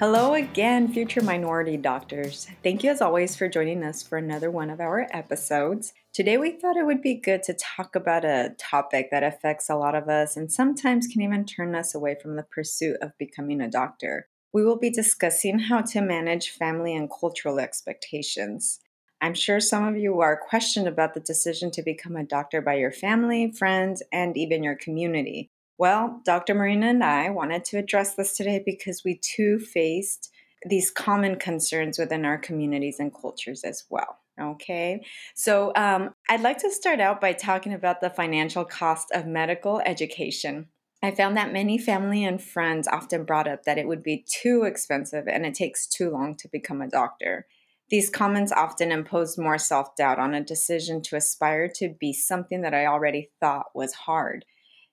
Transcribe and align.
Hello 0.00 0.34
again, 0.34 0.86
future 0.92 1.22
minority 1.22 1.76
doctors. 1.76 2.46
Thank 2.62 2.84
you 2.84 2.90
as 2.92 3.00
always 3.00 3.34
for 3.34 3.48
joining 3.48 3.82
us 3.82 4.00
for 4.00 4.16
another 4.16 4.48
one 4.48 4.70
of 4.70 4.78
our 4.80 5.08
episodes. 5.10 5.92
Today, 6.12 6.36
we 6.36 6.52
thought 6.52 6.76
it 6.76 6.86
would 6.86 7.02
be 7.02 7.14
good 7.14 7.42
to 7.42 7.54
talk 7.54 7.96
about 7.96 8.24
a 8.24 8.54
topic 8.58 9.08
that 9.10 9.24
affects 9.24 9.68
a 9.68 9.74
lot 9.74 9.96
of 9.96 10.08
us 10.08 10.36
and 10.36 10.52
sometimes 10.52 11.08
can 11.08 11.20
even 11.20 11.44
turn 11.44 11.74
us 11.74 11.96
away 11.96 12.14
from 12.22 12.36
the 12.36 12.44
pursuit 12.44 12.98
of 13.02 13.18
becoming 13.18 13.60
a 13.60 13.68
doctor. 13.68 14.28
We 14.52 14.64
will 14.64 14.78
be 14.78 14.88
discussing 14.88 15.58
how 15.58 15.80
to 15.80 16.00
manage 16.00 16.50
family 16.50 16.94
and 16.94 17.10
cultural 17.10 17.58
expectations. 17.58 18.78
I'm 19.20 19.34
sure 19.34 19.58
some 19.58 19.84
of 19.84 19.96
you 19.96 20.20
are 20.20 20.40
questioned 20.48 20.86
about 20.86 21.14
the 21.14 21.20
decision 21.20 21.72
to 21.72 21.82
become 21.82 22.14
a 22.14 22.22
doctor 22.22 22.62
by 22.62 22.74
your 22.74 22.92
family, 22.92 23.50
friends, 23.50 24.04
and 24.12 24.36
even 24.36 24.62
your 24.62 24.76
community. 24.76 25.50
Well, 25.78 26.20
Dr. 26.24 26.54
Marina 26.54 26.86
and 26.88 27.04
I 27.04 27.30
wanted 27.30 27.64
to 27.66 27.78
address 27.78 28.14
this 28.14 28.36
today 28.36 28.60
because 28.64 29.04
we 29.04 29.16
too 29.18 29.60
faced 29.60 30.30
these 30.66 30.90
common 30.90 31.36
concerns 31.36 31.98
within 31.98 32.24
our 32.24 32.36
communities 32.36 32.96
and 32.98 33.14
cultures 33.14 33.62
as 33.62 33.84
well. 33.88 34.18
Okay, 34.40 35.04
so 35.34 35.72
um, 35.74 36.14
I'd 36.28 36.42
like 36.42 36.58
to 36.58 36.70
start 36.70 37.00
out 37.00 37.20
by 37.20 37.32
talking 37.32 37.72
about 37.72 38.00
the 38.00 38.10
financial 38.10 38.64
cost 38.64 39.08
of 39.12 39.26
medical 39.26 39.80
education. 39.80 40.68
I 41.02 41.12
found 41.12 41.36
that 41.36 41.52
many 41.52 41.78
family 41.78 42.24
and 42.24 42.42
friends 42.42 42.88
often 42.88 43.24
brought 43.24 43.48
up 43.48 43.64
that 43.64 43.78
it 43.78 43.86
would 43.86 44.02
be 44.02 44.24
too 44.28 44.64
expensive 44.64 45.26
and 45.28 45.46
it 45.46 45.54
takes 45.54 45.86
too 45.86 46.10
long 46.10 46.36
to 46.36 46.48
become 46.48 46.82
a 46.82 46.88
doctor. 46.88 47.46
These 47.88 48.10
comments 48.10 48.52
often 48.52 48.92
imposed 48.92 49.38
more 49.38 49.58
self 49.58 49.96
doubt 49.96 50.18
on 50.18 50.34
a 50.34 50.44
decision 50.44 51.02
to 51.02 51.16
aspire 51.16 51.68
to 51.76 51.88
be 51.88 52.12
something 52.12 52.62
that 52.62 52.74
I 52.74 52.86
already 52.86 53.30
thought 53.40 53.66
was 53.74 53.92
hard. 53.92 54.44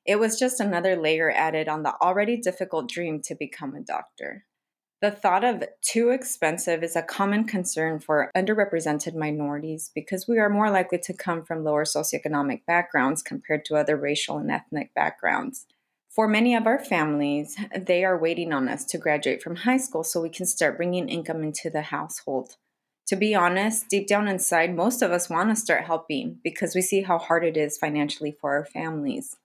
It 0.06 0.20
was 0.20 0.38
just 0.38 0.60
another 0.60 0.96
layer 0.96 1.32
added 1.32 1.68
on 1.68 1.84
the 1.84 1.96
already 2.02 2.38
difficult 2.38 2.88
dream 2.88 3.22
to 3.24 3.36
become 3.36 3.76
a 3.76 3.82
doctor. 3.82 4.46
The 5.02 5.12
thought 5.12 5.44
of 5.44 5.64
too 5.82 6.10
expensive 6.10 6.82
is 6.82 6.96
a 6.96 7.02
common 7.02 7.46
concern 7.46 8.00
for 8.00 8.32
underrepresented 8.36 9.14
minorities 9.14 9.92
because 9.94 10.28
we 10.28 10.40
are 10.40 10.50
more 10.50 10.70
likely 10.70 11.00
to 11.00 11.14
come 11.14 11.44
from 11.44 11.64
lower 11.64 11.84
socioeconomic 11.84 12.66
backgrounds 12.66 13.22
compared 13.22 13.66
to 13.66 13.76
other 13.76 13.98
racial 13.98 14.38
and 14.38 14.50
ethnic 14.50 14.94
backgrounds. 14.94 15.68
For 16.10 16.28
many 16.28 16.56
of 16.56 16.66
our 16.66 16.80
families, 16.80 17.58
they 17.78 18.06
are 18.06 18.18
waiting 18.18 18.54
on 18.54 18.70
us 18.70 18.86
to 18.86 18.98
graduate 18.98 19.44
from 19.44 19.58
high 19.58 19.78
school 19.78 20.04
so 20.04 20.22
we 20.22 20.30
can 20.30 20.46
start 20.46 20.78
bringing 20.78 21.10
income 21.10 21.44
into 21.44 21.70
the 21.70 21.82
household. 21.82 22.56
To 23.08 23.16
be 23.16 23.36
honest, 23.36 23.90
deep 23.90 24.08
down 24.08 24.28
inside, 24.28 24.76
most 24.76 25.02
of 25.02 25.12
us 25.12 25.30
want 25.30 25.50
to 25.50 25.56
start 25.56 25.84
helping 25.84 26.40
because 26.44 26.74
we 26.74 26.82
see 26.82 27.02
how 27.02 27.18
hard 27.18 27.44
it 27.44 27.58
is 27.58 27.78
financially 27.78 28.32
for 28.32 28.54
our 28.54 28.66
families. 28.66 29.36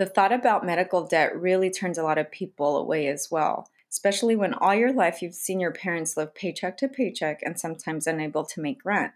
The 0.00 0.06
thought 0.06 0.32
about 0.32 0.64
medical 0.64 1.06
debt 1.06 1.38
really 1.38 1.68
turns 1.68 1.98
a 1.98 2.02
lot 2.02 2.16
of 2.16 2.30
people 2.30 2.78
away 2.78 3.06
as 3.08 3.28
well, 3.30 3.68
especially 3.90 4.34
when 4.34 4.54
all 4.54 4.74
your 4.74 4.94
life 4.94 5.20
you've 5.20 5.34
seen 5.34 5.60
your 5.60 5.74
parents 5.74 6.16
live 6.16 6.34
paycheck 6.34 6.78
to 6.78 6.88
paycheck 6.88 7.40
and 7.42 7.60
sometimes 7.60 8.06
unable 8.06 8.46
to 8.46 8.62
make 8.62 8.82
rent. 8.82 9.12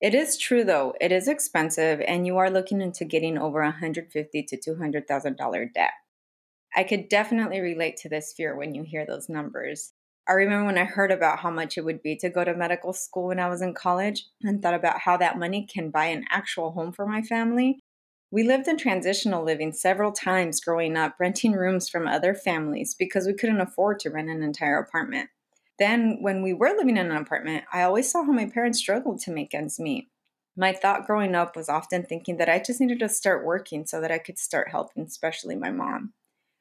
It 0.00 0.16
is 0.16 0.36
true 0.36 0.64
though, 0.64 0.94
it 1.00 1.12
is 1.12 1.28
expensive 1.28 2.00
and 2.00 2.26
you 2.26 2.38
are 2.38 2.50
looking 2.50 2.80
into 2.80 3.04
getting 3.04 3.38
over 3.38 3.60
150 3.60 4.42
to 4.42 4.56
$200,000 4.56 5.72
debt. 5.72 5.92
I 6.74 6.82
could 6.82 7.08
definitely 7.08 7.60
relate 7.60 7.96
to 7.98 8.08
this 8.08 8.32
fear 8.36 8.56
when 8.56 8.74
you 8.74 8.82
hear 8.82 9.06
those 9.06 9.28
numbers. 9.28 9.92
I 10.28 10.32
remember 10.32 10.66
when 10.66 10.76
I 10.76 10.86
heard 10.86 11.12
about 11.12 11.38
how 11.38 11.52
much 11.52 11.78
it 11.78 11.84
would 11.84 12.02
be 12.02 12.16
to 12.16 12.28
go 12.28 12.42
to 12.42 12.52
medical 12.52 12.92
school 12.92 13.28
when 13.28 13.38
I 13.38 13.48
was 13.48 13.62
in 13.62 13.74
college 13.74 14.26
and 14.42 14.60
thought 14.60 14.74
about 14.74 14.98
how 14.98 15.16
that 15.18 15.38
money 15.38 15.68
can 15.72 15.90
buy 15.90 16.06
an 16.06 16.24
actual 16.30 16.72
home 16.72 16.90
for 16.90 17.06
my 17.06 17.22
family. 17.22 17.78
We 18.30 18.42
lived 18.42 18.66
in 18.66 18.76
transitional 18.76 19.44
living 19.44 19.72
several 19.72 20.12
times 20.12 20.60
growing 20.60 20.96
up, 20.96 21.14
renting 21.20 21.52
rooms 21.52 21.88
from 21.88 22.08
other 22.08 22.34
families 22.34 22.94
because 22.94 23.26
we 23.26 23.34
couldn't 23.34 23.60
afford 23.60 24.00
to 24.00 24.10
rent 24.10 24.28
an 24.28 24.42
entire 24.42 24.78
apartment. 24.78 25.30
Then, 25.78 26.18
when 26.20 26.42
we 26.42 26.52
were 26.52 26.74
living 26.76 26.96
in 26.96 27.10
an 27.10 27.16
apartment, 27.16 27.64
I 27.72 27.82
always 27.82 28.10
saw 28.10 28.24
how 28.24 28.32
my 28.32 28.46
parents 28.46 28.78
struggled 28.78 29.20
to 29.20 29.30
make 29.30 29.54
ends 29.54 29.78
meet. 29.78 30.08
My 30.56 30.72
thought 30.72 31.06
growing 31.06 31.34
up 31.34 31.54
was 31.54 31.68
often 31.68 32.02
thinking 32.02 32.38
that 32.38 32.48
I 32.48 32.58
just 32.58 32.80
needed 32.80 32.98
to 33.00 33.08
start 33.08 33.44
working 33.44 33.84
so 33.84 34.00
that 34.00 34.10
I 34.10 34.18
could 34.18 34.38
start 34.38 34.70
helping, 34.70 35.04
especially 35.04 35.54
my 35.54 35.70
mom. 35.70 36.14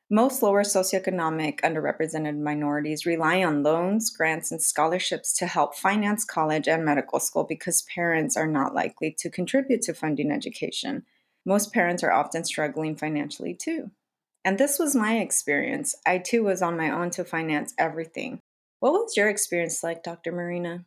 Most 0.09 0.43
lower 0.43 0.61
socioeconomic 0.61 1.61
underrepresented 1.61 2.37
minorities 2.37 3.07
rely 3.07 3.43
on 3.43 3.63
loans, 3.63 4.11
grants, 4.11 4.51
and 4.51 4.61
scholarships 4.61 5.33
to 5.37 5.47
help 5.47 5.75
finance 5.75 6.25
college 6.25 6.67
and 6.67 6.85
medical 6.85 7.19
school 7.19 7.43
because 7.43 7.87
parents 7.95 8.37
are 8.37 8.45
not 8.45 8.75
likely 8.75 9.15
to 9.17 9.31
contribute 9.31 9.81
to 9.83 9.95
funding 9.95 10.29
education. 10.29 11.05
Most 11.45 11.73
parents 11.73 12.03
are 12.03 12.11
often 12.11 12.43
struggling 12.43 12.95
financially 12.95 13.53
too. 13.53 13.91
And 14.43 14.57
this 14.57 14.77
was 14.77 14.95
my 14.95 15.17
experience. 15.17 15.95
I 16.05 16.19
too 16.19 16.43
was 16.43 16.61
on 16.61 16.77
my 16.77 16.89
own 16.89 17.09
to 17.11 17.23
finance 17.23 17.73
everything. 17.77 18.39
What 18.79 18.93
was 18.93 19.17
your 19.17 19.29
experience 19.29 19.83
like, 19.83 20.03
Dr. 20.03 20.31
Marina? 20.31 20.85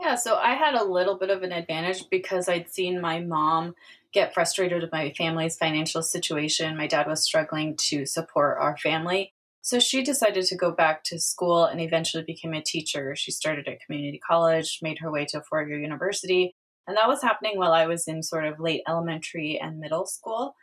Yeah, 0.00 0.14
so 0.14 0.36
I 0.36 0.54
had 0.54 0.74
a 0.74 0.84
little 0.84 1.18
bit 1.18 1.28
of 1.28 1.42
an 1.42 1.52
advantage 1.52 2.08
because 2.10 2.48
I'd 2.48 2.70
seen 2.70 3.00
my 3.00 3.20
mom 3.20 3.74
get 4.12 4.32
frustrated 4.32 4.80
with 4.80 4.92
my 4.92 5.12
family's 5.16 5.56
financial 5.56 6.02
situation. 6.02 6.76
My 6.76 6.86
dad 6.86 7.06
was 7.06 7.22
struggling 7.22 7.76
to 7.88 8.06
support 8.06 8.56
our 8.58 8.78
family. 8.78 9.34
So 9.62 9.78
she 9.78 10.02
decided 10.02 10.46
to 10.46 10.56
go 10.56 10.72
back 10.72 11.04
to 11.04 11.20
school 11.20 11.64
and 11.64 11.80
eventually 11.80 12.24
became 12.24 12.54
a 12.54 12.62
teacher. 12.62 13.14
She 13.14 13.30
started 13.30 13.68
at 13.68 13.80
community 13.84 14.18
college, 14.18 14.78
made 14.80 14.98
her 15.00 15.12
way 15.12 15.26
to 15.26 15.40
a 15.40 15.42
four 15.42 15.62
year 15.68 15.78
university, 15.78 16.54
and 16.90 16.96
that 16.96 17.06
was 17.06 17.22
happening 17.22 17.56
while 17.56 17.72
I 17.72 17.86
was 17.86 18.08
in 18.08 18.20
sort 18.20 18.44
of 18.44 18.58
late 18.58 18.82
elementary 18.88 19.60
and 19.62 19.78
middle 19.78 20.06
school. 20.06 20.56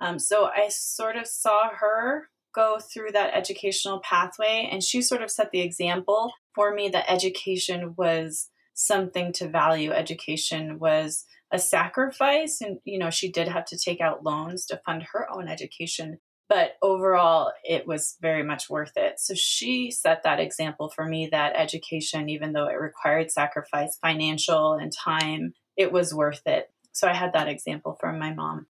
Um, 0.00 0.20
so 0.20 0.44
I 0.46 0.68
sort 0.68 1.16
of 1.16 1.26
saw 1.26 1.70
her 1.74 2.28
go 2.54 2.78
through 2.78 3.10
that 3.14 3.34
educational 3.34 4.00
pathway, 4.00 4.68
and 4.70 4.80
she 4.80 5.02
sort 5.02 5.22
of 5.22 5.30
set 5.30 5.50
the 5.50 5.60
example 5.60 6.34
for 6.54 6.72
me 6.72 6.88
that 6.90 7.10
education 7.10 7.94
was 7.98 8.48
something 8.74 9.32
to 9.32 9.48
value. 9.48 9.90
Education 9.90 10.78
was 10.78 11.24
a 11.52 11.58
sacrifice, 11.58 12.60
and 12.60 12.78
you 12.84 13.00
know, 13.00 13.10
she 13.10 13.32
did 13.32 13.48
have 13.48 13.64
to 13.64 13.76
take 13.76 14.00
out 14.00 14.22
loans 14.22 14.64
to 14.66 14.80
fund 14.86 15.04
her 15.12 15.26
own 15.34 15.48
education. 15.48 16.18
But 16.48 16.74
overall, 16.80 17.50
it 17.64 17.88
was 17.88 18.16
very 18.22 18.44
much 18.44 18.70
worth 18.70 18.92
it. 18.94 19.14
So 19.18 19.34
she 19.34 19.90
set 19.90 20.22
that 20.22 20.38
example 20.38 20.92
for 20.94 21.04
me 21.04 21.28
that 21.32 21.56
education, 21.56 22.28
even 22.28 22.52
though 22.52 22.68
it 22.68 22.78
required 22.78 23.32
sacrifice, 23.32 23.98
financial 24.00 24.74
and 24.74 24.92
time, 24.92 25.54
it 25.76 25.92
was 25.92 26.14
worth 26.14 26.42
it. 26.46 26.70
So 26.92 27.08
I 27.08 27.14
had 27.14 27.32
that 27.32 27.48
example 27.48 27.96
from 28.00 28.18
my 28.18 28.32
mom. 28.34 28.66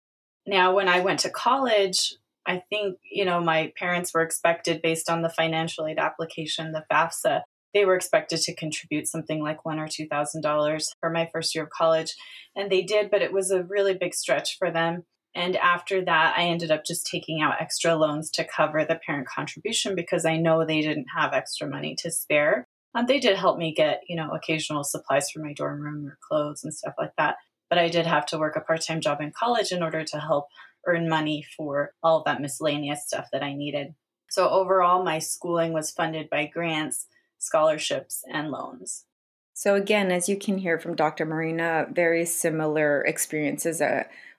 Now, 0.46 0.74
when 0.74 0.88
I 0.88 1.02
went 1.02 1.20
to 1.22 1.30
college, 1.30 2.16
I 2.46 2.64
think, 2.70 2.98
you 3.04 3.26
know, 3.26 3.42
my 3.42 3.74
parents 3.78 4.14
were 4.14 4.22
expected, 4.22 4.82
based 4.82 5.10
on 5.10 5.22
the 5.22 5.30
financial 5.30 5.86
aid 5.86 6.00
application, 6.00 6.72
the 6.72 6.86
FAFSA, 6.92 7.42
they 7.74 7.86
were 7.86 7.96
expected 7.96 8.40
to 8.42 8.56
contribute 8.56 9.08
something 9.08 9.44
like 9.44 9.66
one 9.66 9.78
or 9.78 9.88
two 9.88 10.08
thousand 10.08 10.42
dollars 10.42 10.94
for 11.02 11.10
my 11.10 11.30
first 11.32 11.54
year 11.54 11.66
of 11.66 11.70
college. 11.70 12.16
And 12.56 12.72
they 12.72 12.82
did, 12.82 13.12
but 13.12 13.22
it 13.22 13.34
was 13.34 13.52
a 13.52 13.64
really 13.64 13.94
big 13.94 14.16
stretch 14.16 14.58
for 14.58 14.72
them. 14.72 15.04
And 15.36 15.56
after 15.58 16.04
that, 16.06 16.36
I 16.38 16.44
ended 16.44 16.72
up 16.72 16.86
just 16.86 17.06
taking 17.06 17.42
out 17.42 17.62
extra 17.62 17.96
loans 17.96 18.32
to 18.32 18.48
cover 18.48 18.84
the 18.84 19.00
parent 19.06 19.28
contribution 19.28 19.94
because 19.94 20.26
I 20.26 20.38
know 20.38 20.66
they 20.66 20.82
didn't 20.82 21.08
have 21.16 21.34
extra 21.34 21.68
money 21.68 21.96
to 22.00 22.10
spare. 22.10 22.66
Um, 22.98 23.06
they 23.06 23.20
did 23.20 23.38
help 23.38 23.60
me 23.60 23.74
get, 23.76 24.02
you 24.08 24.16
know, 24.16 24.32
occasional 24.32 24.84
supplies 24.84 25.30
for 25.30 25.40
my 25.40 25.54
dorm 25.54 25.80
room 25.82 26.08
or 26.08 26.18
clothes 26.28 26.64
and 26.64 26.74
stuff 26.74 26.96
like 26.98 27.12
that. 27.18 27.36
But 27.70 27.78
I 27.78 27.90
did 27.90 28.08
have 28.08 28.26
to 28.28 28.40
work 28.40 28.56
a 28.56 28.62
part 28.62 28.82
time 28.82 29.02
job 29.02 29.22
in 29.22 29.32
college 29.32 29.72
in 29.72 29.84
order 29.84 30.04
to 30.04 30.20
help 30.20 30.48
earn 30.88 31.08
money 31.08 31.46
for 31.56 31.94
all 32.02 32.20
of 32.20 32.26
that 32.26 32.42
miscellaneous 32.42 33.06
stuff 33.06 33.28
that 33.32 33.44
I 33.44 33.54
needed. 33.54 33.94
So 34.32 34.50
overall, 34.50 35.04
my 35.04 35.20
schooling 35.20 35.74
was 35.74 35.92
funded 35.92 36.28
by 36.32 36.48
grants, 36.48 37.06
scholarships, 37.38 38.24
and 38.34 38.50
loans. 38.50 39.06
So, 39.54 39.76
again, 39.76 40.12
as 40.12 40.28
you 40.28 40.38
can 40.38 40.58
hear 40.58 40.80
from 40.80 40.96
Dr. 40.96 41.26
Marina, 41.26 41.88
very 41.92 42.26
similar 42.26 43.02
experiences 43.04 43.82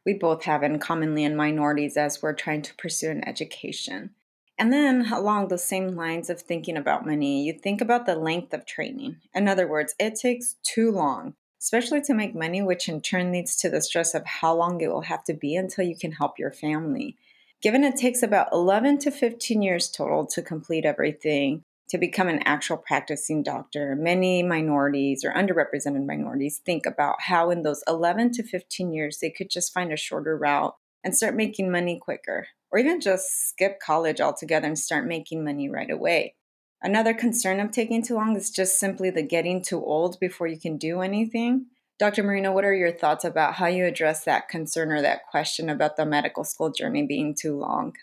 we 0.04 0.14
both 0.14 0.44
have, 0.44 0.62
and 0.62 0.80
commonly 0.80 1.22
in 1.24 1.36
minorities 1.36 1.96
as 1.96 2.22
we're 2.22 2.34
trying 2.34 2.62
to 2.62 2.74
pursue 2.74 3.10
an 3.10 3.26
education. 3.26 4.10
And 4.58 4.72
then, 4.72 5.12
along 5.12 5.48
the 5.48 5.58
same 5.58 5.94
lines 5.94 6.28
of 6.28 6.40
thinking 6.40 6.76
about 6.76 7.06
money, 7.06 7.44
you 7.44 7.52
think 7.52 7.80
about 7.80 8.06
the 8.06 8.16
length 8.16 8.52
of 8.52 8.66
training. 8.66 9.18
In 9.32 9.46
other 9.46 9.68
words, 9.68 9.94
it 10.00 10.16
takes 10.16 10.56
too 10.64 10.90
long, 10.90 11.34
especially 11.62 12.00
to 12.02 12.14
make 12.14 12.34
money, 12.34 12.60
which 12.60 12.88
in 12.88 13.00
turn 13.00 13.30
leads 13.30 13.56
to 13.58 13.70
the 13.70 13.80
stress 13.80 14.14
of 14.14 14.26
how 14.26 14.54
long 14.56 14.80
it 14.80 14.88
will 14.88 15.02
have 15.02 15.22
to 15.24 15.34
be 15.34 15.54
until 15.54 15.84
you 15.84 15.96
can 15.96 16.10
help 16.10 16.40
your 16.40 16.50
family. 16.50 17.16
Given 17.62 17.84
it 17.84 17.96
takes 17.96 18.22
about 18.22 18.48
11 18.52 18.98
to 18.98 19.12
15 19.12 19.62
years 19.62 19.88
total 19.88 20.26
to 20.26 20.42
complete 20.42 20.84
everything, 20.84 21.62
to 21.88 21.98
become 21.98 22.28
an 22.28 22.42
actual 22.44 22.76
practicing 22.76 23.42
doctor, 23.42 23.96
many 23.96 24.42
minorities 24.42 25.24
or 25.24 25.32
underrepresented 25.32 26.04
minorities 26.04 26.60
think 26.64 26.84
about 26.84 27.22
how 27.22 27.50
in 27.50 27.62
those 27.62 27.82
11 27.88 28.32
to 28.32 28.42
15 28.42 28.92
years 28.92 29.18
they 29.18 29.30
could 29.30 29.50
just 29.50 29.72
find 29.72 29.92
a 29.92 29.96
shorter 29.96 30.36
route 30.36 30.74
and 31.02 31.16
start 31.16 31.34
making 31.34 31.70
money 31.70 31.98
quicker, 31.98 32.48
or 32.70 32.78
even 32.78 33.00
just 33.00 33.48
skip 33.48 33.80
college 33.80 34.20
altogether 34.20 34.66
and 34.66 34.78
start 34.78 35.06
making 35.06 35.44
money 35.44 35.68
right 35.68 35.90
away. 35.90 36.34
Another 36.82 37.14
concern 37.14 37.58
of 37.60 37.72
taking 37.72 38.02
too 38.02 38.14
long 38.14 38.36
is 38.36 38.50
just 38.50 38.78
simply 38.78 39.10
the 39.10 39.22
getting 39.22 39.62
too 39.62 39.84
old 39.84 40.18
before 40.20 40.46
you 40.46 40.58
can 40.58 40.76
do 40.76 41.00
anything. 41.00 41.66
Dr. 41.98 42.22
Marina, 42.22 42.52
what 42.52 42.64
are 42.64 42.74
your 42.74 42.92
thoughts 42.92 43.24
about 43.24 43.54
how 43.54 43.66
you 43.66 43.84
address 43.84 44.24
that 44.24 44.48
concern 44.48 44.92
or 44.92 45.02
that 45.02 45.26
question 45.28 45.68
about 45.68 45.96
the 45.96 46.06
medical 46.06 46.44
school 46.44 46.70
journey 46.70 47.04
being 47.04 47.34
too 47.34 47.58
long? 47.58 47.94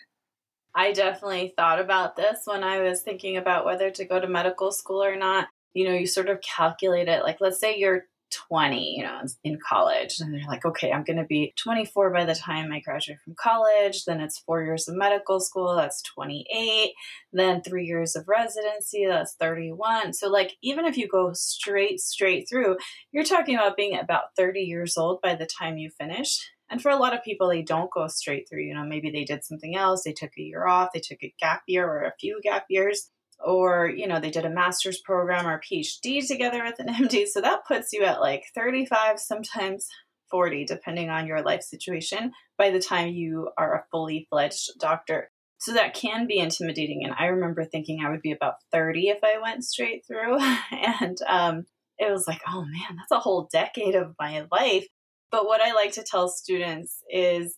I 0.74 0.92
definitely 0.92 1.54
thought 1.56 1.80
about 1.80 2.16
this 2.16 2.40
when 2.44 2.62
I 2.62 2.80
was 2.80 3.00
thinking 3.00 3.38
about 3.38 3.64
whether 3.64 3.90
to 3.90 4.04
go 4.04 4.20
to 4.20 4.28
medical 4.28 4.70
school 4.70 5.02
or 5.02 5.16
not. 5.16 5.48
You 5.72 5.88
know, 5.88 5.94
you 5.94 6.06
sort 6.06 6.28
of 6.28 6.42
calculate 6.42 7.08
it 7.08 7.22
like, 7.22 7.40
let's 7.40 7.58
say 7.58 7.78
you're 7.78 8.04
20, 8.30 8.96
you 8.96 9.04
know, 9.04 9.20
in 9.44 9.58
college. 9.66 10.18
And 10.20 10.32
they're 10.32 10.46
like, 10.46 10.64
okay, 10.64 10.92
I'm 10.92 11.04
going 11.04 11.18
to 11.18 11.24
be 11.24 11.52
24 11.56 12.12
by 12.12 12.24
the 12.24 12.34
time 12.34 12.72
I 12.72 12.80
graduate 12.80 13.18
from 13.24 13.34
college. 13.38 14.04
Then 14.04 14.20
it's 14.20 14.38
four 14.38 14.62
years 14.62 14.88
of 14.88 14.96
medical 14.96 15.40
school. 15.40 15.76
That's 15.76 16.02
28. 16.02 16.92
Then 17.32 17.62
three 17.62 17.84
years 17.84 18.16
of 18.16 18.26
residency. 18.28 19.06
That's 19.06 19.34
31. 19.40 20.14
So, 20.14 20.28
like, 20.28 20.52
even 20.62 20.84
if 20.84 20.96
you 20.96 21.08
go 21.08 21.32
straight, 21.32 22.00
straight 22.00 22.48
through, 22.48 22.76
you're 23.12 23.24
talking 23.24 23.54
about 23.54 23.76
being 23.76 23.98
about 23.98 24.34
30 24.36 24.60
years 24.60 24.96
old 24.96 25.20
by 25.20 25.34
the 25.34 25.46
time 25.46 25.78
you 25.78 25.90
finish. 25.90 26.38
And 26.68 26.82
for 26.82 26.90
a 26.90 26.96
lot 26.96 27.14
of 27.14 27.22
people, 27.22 27.48
they 27.48 27.62
don't 27.62 27.92
go 27.92 28.08
straight 28.08 28.48
through. 28.48 28.62
You 28.62 28.74
know, 28.74 28.84
maybe 28.84 29.10
they 29.10 29.24
did 29.24 29.44
something 29.44 29.76
else. 29.76 30.02
They 30.02 30.12
took 30.12 30.32
a 30.36 30.42
year 30.42 30.66
off. 30.66 30.90
They 30.92 31.00
took 31.00 31.22
a 31.22 31.32
gap 31.38 31.62
year 31.66 31.86
or 31.86 32.02
a 32.02 32.14
few 32.18 32.40
gap 32.42 32.64
years 32.68 33.10
or 33.44 33.88
you 33.88 34.06
know 34.06 34.20
they 34.20 34.30
did 34.30 34.44
a 34.44 34.50
master's 34.50 35.00
program 35.00 35.46
or 35.46 35.60
phd 35.60 36.26
together 36.26 36.64
with 36.64 36.78
an 36.78 36.88
md 36.94 37.26
so 37.26 37.40
that 37.40 37.66
puts 37.66 37.92
you 37.92 38.02
at 38.02 38.20
like 38.20 38.44
35 38.54 39.18
sometimes 39.18 39.86
40 40.30 40.64
depending 40.64 41.10
on 41.10 41.26
your 41.26 41.42
life 41.42 41.62
situation 41.62 42.32
by 42.58 42.70
the 42.70 42.80
time 42.80 43.08
you 43.08 43.50
are 43.56 43.74
a 43.74 43.84
fully 43.90 44.26
fledged 44.30 44.70
doctor. 44.80 45.30
So 45.58 45.72
that 45.72 45.94
can 45.94 46.26
be 46.26 46.38
intimidating 46.38 47.02
and 47.04 47.14
i 47.18 47.26
remember 47.26 47.64
thinking 47.64 48.04
i 48.04 48.10
would 48.10 48.20
be 48.20 48.32
about 48.32 48.56
30 48.72 49.08
if 49.08 49.18
i 49.24 49.40
went 49.42 49.64
straight 49.64 50.04
through 50.06 50.38
and 50.70 51.16
um, 51.26 51.64
it 51.98 52.10
was 52.12 52.26
like 52.28 52.42
oh 52.46 52.62
man 52.62 52.96
that's 52.96 53.10
a 53.10 53.20
whole 53.20 53.48
decade 53.50 53.94
of 53.94 54.14
my 54.18 54.46
life. 54.52 54.86
But 55.30 55.46
what 55.46 55.62
i 55.62 55.72
like 55.72 55.92
to 55.92 56.04
tell 56.04 56.28
students 56.28 57.02
is 57.10 57.56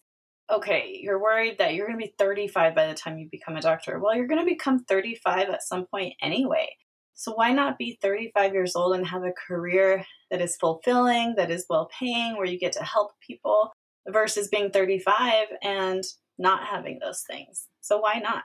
okay, 0.50 0.98
you're 1.02 1.20
worried 1.20 1.58
that 1.58 1.74
you're 1.74 1.86
going 1.86 1.98
to 1.98 2.06
be 2.06 2.14
35 2.18 2.74
by 2.74 2.86
the 2.86 2.94
time 2.94 3.18
you 3.18 3.28
become 3.30 3.56
a 3.56 3.60
doctor. 3.60 3.98
Well, 3.98 4.16
you're 4.16 4.26
going 4.26 4.40
to 4.40 4.46
become 4.46 4.84
35 4.84 5.48
at 5.48 5.62
some 5.62 5.86
point 5.86 6.14
anyway. 6.22 6.68
So 7.14 7.32
why 7.32 7.52
not 7.52 7.78
be 7.78 7.98
35 8.00 8.54
years 8.54 8.76
old 8.76 8.94
and 8.94 9.06
have 9.06 9.24
a 9.24 9.32
career 9.32 10.04
that 10.30 10.40
is 10.40 10.56
fulfilling, 10.56 11.34
that 11.36 11.50
is 11.50 11.66
well 11.68 11.90
paying, 11.98 12.36
where 12.36 12.46
you 12.46 12.58
get 12.58 12.72
to 12.72 12.84
help 12.84 13.10
people 13.26 13.72
versus 14.06 14.48
being 14.48 14.70
35 14.70 15.48
and 15.62 16.04
not 16.38 16.64
having 16.64 17.00
those 17.00 17.24
things? 17.28 17.66
So 17.80 17.98
why 17.98 18.20
not? 18.20 18.44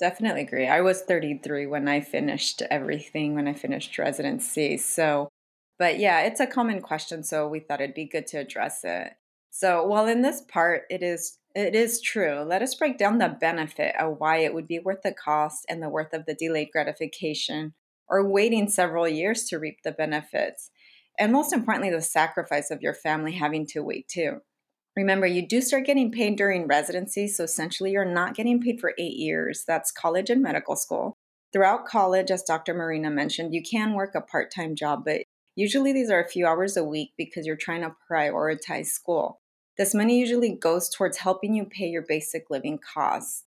Definitely 0.00 0.42
agree. 0.42 0.66
I 0.66 0.80
was 0.80 1.02
33 1.02 1.66
when 1.66 1.88
I 1.88 2.00
finished 2.00 2.62
everything, 2.70 3.34
when 3.34 3.48
I 3.48 3.54
finished 3.54 3.96
residency. 3.96 4.76
So, 4.76 5.28
but 5.78 5.98
yeah, 5.98 6.22
it's 6.22 6.40
a 6.40 6.46
common 6.46 6.80
question. 6.80 7.22
So 7.22 7.46
we 7.48 7.60
thought 7.60 7.80
it'd 7.80 7.94
be 7.94 8.06
good 8.06 8.26
to 8.28 8.38
address 8.38 8.80
it. 8.84 9.12
So, 9.60 9.84
while 9.84 10.06
in 10.06 10.22
this 10.22 10.40
part 10.42 10.84
it 10.88 11.02
is 11.02 11.38
it 11.52 11.74
is 11.74 12.00
true, 12.00 12.42
let 12.42 12.62
us 12.62 12.76
break 12.76 12.96
down 12.96 13.18
the 13.18 13.36
benefit 13.40 13.92
of 13.98 14.20
why 14.20 14.36
it 14.36 14.54
would 14.54 14.68
be 14.68 14.78
worth 14.78 15.02
the 15.02 15.12
cost 15.12 15.66
and 15.68 15.82
the 15.82 15.88
worth 15.88 16.12
of 16.12 16.26
the 16.26 16.34
delayed 16.34 16.68
gratification 16.70 17.74
or 18.06 18.24
waiting 18.24 18.68
several 18.68 19.08
years 19.08 19.48
to 19.48 19.58
reap 19.58 19.78
the 19.82 19.90
benefits. 19.90 20.70
And 21.18 21.32
most 21.32 21.52
importantly, 21.52 21.90
the 21.90 22.02
sacrifice 22.02 22.70
of 22.70 22.82
your 22.82 22.94
family 22.94 23.32
having 23.32 23.66
to 23.70 23.82
wait 23.82 24.06
too. 24.06 24.42
Remember, 24.94 25.26
you 25.26 25.44
do 25.44 25.60
start 25.60 25.86
getting 25.86 26.12
paid 26.12 26.36
during 26.36 26.68
residency, 26.68 27.26
so 27.26 27.42
essentially 27.42 27.90
you're 27.90 28.04
not 28.04 28.36
getting 28.36 28.60
paid 28.60 28.80
for 28.80 28.94
eight 28.96 29.16
years. 29.16 29.64
That's 29.66 29.90
college 29.90 30.30
and 30.30 30.40
medical 30.40 30.76
school. 30.76 31.16
Throughout 31.52 31.84
college, 31.84 32.30
as 32.30 32.44
Dr. 32.44 32.74
Marina 32.74 33.10
mentioned, 33.10 33.52
you 33.52 33.64
can 33.68 33.94
work 33.94 34.14
a 34.14 34.20
part 34.20 34.52
time 34.54 34.76
job, 34.76 35.04
but 35.04 35.22
usually 35.56 35.92
these 35.92 36.10
are 36.10 36.22
a 36.22 36.28
few 36.28 36.46
hours 36.46 36.76
a 36.76 36.84
week 36.84 37.10
because 37.18 37.44
you're 37.44 37.56
trying 37.56 37.82
to 37.82 37.96
prioritize 38.08 38.86
school. 38.86 39.40
This 39.78 39.94
money 39.94 40.18
usually 40.18 40.50
goes 40.50 40.88
towards 40.88 41.18
helping 41.18 41.54
you 41.54 41.64
pay 41.64 41.86
your 41.86 42.02
basic 42.02 42.50
living 42.50 42.78
costs. 42.78 43.44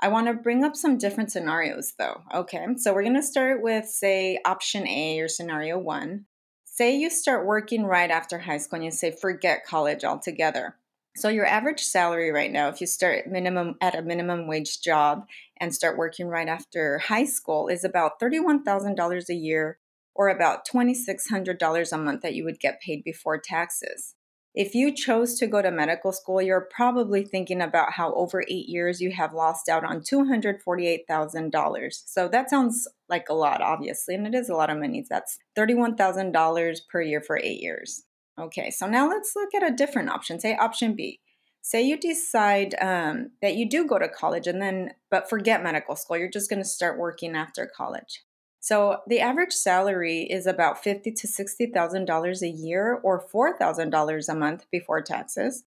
I 0.00 0.08
want 0.08 0.28
to 0.28 0.32
bring 0.32 0.64
up 0.64 0.76
some 0.76 0.96
different 0.96 1.30
scenarios 1.30 1.92
though. 1.98 2.22
Okay, 2.34 2.66
so 2.78 2.94
we're 2.94 3.02
going 3.02 3.14
to 3.16 3.22
start 3.22 3.62
with, 3.62 3.84
say, 3.84 4.38
option 4.46 4.88
A 4.88 5.20
or 5.20 5.28
scenario 5.28 5.78
one. 5.78 6.24
Say 6.64 6.96
you 6.96 7.10
start 7.10 7.46
working 7.46 7.84
right 7.84 8.10
after 8.10 8.38
high 8.38 8.56
school 8.56 8.76
and 8.76 8.84
you 8.86 8.90
say, 8.90 9.10
forget 9.10 9.66
college 9.66 10.04
altogether. 10.04 10.76
So 11.16 11.28
your 11.28 11.46
average 11.46 11.82
salary 11.82 12.32
right 12.32 12.50
now, 12.50 12.68
if 12.68 12.80
you 12.80 12.86
start 12.86 13.28
minimum 13.28 13.76
at 13.82 13.94
a 13.94 14.02
minimum 14.02 14.48
wage 14.48 14.80
job 14.80 15.26
and 15.60 15.72
start 15.72 15.98
working 15.98 16.28
right 16.28 16.48
after 16.48 16.98
high 16.98 17.26
school, 17.26 17.68
is 17.68 17.84
about 17.84 18.18
$31,000 18.18 19.28
a 19.28 19.34
year 19.34 19.78
or 20.14 20.28
about 20.28 20.66
$2,600 20.66 21.92
a 21.92 21.98
month 21.98 22.22
that 22.22 22.34
you 22.34 22.42
would 22.44 22.58
get 22.58 22.80
paid 22.80 23.04
before 23.04 23.38
taxes. 23.38 24.14
If 24.54 24.74
you 24.76 24.94
chose 24.94 25.34
to 25.40 25.48
go 25.48 25.60
to 25.62 25.72
medical 25.72 26.12
school, 26.12 26.40
you're 26.40 26.68
probably 26.70 27.24
thinking 27.24 27.60
about 27.60 27.94
how 27.94 28.14
over 28.14 28.44
eight 28.48 28.68
years 28.68 29.00
you 29.00 29.10
have 29.10 29.34
lost 29.34 29.68
out 29.68 29.82
on 29.84 30.00
$248,000. 30.00 32.02
So 32.06 32.28
that 32.28 32.50
sounds 32.50 32.86
like 33.08 33.28
a 33.28 33.34
lot, 33.34 33.60
obviously, 33.60 34.14
and 34.14 34.28
it 34.28 34.34
is 34.34 34.48
a 34.48 34.54
lot 34.54 34.70
of 34.70 34.78
money. 34.78 35.04
That's 35.10 35.40
$31,000 35.58 36.80
per 36.88 37.02
year 37.02 37.20
for 37.20 37.36
eight 37.36 37.60
years. 37.60 38.04
Okay, 38.38 38.70
so 38.70 38.86
now 38.86 39.08
let's 39.08 39.32
look 39.34 39.52
at 39.56 39.68
a 39.68 39.74
different 39.74 40.10
option. 40.10 40.38
Say 40.38 40.56
option 40.56 40.94
B. 40.94 41.18
Say 41.60 41.82
you 41.82 41.98
decide 41.98 42.76
um, 42.80 43.30
that 43.42 43.56
you 43.56 43.68
do 43.68 43.88
go 43.88 43.98
to 43.98 44.08
college 44.08 44.46
and 44.46 44.62
then, 44.62 44.92
but 45.10 45.28
forget 45.28 45.64
medical 45.64 45.96
school. 45.96 46.16
You're 46.16 46.30
just 46.30 46.50
going 46.50 46.62
to 46.62 46.68
start 46.68 46.98
working 46.98 47.34
after 47.34 47.68
college. 47.76 48.22
So 48.64 49.00
the 49.06 49.20
average 49.20 49.52
salary 49.52 50.22
is 50.22 50.46
about 50.46 50.82
fifty 50.82 51.12
to 51.12 51.28
sixty 51.28 51.66
thousand 51.66 52.06
dollars 52.06 52.42
a 52.42 52.48
year, 52.48 52.94
or 53.02 53.20
four 53.20 53.58
thousand 53.58 53.90
dollars 53.90 54.26
a 54.26 54.34
month 54.34 54.64
before 54.72 55.02
taxes. 55.02 55.64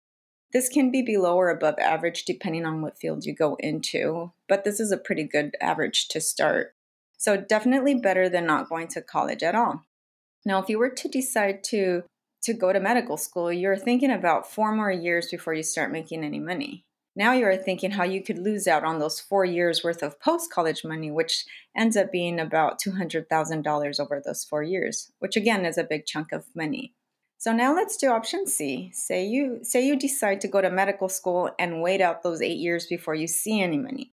This 0.51 0.69
can 0.69 0.91
be 0.91 1.01
below 1.01 1.35
or 1.37 1.49
above 1.49 1.79
average 1.79 2.23
depending 2.23 2.67
on 2.67 2.83
what 2.83 2.99
field 2.99 3.25
you 3.25 3.33
go 3.33 3.55
into, 3.55 4.31
but 4.47 4.63
this 4.63 4.79
is 4.79 4.91
a 4.91 4.97
pretty 4.97 5.23
good 5.23 5.55
average 5.59 6.07
to 6.09 6.21
start. 6.21 6.75
So 7.17 7.35
definitely 7.35 7.95
better 7.95 8.29
than 8.29 8.45
not 8.45 8.69
going 8.69 8.89
to 8.89 9.01
college 9.01 9.41
at 9.41 9.55
all. 9.55 9.85
Now, 10.45 10.61
if 10.61 10.69
you 10.69 10.77
were 10.77 10.91
to 10.91 11.07
decide 11.07 11.63
to 11.71 12.03
to 12.43 12.53
go 12.53 12.71
to 12.71 12.79
medical 12.79 13.17
school, 13.17 13.51
you're 13.51 13.75
thinking 13.75 14.11
about 14.11 14.51
four 14.51 14.71
more 14.71 14.91
years 14.91 15.31
before 15.31 15.55
you 15.55 15.63
start 15.63 15.91
making 15.91 16.23
any 16.23 16.39
money. 16.39 16.85
Now 17.15 17.33
you're 17.33 17.55
thinking 17.55 17.91
how 17.91 18.03
you 18.03 18.23
could 18.23 18.39
lose 18.39 18.67
out 18.67 18.83
on 18.83 18.97
those 18.97 19.19
four 19.19 19.45
years 19.45 19.83
worth 19.83 20.01
of 20.01 20.19
post 20.19 20.51
college 20.51 20.83
money, 20.83 21.11
which 21.11 21.45
ends 21.77 21.95
up 21.95 22.11
being 22.11 22.39
about 22.39 22.81
$200,000 22.81 23.99
over 23.99 24.21
those 24.23 24.43
four 24.43 24.63
years, 24.63 25.11
which 25.19 25.35
again 25.35 25.63
is 25.63 25.77
a 25.77 25.83
big 25.83 26.05
chunk 26.05 26.31
of 26.31 26.45
money. 26.55 26.95
So 27.37 27.51
now 27.51 27.75
let's 27.75 27.97
do 27.97 28.09
option 28.09 28.47
C. 28.47 28.89
Say 28.93 29.25
you 29.25 29.59
say 29.63 29.85
you 29.85 29.95
decide 29.97 30.41
to 30.41 30.47
go 30.47 30.61
to 30.61 30.71
medical 30.71 31.09
school 31.09 31.51
and 31.59 31.81
wait 31.81 31.99
out 32.01 32.23
those 32.23 32.41
8 32.41 32.57
years 32.57 32.87
before 32.87 33.15
you 33.15 33.27
see 33.27 33.61
any 33.61 33.77
money. 33.77 34.13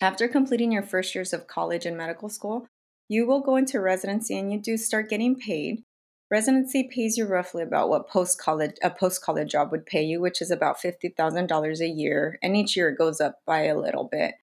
After 0.00 0.28
completing 0.28 0.72
your 0.72 0.84
first 0.84 1.14
years 1.14 1.32
of 1.34 1.46
college 1.46 1.84
and 1.84 1.96
medical 1.96 2.28
school, 2.28 2.68
you 3.08 3.26
will 3.26 3.40
go 3.40 3.56
into 3.56 3.80
residency 3.80 4.38
and 4.38 4.52
you 4.52 4.58
do 4.58 4.76
start 4.76 5.10
getting 5.10 5.34
paid. 5.34 5.82
Residency 6.30 6.84
pays 6.84 7.16
you 7.16 7.26
roughly 7.26 7.62
about 7.62 7.88
what 7.88 8.08
post 8.08 8.40
college 8.40 8.76
a 8.82 8.90
post 8.90 9.20
college 9.20 9.50
job 9.50 9.72
would 9.72 9.84
pay 9.84 10.04
you, 10.04 10.20
which 10.20 10.40
is 10.40 10.52
about 10.52 10.80
fifty 10.80 11.08
thousand 11.08 11.48
dollars 11.48 11.80
a 11.80 11.88
year, 11.88 12.38
and 12.40 12.56
each 12.56 12.76
year 12.76 12.90
it 12.90 12.98
goes 12.98 13.20
up 13.20 13.40
by 13.46 13.64
a 13.64 13.76
little 13.76 14.04
bit. 14.04 14.34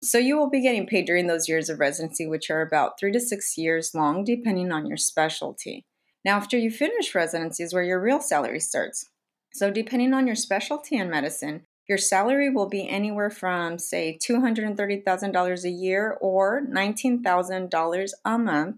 So 0.00 0.18
you 0.18 0.36
will 0.36 0.48
be 0.48 0.60
getting 0.60 0.86
paid 0.86 1.06
during 1.06 1.26
those 1.26 1.48
years 1.48 1.68
of 1.68 1.80
residency, 1.80 2.26
which 2.26 2.50
are 2.50 2.62
about 2.62 3.00
three 3.00 3.10
to 3.12 3.18
six 3.18 3.58
years 3.58 3.94
long, 3.94 4.22
depending 4.22 4.70
on 4.70 4.86
your 4.86 4.96
specialty. 4.96 5.86
Now, 6.24 6.36
after 6.36 6.56
you 6.56 6.70
finish 6.70 7.14
residency, 7.14 7.64
is 7.64 7.74
where 7.74 7.82
your 7.82 8.00
real 8.00 8.20
salary 8.20 8.60
starts. 8.60 9.10
So, 9.54 9.70
depending 9.72 10.14
on 10.14 10.26
your 10.28 10.36
specialty 10.36 10.96
in 10.96 11.10
medicine, 11.10 11.62
your 11.88 11.98
salary 11.98 12.48
will 12.48 12.68
be 12.68 12.88
anywhere 12.88 13.30
from, 13.30 13.78
say, 13.78 14.18
$230,000 14.22 15.64
a 15.64 15.70
year 15.70 16.16
or 16.20 16.62
$19,000 16.62 18.10
a 18.24 18.38
month 18.38 18.76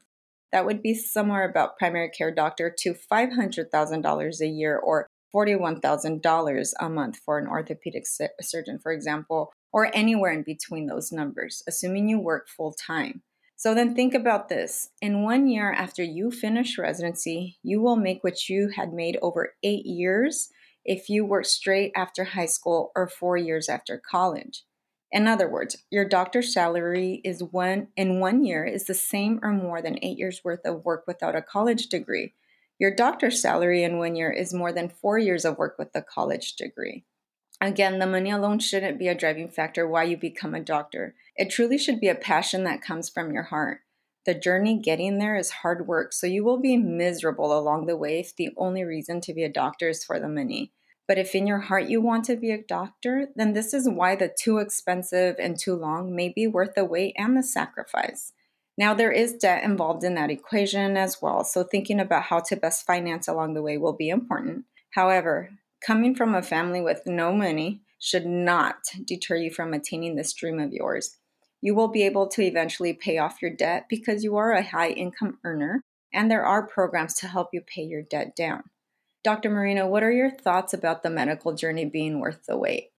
that 0.52 0.64
would 0.64 0.82
be 0.82 0.94
somewhere 0.94 1.48
about 1.48 1.78
primary 1.78 2.10
care 2.10 2.32
doctor 2.32 2.74
to 2.78 2.94
$500,000 3.12 4.40
a 4.40 4.46
year 4.46 4.78
or 4.78 5.08
$41,000 5.34 6.72
a 6.80 6.88
month 6.88 7.18
for 7.24 7.38
an 7.38 7.46
orthopedic 7.46 8.04
surgeon, 8.40 8.78
for 8.82 8.92
example, 8.92 9.52
or 9.72 9.90
anywhere 9.94 10.32
in 10.32 10.42
between 10.42 10.86
those 10.86 11.12
numbers, 11.12 11.62
assuming 11.68 12.08
you 12.08 12.18
work 12.18 12.48
full 12.48 12.72
time. 12.72 13.22
So 13.56 13.74
then 13.74 13.94
think 13.94 14.14
about 14.14 14.48
this. 14.48 14.90
In 15.00 15.22
one 15.22 15.48
year 15.48 15.72
after 15.72 16.02
you 16.02 16.30
finish 16.30 16.78
residency, 16.78 17.58
you 17.62 17.80
will 17.80 17.96
make 17.96 18.22
what 18.22 18.48
you 18.48 18.70
had 18.76 18.92
made 18.92 19.18
over 19.22 19.54
eight 19.62 19.86
years 19.86 20.50
if 20.84 21.08
you 21.08 21.24
work 21.24 21.46
straight 21.46 21.92
after 21.96 22.24
high 22.24 22.46
school 22.46 22.92
or 22.94 23.08
four 23.08 23.36
years 23.36 23.68
after 23.68 24.00
college. 24.10 24.64
In 25.12 25.28
other 25.28 25.48
words, 25.48 25.76
your 25.90 26.04
doctor's 26.04 26.52
salary 26.52 27.20
is 27.24 27.42
one 27.42 27.88
in 27.96 28.20
one 28.20 28.44
year 28.44 28.64
is 28.64 28.84
the 28.84 28.94
same 28.94 29.38
or 29.42 29.52
more 29.52 29.80
than 29.80 29.98
eight 30.02 30.18
years 30.18 30.42
worth 30.44 30.64
of 30.64 30.84
work 30.84 31.04
without 31.06 31.36
a 31.36 31.42
college 31.42 31.86
degree. 31.88 32.34
Your 32.78 32.94
doctor's 32.94 33.40
salary 33.40 33.84
in 33.84 33.98
one 33.98 34.16
year 34.16 34.30
is 34.30 34.52
more 34.52 34.72
than 34.72 34.88
four 34.88 35.18
years 35.18 35.44
of 35.44 35.58
work 35.58 35.76
with 35.78 35.94
a 35.94 36.02
college 36.02 36.56
degree. 36.56 37.04
Again, 37.60 37.98
the 37.98 38.06
money 38.06 38.30
alone 38.30 38.58
shouldn't 38.58 38.98
be 38.98 39.08
a 39.08 39.14
driving 39.14 39.48
factor 39.48 39.88
why 39.88 40.04
you 40.04 40.16
become 40.16 40.54
a 40.54 40.60
doctor. 40.60 41.14
It 41.36 41.48
truly 41.48 41.78
should 41.78 42.00
be 42.00 42.08
a 42.08 42.14
passion 42.14 42.64
that 42.64 42.82
comes 42.82 43.08
from 43.08 43.32
your 43.32 43.44
heart. 43.44 43.80
The 44.26 44.34
journey 44.34 44.78
getting 44.78 45.18
there 45.18 45.36
is 45.36 45.50
hard 45.62 45.86
work, 45.86 46.12
so 46.12 46.26
you 46.26 46.44
will 46.44 46.58
be 46.58 46.76
miserable 46.76 47.56
along 47.56 47.86
the 47.86 47.96
way 47.96 48.18
if 48.18 48.36
the 48.36 48.50
only 48.56 48.82
reason 48.82 49.20
to 49.22 49.32
be 49.32 49.44
a 49.44 49.48
doctor 49.48 49.88
is 49.88 50.04
for 50.04 50.18
the 50.18 50.28
money. 50.28 50.72
But 51.08 51.18
if 51.18 51.34
in 51.34 51.46
your 51.46 51.60
heart 51.60 51.88
you 51.88 52.00
want 52.00 52.24
to 52.26 52.36
be 52.36 52.50
a 52.50 52.62
doctor, 52.62 53.28
then 53.36 53.52
this 53.52 53.72
is 53.72 53.88
why 53.88 54.16
the 54.16 54.28
too 54.28 54.58
expensive 54.58 55.36
and 55.38 55.58
too 55.58 55.74
long 55.74 56.14
may 56.14 56.28
be 56.28 56.46
worth 56.46 56.74
the 56.74 56.84
wait 56.84 57.14
and 57.16 57.36
the 57.36 57.42
sacrifice. 57.42 58.32
Now, 58.78 58.92
there 58.92 59.12
is 59.12 59.34
debt 59.34 59.64
involved 59.64 60.04
in 60.04 60.14
that 60.16 60.30
equation 60.30 60.96
as 60.96 61.22
well, 61.22 61.44
so 61.44 61.62
thinking 61.62 61.98
about 61.98 62.24
how 62.24 62.40
to 62.40 62.56
best 62.56 62.84
finance 62.84 63.26
along 63.26 63.54
the 63.54 63.62
way 63.62 63.78
will 63.78 63.94
be 63.94 64.10
important. 64.10 64.64
However, 64.90 65.50
coming 65.84 66.14
from 66.14 66.34
a 66.34 66.42
family 66.42 66.82
with 66.82 67.02
no 67.06 67.32
money 67.32 67.80
should 67.98 68.26
not 68.26 68.76
deter 69.04 69.36
you 69.36 69.50
from 69.50 69.72
attaining 69.72 70.16
this 70.16 70.34
dream 70.34 70.58
of 70.60 70.72
yours. 70.72 71.16
You 71.62 71.74
will 71.74 71.88
be 71.88 72.02
able 72.02 72.28
to 72.28 72.42
eventually 72.42 72.92
pay 72.92 73.16
off 73.16 73.40
your 73.40 73.50
debt 73.50 73.86
because 73.88 74.22
you 74.22 74.36
are 74.36 74.52
a 74.52 74.62
high 74.62 74.90
income 74.90 75.38
earner 75.42 75.82
and 76.12 76.30
there 76.30 76.44
are 76.44 76.66
programs 76.66 77.14
to 77.14 77.28
help 77.28 77.48
you 77.52 77.62
pay 77.62 77.82
your 77.82 78.02
debt 78.02 78.36
down. 78.36 78.64
Dr. 79.26 79.50
Marina, 79.50 79.88
what 79.88 80.04
are 80.04 80.12
your 80.12 80.30
thoughts 80.30 80.72
about 80.72 81.02
the 81.02 81.10
medical 81.10 81.52
journey 81.52 81.84
being 81.84 82.20
worth 82.20 82.46
the 82.46 82.56
wait? 82.56 82.92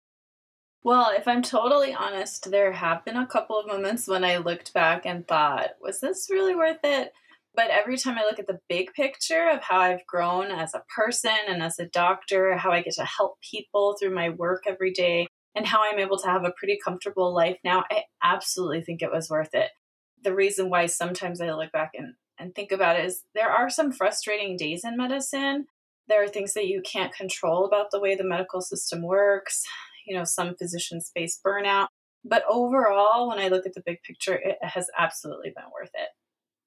Well, 0.83 1.09
if 1.15 1.25
I'm 1.25 1.41
totally 1.41 1.93
honest, 1.93 2.51
there 2.51 2.73
have 2.73 3.05
been 3.05 3.15
a 3.15 3.25
couple 3.25 3.57
of 3.57 3.65
moments 3.65 4.09
when 4.09 4.25
I 4.25 4.35
looked 4.35 4.73
back 4.73 5.05
and 5.05 5.25
thought, 5.25 5.69
was 5.81 6.01
this 6.01 6.27
really 6.29 6.53
worth 6.53 6.79
it? 6.83 7.13
But 7.55 7.69
every 7.69 7.97
time 7.97 8.17
I 8.17 8.25
look 8.25 8.39
at 8.39 8.47
the 8.47 8.59
big 8.67 8.91
picture 8.91 9.47
of 9.47 9.63
how 9.63 9.79
I've 9.79 10.05
grown 10.05 10.51
as 10.51 10.73
a 10.73 10.83
person 10.93 11.31
and 11.47 11.63
as 11.63 11.79
a 11.79 11.85
doctor, 11.85 12.57
how 12.57 12.71
I 12.71 12.81
get 12.81 12.95
to 12.95 13.05
help 13.05 13.37
people 13.39 13.95
through 13.97 14.13
my 14.13 14.27
work 14.27 14.63
every 14.67 14.91
day, 14.91 15.27
and 15.55 15.65
how 15.65 15.79
I'm 15.81 15.97
able 15.97 16.17
to 16.17 16.27
have 16.27 16.43
a 16.43 16.51
pretty 16.57 16.77
comfortable 16.83 17.33
life 17.33 17.57
now, 17.63 17.85
I 17.89 18.03
absolutely 18.21 18.81
think 18.81 19.01
it 19.01 19.13
was 19.13 19.29
worth 19.29 19.53
it. 19.53 19.69
The 20.25 20.35
reason 20.35 20.69
why 20.69 20.87
sometimes 20.87 21.39
I 21.39 21.53
look 21.53 21.71
back 21.71 21.91
and, 21.93 22.15
and 22.37 22.53
think 22.53 22.73
about 22.73 22.99
it 22.99 23.05
is 23.05 23.23
there 23.33 23.49
are 23.49 23.69
some 23.69 23.93
frustrating 23.93 24.57
days 24.57 24.83
in 24.83 24.97
medicine 24.97 25.67
there 26.07 26.23
are 26.23 26.27
things 26.27 26.53
that 26.53 26.67
you 26.67 26.81
can't 26.81 27.13
control 27.13 27.65
about 27.65 27.91
the 27.91 27.99
way 27.99 28.15
the 28.15 28.23
medical 28.23 28.61
system 28.61 29.01
works. 29.01 29.63
You 30.05 30.15
know, 30.15 30.23
some 30.23 30.55
physicians 30.55 31.11
face 31.13 31.39
burnout. 31.45 31.87
But 32.23 32.43
overall, 32.49 33.27
when 33.29 33.39
I 33.39 33.47
look 33.47 33.65
at 33.65 33.73
the 33.73 33.83
big 33.85 34.01
picture, 34.03 34.35
it 34.35 34.57
has 34.61 34.89
absolutely 34.97 35.51
been 35.55 35.65
worth 35.73 35.91
it. 35.93 36.09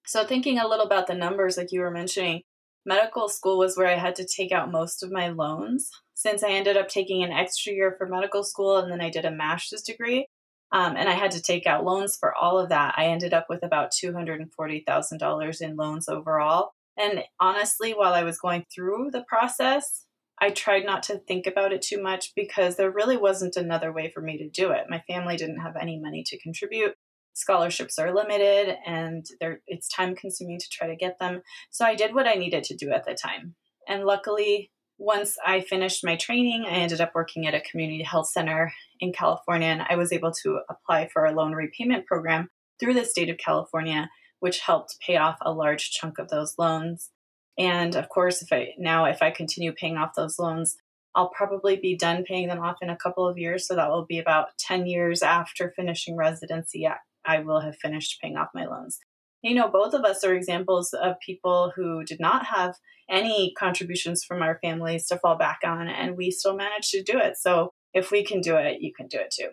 So, 0.06 0.24
thinking 0.24 0.58
a 0.58 0.68
little 0.68 0.86
about 0.86 1.06
the 1.06 1.14
numbers, 1.14 1.56
like 1.56 1.72
you 1.72 1.80
were 1.80 1.90
mentioning, 1.90 2.42
medical 2.86 3.28
school 3.28 3.58
was 3.58 3.76
where 3.76 3.88
I 3.88 3.96
had 3.96 4.14
to 4.16 4.26
take 4.26 4.52
out 4.52 4.70
most 4.70 5.02
of 5.02 5.12
my 5.12 5.28
loans. 5.28 5.90
Since 6.14 6.42
I 6.42 6.50
ended 6.50 6.76
up 6.76 6.88
taking 6.88 7.22
an 7.22 7.32
extra 7.32 7.72
year 7.72 7.94
for 7.96 8.06
medical 8.06 8.44
school 8.44 8.76
and 8.76 8.90
then 8.90 9.00
I 9.00 9.10
did 9.10 9.24
a 9.24 9.30
master's 9.30 9.82
degree, 9.82 10.26
um, 10.72 10.96
and 10.96 11.08
I 11.08 11.12
had 11.12 11.30
to 11.32 11.42
take 11.42 11.66
out 11.66 11.84
loans 11.84 12.16
for 12.16 12.34
all 12.34 12.58
of 12.58 12.68
that, 12.68 12.94
I 12.96 13.06
ended 13.06 13.34
up 13.34 13.46
with 13.48 13.62
about 13.62 13.92
$240,000 13.92 15.60
in 15.60 15.76
loans 15.76 16.08
overall. 16.08 16.72
And 17.00 17.24
honestly, 17.40 17.92
while 17.92 18.12
I 18.12 18.24
was 18.24 18.38
going 18.38 18.66
through 18.72 19.10
the 19.12 19.24
process, 19.26 20.04
I 20.38 20.50
tried 20.50 20.84
not 20.84 21.02
to 21.04 21.18
think 21.18 21.46
about 21.46 21.72
it 21.72 21.82
too 21.82 22.02
much 22.02 22.32
because 22.34 22.76
there 22.76 22.90
really 22.90 23.16
wasn't 23.16 23.56
another 23.56 23.92
way 23.92 24.10
for 24.10 24.20
me 24.20 24.36
to 24.38 24.48
do 24.48 24.70
it. 24.70 24.84
My 24.88 25.02
family 25.06 25.36
didn't 25.36 25.60
have 25.60 25.76
any 25.80 25.98
money 25.98 26.24
to 26.26 26.38
contribute. 26.40 26.94
Scholarships 27.32 27.98
are 27.98 28.14
limited 28.14 28.76
and 28.86 29.24
it's 29.66 29.88
time 29.88 30.14
consuming 30.14 30.58
to 30.58 30.68
try 30.70 30.88
to 30.88 30.96
get 30.96 31.18
them. 31.18 31.42
So 31.70 31.84
I 31.84 31.94
did 31.94 32.14
what 32.14 32.26
I 32.26 32.34
needed 32.34 32.64
to 32.64 32.76
do 32.76 32.90
at 32.90 33.04
the 33.06 33.14
time. 33.14 33.54
And 33.88 34.04
luckily, 34.04 34.70
once 34.98 35.36
I 35.46 35.60
finished 35.62 36.04
my 36.04 36.16
training, 36.16 36.66
I 36.66 36.72
ended 36.72 37.00
up 37.00 37.12
working 37.14 37.46
at 37.46 37.54
a 37.54 37.60
community 37.60 38.02
health 38.02 38.28
center 38.28 38.72
in 38.98 39.12
California 39.12 39.68
and 39.68 39.82
I 39.88 39.96
was 39.96 40.12
able 40.12 40.32
to 40.42 40.60
apply 40.68 41.08
for 41.08 41.24
a 41.24 41.32
loan 41.32 41.52
repayment 41.52 42.06
program 42.06 42.50
through 42.78 42.94
the 42.94 43.06
state 43.06 43.30
of 43.30 43.38
California 43.38 44.10
which 44.40 44.60
helped 44.60 44.98
pay 45.00 45.16
off 45.16 45.38
a 45.40 45.52
large 45.52 45.90
chunk 45.90 46.18
of 46.18 46.28
those 46.28 46.54
loans. 46.58 47.10
And 47.58 47.94
of 47.94 48.08
course, 48.08 48.42
if 48.42 48.52
I 48.52 48.74
now 48.78 49.04
if 49.04 49.22
I 49.22 49.30
continue 49.30 49.72
paying 49.72 49.96
off 49.96 50.14
those 50.16 50.38
loans, 50.38 50.76
I'll 51.14 51.30
probably 51.30 51.76
be 51.76 51.96
done 51.96 52.24
paying 52.24 52.48
them 52.48 52.60
off 52.60 52.76
in 52.82 52.90
a 52.90 52.96
couple 52.96 53.26
of 53.26 53.38
years. 53.38 53.66
So 53.66 53.74
that 53.74 53.90
will 53.90 54.06
be 54.06 54.18
about 54.18 54.56
10 54.58 54.86
years 54.86 55.22
after 55.22 55.72
finishing 55.74 56.16
residency. 56.16 56.88
I 57.24 57.40
will 57.40 57.60
have 57.60 57.76
finished 57.76 58.18
paying 58.20 58.36
off 58.36 58.48
my 58.54 58.66
loans. 58.66 58.98
You 59.42 59.54
know, 59.54 59.68
both 59.68 59.94
of 59.94 60.04
us 60.04 60.22
are 60.24 60.34
examples 60.34 60.92
of 60.92 61.16
people 61.24 61.72
who 61.74 62.04
did 62.04 62.20
not 62.20 62.46
have 62.46 62.74
any 63.10 63.52
contributions 63.58 64.22
from 64.22 64.42
our 64.42 64.58
families 64.62 65.06
to 65.08 65.18
fall 65.18 65.36
back 65.36 65.60
on, 65.64 65.88
and 65.88 66.16
we 66.16 66.30
still 66.30 66.54
managed 66.54 66.90
to 66.90 67.02
do 67.02 67.18
it. 67.18 67.36
So 67.36 67.72
if 67.92 68.10
we 68.10 68.24
can 68.24 68.40
do 68.40 68.56
it, 68.56 68.80
you 68.80 68.92
can 68.94 69.08
do 69.08 69.18
it 69.18 69.34
too. 69.36 69.48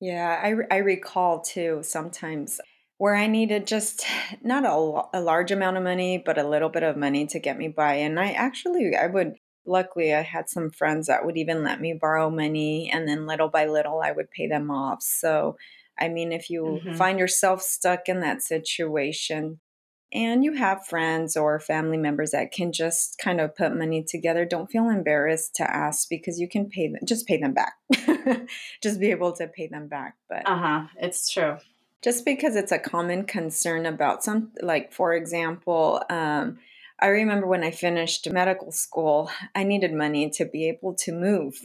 Yeah, 0.00 0.40
I, 0.42 0.54
I 0.74 0.78
recall 0.78 1.42
too 1.42 1.80
sometimes 1.82 2.60
where 3.00 3.16
I 3.16 3.28
needed 3.28 3.66
just 3.66 4.04
not 4.42 4.66
a, 4.66 5.18
a 5.18 5.22
large 5.22 5.50
amount 5.50 5.78
of 5.78 5.82
money, 5.82 6.22
but 6.24 6.36
a 6.36 6.46
little 6.46 6.68
bit 6.68 6.82
of 6.82 6.98
money 6.98 7.26
to 7.28 7.40
get 7.40 7.56
me 7.56 7.68
by. 7.68 7.94
And 7.94 8.20
I 8.20 8.32
actually, 8.32 8.94
I 8.94 9.06
would, 9.06 9.36
luckily, 9.64 10.14
I 10.14 10.20
had 10.20 10.50
some 10.50 10.68
friends 10.68 11.06
that 11.06 11.24
would 11.24 11.38
even 11.38 11.64
let 11.64 11.80
me 11.80 11.94
borrow 11.98 12.28
money. 12.28 12.90
And 12.92 13.08
then 13.08 13.26
little 13.26 13.48
by 13.48 13.64
little, 13.64 14.02
I 14.04 14.12
would 14.12 14.30
pay 14.30 14.48
them 14.48 14.70
off. 14.70 15.00
So, 15.00 15.56
I 15.98 16.08
mean, 16.08 16.30
if 16.30 16.50
you 16.50 16.80
mm-hmm. 16.84 16.94
find 16.94 17.18
yourself 17.18 17.62
stuck 17.62 18.06
in 18.06 18.20
that 18.20 18.42
situation, 18.42 19.60
and 20.12 20.44
you 20.44 20.54
have 20.54 20.84
friends 20.86 21.36
or 21.36 21.60
family 21.60 21.96
members 21.96 22.32
that 22.32 22.50
can 22.50 22.72
just 22.72 23.16
kind 23.22 23.40
of 23.40 23.54
put 23.54 23.76
money 23.76 24.02
together 24.02 24.44
don't 24.44 24.68
feel 24.68 24.88
embarrassed 24.88 25.54
to 25.54 25.62
ask 25.62 26.08
because 26.10 26.40
you 26.40 26.48
can 26.48 26.68
pay 26.68 26.88
them 26.88 26.98
just 27.04 27.28
pay 27.28 27.36
them 27.36 27.54
back 27.54 27.74
just 28.82 28.98
be 28.98 29.12
able 29.12 29.32
to 29.32 29.46
pay 29.46 29.68
them 29.68 29.86
back 29.86 30.16
but 30.28 30.42
uh-huh 30.48 30.88
it's 31.00 31.30
true 31.30 31.58
just 32.02 32.24
because 32.24 32.56
it's 32.56 32.72
a 32.72 32.78
common 32.78 33.24
concern 33.24 33.86
about 33.86 34.24
some, 34.24 34.52
like, 34.62 34.92
for 34.92 35.12
example, 35.14 36.02
um, 36.08 36.58
I 36.98 37.06
remember 37.08 37.46
when 37.46 37.64
I 37.64 37.70
finished 37.70 38.30
medical 38.30 38.72
school, 38.72 39.30
I 39.54 39.64
needed 39.64 39.92
money 39.92 40.30
to 40.30 40.44
be 40.44 40.68
able 40.68 40.94
to 40.96 41.12
move 41.12 41.60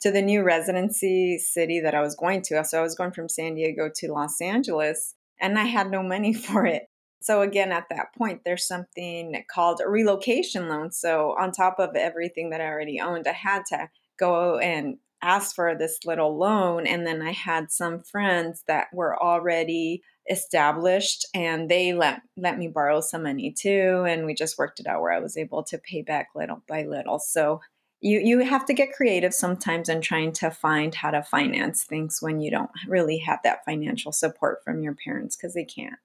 to 0.00 0.10
the 0.10 0.22
new 0.22 0.42
residency 0.42 1.38
city 1.38 1.80
that 1.80 1.94
I 1.94 2.00
was 2.00 2.16
going 2.16 2.42
to. 2.42 2.64
So 2.64 2.80
I 2.80 2.82
was 2.82 2.96
going 2.96 3.12
from 3.12 3.28
San 3.28 3.54
Diego 3.54 3.90
to 3.96 4.12
Los 4.12 4.40
Angeles, 4.40 5.14
and 5.40 5.58
I 5.58 5.64
had 5.64 5.90
no 5.90 6.02
money 6.02 6.32
for 6.34 6.66
it. 6.66 6.88
So 7.20 7.42
again, 7.42 7.70
at 7.70 7.88
that 7.90 8.14
point, 8.18 8.42
there's 8.44 8.66
something 8.66 9.44
called 9.48 9.80
a 9.80 9.88
relocation 9.88 10.68
loan. 10.68 10.90
So 10.90 11.36
on 11.38 11.52
top 11.52 11.76
of 11.78 11.94
everything 11.94 12.50
that 12.50 12.60
I 12.60 12.66
already 12.66 13.00
owned, 13.00 13.28
I 13.28 13.32
had 13.32 13.64
to 13.66 13.88
go 14.18 14.58
and 14.58 14.98
asked 15.22 15.54
for 15.54 15.74
this 15.74 15.98
little 16.04 16.36
loan 16.36 16.86
and 16.86 17.06
then 17.06 17.22
I 17.22 17.32
had 17.32 17.70
some 17.70 18.00
friends 18.02 18.64
that 18.66 18.88
were 18.92 19.20
already 19.22 20.02
established 20.30 21.26
and 21.34 21.68
they 21.68 21.92
let 21.92 22.22
let 22.36 22.58
me 22.58 22.68
borrow 22.68 23.00
some 23.00 23.24
money 23.24 23.52
too 23.52 24.04
and 24.06 24.26
we 24.26 24.34
just 24.34 24.58
worked 24.58 24.80
it 24.80 24.86
out 24.86 25.00
where 25.00 25.12
I 25.12 25.20
was 25.20 25.36
able 25.36 25.62
to 25.64 25.78
pay 25.78 26.02
back 26.02 26.28
little 26.34 26.62
by 26.68 26.84
little. 26.84 27.18
So 27.18 27.60
you 28.00 28.20
you 28.20 28.40
have 28.40 28.64
to 28.66 28.74
get 28.74 28.92
creative 28.92 29.34
sometimes 29.34 29.88
in 29.88 30.00
trying 30.00 30.32
to 30.32 30.50
find 30.50 30.94
how 30.94 31.10
to 31.10 31.22
finance 31.22 31.84
things 31.84 32.18
when 32.20 32.40
you 32.40 32.50
don't 32.50 32.70
really 32.88 33.18
have 33.18 33.40
that 33.44 33.64
financial 33.64 34.12
support 34.12 34.58
from 34.64 34.82
your 34.82 34.94
parents 34.94 35.36
because 35.36 35.54
they 35.54 35.64
can't. 35.64 35.98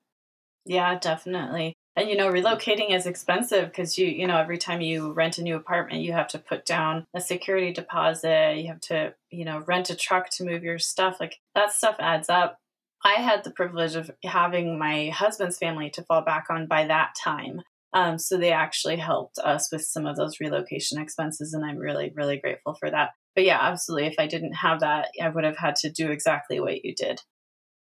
Yeah, 0.66 1.00
definitely 1.00 1.77
and 1.98 2.10
you 2.10 2.16
know 2.16 2.32
relocating 2.32 2.96
is 2.96 3.08
expensive 3.08 3.66
because 3.66 3.98
you 3.98 4.08
you 4.08 4.28
know 4.28 4.38
every 4.38 4.58
time 4.58 4.80
you 4.80 5.12
rent 5.12 5.40
a 5.40 5.42
new 5.42 5.56
apartment 5.56 6.02
you 6.02 6.14
have 6.14 6.28
to 6.28 6.40
put 6.40 6.66
down 6.66 7.06
a 7.14 7.20
security 7.20 7.74
deposit 7.74 8.58
you 8.58 8.68
have 8.68 8.80
to 8.80 9.14
you 9.32 9.44
know 9.44 9.64
rent 9.68 9.90
a 9.90 9.96
truck 9.96 10.30
to 10.30 10.46
move 10.46 10.64
your 10.64 10.80
stuff 10.80 11.18
like 11.20 11.40
that 11.56 11.74
stuff 11.74 11.96
adds 12.00 12.30
up. 12.30 12.60
I 13.04 13.22
had 13.22 13.44
the 13.44 13.52
privilege 13.52 13.96
of 13.96 14.10
having 14.24 14.80
my 14.80 15.10
husband's 15.10 15.60
family 15.60 15.92
to 15.92 16.04
fall 16.04 16.22
back 16.22 16.46
on 16.50 16.68
by 16.68 16.88
that 16.88 17.14
time 17.22 17.62
um, 17.94 18.18
so 18.18 18.38
they 18.38 18.52
actually 18.52 18.98
helped 18.98 19.38
us 19.40 19.72
with 19.72 19.84
some 19.84 20.06
of 20.06 20.16
those 20.16 20.40
relocation 20.40 21.02
expenses 21.02 21.54
and 21.54 21.66
i'm 21.66 21.78
really 21.78 22.14
really 22.16 22.38
grateful 22.38 22.76
for 22.76 22.90
that. 22.92 23.12
But 23.36 23.46
yeah 23.46 23.60
absolutely 23.62 24.08
if 24.08 24.16
i 24.20 24.28
didn't 24.28 24.54
have 24.54 24.82
that 24.82 25.10
i 25.22 25.30
would 25.30 25.44
have 25.44 25.58
had 25.58 25.76
to 25.78 25.92
do 25.92 26.12
exactly 26.12 26.60
what 26.60 26.86
you 26.86 26.94
did 26.94 27.22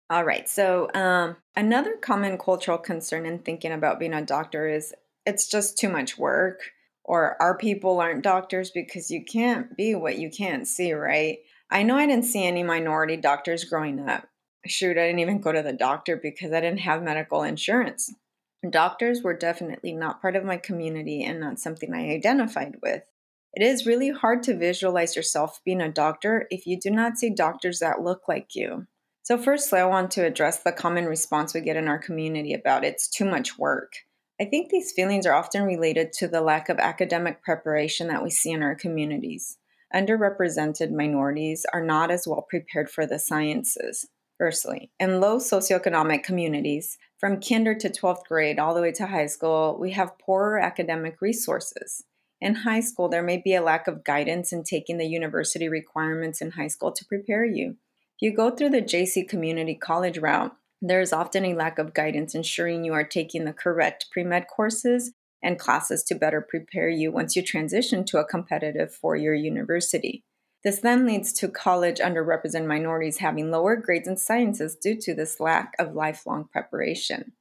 all 0.09 0.24
right. 0.24 0.47
So, 0.47 0.89
um, 0.93 1.38
another 1.55 1.95
common 1.97 2.38
cultural 2.38 2.77
concern 2.77 3.25
in 3.25 3.39
thinking 3.39 3.71
about 3.71 4.00
being 4.00 4.13
a 4.13 4.24
doctor 4.24 4.67
is 4.67 4.93
it's 5.25 5.47
just 5.50 5.77
too 5.79 5.89
much 5.89 6.17
work, 6.17 6.59
or 7.03 7.41
our 7.41 7.57
people 7.57 8.00
aren't 8.00 8.24
doctors 8.24 8.69
because 8.69 9.09
you 9.09 9.25
can't 9.25 9.75
be 9.75 9.95
what 9.95 10.19
you 10.19 10.29
can't 10.29 10.67
see, 10.67 10.93
right? 10.93 11.39
I 11.71 11.83
know 11.83 11.97
I 11.97 12.05
didn't 12.05 12.25
see 12.25 12.45
any 12.45 12.62
minority 12.62 13.17
doctors 13.17 13.63
growing 13.63 14.07
up. 14.07 14.27
Shoot, 14.67 14.97
I 14.97 15.07
didn't 15.07 15.19
even 15.19 15.41
go 15.41 15.51
to 15.51 15.63
the 15.63 15.74
doctor 15.74 16.17
because 16.17 16.51
I 16.53 16.62
didn't 16.62 16.79
have 16.79 17.01
medical 17.01 17.43
insurance. 17.43 18.13
Doctors 18.69 19.24
were 19.24 19.38
definitely 19.38 19.93
not 19.93 20.21
part 20.21 20.35
of 20.35 20.43
my 20.43 20.57
community 20.57 21.24
and 21.24 21.39
not 21.39 21.59
something 21.59 21.93
I 21.93 22.12
identified 22.12 22.77
with. 22.81 23.03
It 23.53 23.63
is 23.63 23.85
really 23.85 24.09
hard 24.09 24.43
to 24.43 24.57
visualize 24.57 25.15
yourself 25.15 25.62
being 25.63 25.81
a 25.81 25.91
doctor 25.91 26.47
if 26.51 26.67
you 26.67 26.79
do 26.79 26.91
not 26.91 27.17
see 27.17 27.29
doctors 27.29 27.79
that 27.79 28.01
look 28.01 28.27
like 28.27 28.55
you. 28.55 28.85
So, 29.25 29.39
firstly, 29.39 29.79
I 29.79 29.86
want 29.86 30.12
to 30.12 30.24
address 30.24 30.60
the 30.60 30.72
common 30.72 31.05
response 31.05 31.55
we 31.55 31.62
get 31.62 31.77
in 31.77 31.88
our 31.88 31.98
community 31.98 32.53
about 32.53 32.86
it's 32.86 33.08
too 33.08 33.25
much 33.25 33.58
work. 33.58 33.94
I 34.39 34.46
think 34.46 34.70
these 34.70 34.91
feelings 34.91 35.25
are 35.25 35.34
often 35.34 35.63
related 35.63 36.13
to 36.20 36.27
the 36.27 36.41
lack 36.41 36.70
of 36.70 36.77
academic 36.77 37.41
preparation 37.41 38.08
that 38.10 38.22
we 38.22 38.29
see 38.29 38.51
in 38.51 38.62
our 38.62 38.75
communities. 38.75 39.58
Underrepresented 39.91 40.91
minorities 40.91 41.65
are 41.74 41.84
not 41.84 42.12
as 42.12 42.27
well 42.27 42.46
prepared 42.48 42.88
for 42.91 43.08
the 43.08 43.17
sciences. 43.17 44.05
Firstly, 44.38 44.91
in 45.00 45.20
low 45.20 45.38
socioeconomic 45.38 46.22
communities, 46.22 47.00
from 47.17 47.41
kinder 47.41 47.74
to 47.74 47.89
12th 47.89 48.27
grade 48.27 48.60
all 48.60 48.75
the 48.75 48.82
way 48.82 48.91
to 48.91 49.08
high 49.08 49.25
school, 49.25 49.75
we 49.79 49.94
have 49.94 50.20
poorer 50.20 50.60
academic 50.60 51.20
resources. 51.20 52.03
In 52.41 52.53
high 52.53 52.82
school, 52.82 53.10
there 53.10 53.24
may 53.24 53.38
be 53.38 53.55
a 53.55 53.63
lack 53.63 53.88
of 53.88 54.03
guidance 54.03 54.53
in 54.53 54.63
taking 54.63 55.00
the 55.00 55.08
university 55.08 55.67
requirements 55.67 56.41
in 56.41 56.51
high 56.51 56.67
school 56.67 56.91
to 56.91 57.05
prepare 57.05 57.44
you. 57.44 57.77
If 58.17 58.31
you 58.31 58.34
go 58.34 58.50
through 58.50 58.69
the 58.69 58.81
JC 58.81 59.27
Community 59.27 59.75
College 59.75 60.19
route, 60.19 60.55
there 60.81 61.01
is 61.01 61.12
often 61.12 61.43
a 61.43 61.53
lack 61.53 61.77
of 61.77 61.93
guidance 61.93 62.34
ensuring 62.34 62.86
you 62.86 62.93
are 62.93 63.03
taking 63.03 63.43
the 63.43 63.51
correct 63.51 64.05
pre 64.10 64.24
med 64.24 64.48
courses 64.48 65.12
and 65.43 65.60
classes 65.60 66.01
to 66.03 66.15
better 66.15 66.39
prepare 66.39 66.88
you 66.88 67.12
once 67.12 67.36
you 67.36 67.41
transition 67.41 68.05
to 68.05 68.19
a 68.19 68.25
competitive 68.25 68.93
four 68.93 69.17
year 69.17 69.34
university. 69.34 70.24
This 70.63 70.79
then 70.79 71.05
leads 71.05 71.34
to 71.34 71.50
college 71.50 72.00
underrepresented 72.00 72.67
minorities 72.67 73.17
having 73.17 73.51
lower 73.51 73.75
grades 73.75 74.07
in 74.07 74.15
sciences 74.15 74.77
due 74.77 74.95
to 75.01 75.13
this 75.13 75.41
lack 75.41 75.74
of 75.77 75.93
lifelong 75.93 76.48
preparation. 76.50 77.34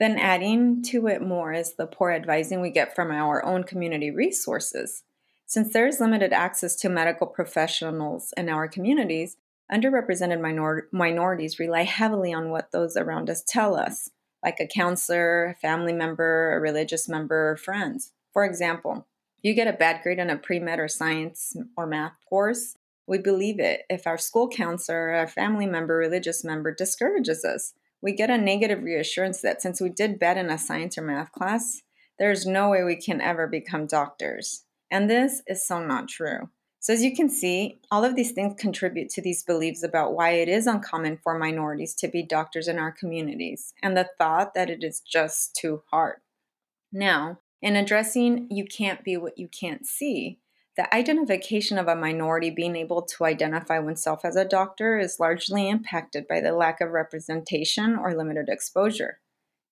Then, 0.00 0.18
adding 0.18 0.82
to 0.84 1.08
it 1.08 1.20
more 1.20 1.52
is 1.52 1.74
the 1.74 1.86
poor 1.86 2.10
advising 2.10 2.62
we 2.62 2.70
get 2.70 2.94
from 2.94 3.10
our 3.10 3.44
own 3.44 3.64
community 3.64 4.10
resources. 4.10 5.04
Since 5.44 5.74
there 5.74 5.86
is 5.86 6.00
limited 6.00 6.32
access 6.32 6.74
to 6.76 6.88
medical 6.88 7.26
professionals 7.26 8.32
in 8.38 8.48
our 8.48 8.66
communities, 8.66 9.36
underrepresented 9.70 10.40
minor- 10.40 10.88
minorities 10.92 11.58
rely 11.58 11.82
heavily 11.82 12.32
on 12.32 12.50
what 12.50 12.72
those 12.72 12.96
around 12.96 13.30
us 13.30 13.42
tell 13.46 13.74
us, 13.74 14.10
like 14.42 14.60
a 14.60 14.66
counselor, 14.66 15.46
a 15.46 15.54
family 15.54 15.92
member, 15.92 16.54
a 16.54 16.60
religious 16.60 17.08
member, 17.08 17.50
or 17.50 17.56
friends. 17.56 18.12
For 18.32 18.44
example, 18.44 19.06
if 19.38 19.48
you 19.48 19.54
get 19.54 19.72
a 19.72 19.76
bad 19.76 20.02
grade 20.02 20.20
on 20.20 20.30
a 20.30 20.36
pre 20.36 20.58
med 20.58 20.78
or 20.78 20.88
science 20.88 21.56
or 21.76 21.86
math 21.86 22.14
course, 22.28 22.76
we 23.06 23.18
believe 23.18 23.58
it 23.58 23.82
if 23.90 24.06
our 24.06 24.18
school 24.18 24.48
counselor, 24.48 25.10
our 25.10 25.26
family 25.26 25.66
member, 25.66 25.96
religious 25.96 26.44
member 26.44 26.72
discourages 26.72 27.44
us. 27.44 27.74
We 28.00 28.12
get 28.12 28.30
a 28.30 28.38
negative 28.38 28.82
reassurance 28.82 29.40
that 29.42 29.62
since 29.62 29.80
we 29.80 29.88
did 29.88 30.18
bad 30.18 30.36
in 30.36 30.50
a 30.50 30.58
science 30.58 30.96
or 30.96 31.02
math 31.02 31.32
class, 31.32 31.82
there's 32.18 32.46
no 32.46 32.70
way 32.70 32.84
we 32.84 32.96
can 32.96 33.20
ever 33.20 33.46
become 33.46 33.86
doctors. 33.86 34.64
And 34.90 35.08
this 35.08 35.42
is 35.46 35.66
so 35.66 35.84
not 35.84 36.08
true. 36.08 36.50
So, 36.82 36.92
as 36.92 37.04
you 37.04 37.14
can 37.14 37.30
see, 37.30 37.78
all 37.92 38.04
of 38.04 38.16
these 38.16 38.32
things 38.32 38.60
contribute 38.60 39.08
to 39.10 39.22
these 39.22 39.44
beliefs 39.44 39.84
about 39.84 40.14
why 40.14 40.30
it 40.30 40.48
is 40.48 40.66
uncommon 40.66 41.16
for 41.22 41.38
minorities 41.38 41.94
to 41.94 42.08
be 42.08 42.24
doctors 42.24 42.66
in 42.66 42.76
our 42.76 42.90
communities 42.90 43.72
and 43.84 43.96
the 43.96 44.10
thought 44.18 44.54
that 44.54 44.68
it 44.68 44.82
is 44.82 44.98
just 44.98 45.54
too 45.54 45.84
hard. 45.92 46.16
Now, 46.92 47.38
in 47.62 47.76
addressing 47.76 48.48
you 48.50 48.64
can't 48.64 49.04
be 49.04 49.16
what 49.16 49.38
you 49.38 49.46
can't 49.46 49.86
see, 49.86 50.40
the 50.76 50.92
identification 50.92 51.78
of 51.78 51.86
a 51.86 51.94
minority 51.94 52.50
being 52.50 52.74
able 52.74 53.02
to 53.02 53.26
identify 53.26 53.78
oneself 53.78 54.24
as 54.24 54.34
a 54.34 54.44
doctor 54.44 54.98
is 54.98 55.20
largely 55.20 55.68
impacted 55.68 56.26
by 56.26 56.40
the 56.40 56.50
lack 56.50 56.80
of 56.80 56.90
representation 56.90 57.94
or 57.94 58.12
limited 58.12 58.48
exposure. 58.48 59.20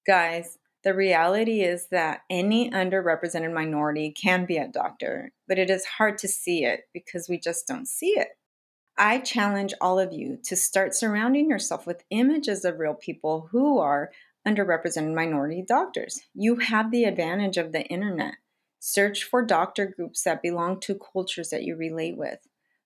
Guys, 0.06 0.58
the 0.82 0.94
reality 0.94 1.60
is 1.60 1.88
that 1.90 2.22
any 2.30 2.70
underrepresented 2.70 3.52
minority 3.52 4.10
can 4.12 4.46
be 4.46 4.56
a 4.56 4.68
doctor, 4.68 5.32
but 5.46 5.58
it 5.58 5.68
is 5.68 5.84
hard 5.84 6.16
to 6.18 6.28
see 6.28 6.64
it 6.64 6.88
because 6.94 7.28
we 7.28 7.38
just 7.38 7.66
don't 7.66 7.86
see 7.86 8.18
it. 8.18 8.28
I 8.96 9.18
challenge 9.18 9.74
all 9.80 9.98
of 9.98 10.12
you 10.12 10.38
to 10.44 10.56
start 10.56 10.94
surrounding 10.94 11.48
yourself 11.50 11.86
with 11.86 12.04
images 12.10 12.64
of 12.64 12.78
real 12.78 12.94
people 12.94 13.48
who 13.50 13.78
are 13.78 14.10
underrepresented 14.46 15.14
minority 15.14 15.62
doctors. 15.66 16.20
You 16.34 16.56
have 16.56 16.90
the 16.90 17.04
advantage 17.04 17.58
of 17.58 17.72
the 17.72 17.82
internet. 17.84 18.34
Search 18.78 19.24
for 19.24 19.44
doctor 19.44 19.86
groups 19.86 20.22
that 20.22 20.42
belong 20.42 20.80
to 20.80 20.98
cultures 21.12 21.50
that 21.50 21.64
you 21.64 21.76
relate 21.76 22.16
with. 22.16 22.38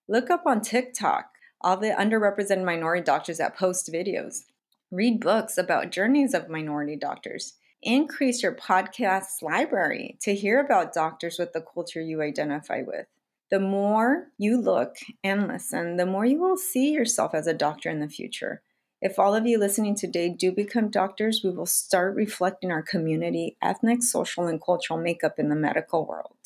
Look 0.09 0.31
up 0.31 0.43
on 0.47 0.61
TikTok 0.61 1.31
all 1.61 1.79
the 1.79 1.91
underrepresented 1.99 2.65
minority 2.65 3.03
doctors 3.03 3.39
that 3.39 3.57
post 3.57 3.91
videos. 3.93 4.43
Read 4.91 5.19
books 5.19 5.57
about 5.57 5.91
journeys 5.91 6.35
of 6.35 6.51
minority 6.51 6.95
doctors 6.95 7.55
increase 7.85 8.43
your 8.43 8.55
podcast 8.55 9.43
library 9.43 10.17
to 10.23 10.35
hear 10.35 10.61
about 10.61 10.93
doctors 10.93 11.39
with 11.39 11.53
the 11.53 11.61
culture 11.61 12.01
you 12.01 12.23
identify 12.23 12.83
with. 12.83 13.07
The 13.51 13.61
more 13.61 14.29
you 14.39 14.61
look 14.61 14.97
and 15.23 15.47
listen, 15.47 15.97
the 15.97 16.07
more 16.07 16.25
you 16.25 16.41
will 16.41 16.57
see 16.57 16.91
yourself 16.91 17.35
as 17.35 17.47
a 17.47 17.55
doctor 17.55 17.91
in 17.91 18.01
the 18.01 18.09
future. 18.09 18.63
If 19.01 19.19
all 19.19 19.35
of 19.35 19.47
you 19.47 19.59
listening 19.59 19.95
today 19.95 20.31
do 20.31 20.51
become 20.51 20.89
doctors, 20.89 21.43
we 21.45 21.51
will 21.51 21.67
start 21.67 22.17
reflecting 22.17 22.73
our 22.73 22.83
community, 22.83 23.57
ethnic, 23.63 24.03
social, 24.03 24.47
and 24.47 24.61
cultural 24.61 24.99
makeup 24.99 25.39
in 25.39 25.51
the 25.51 25.55
medical 25.55 26.07
world. 26.07 26.39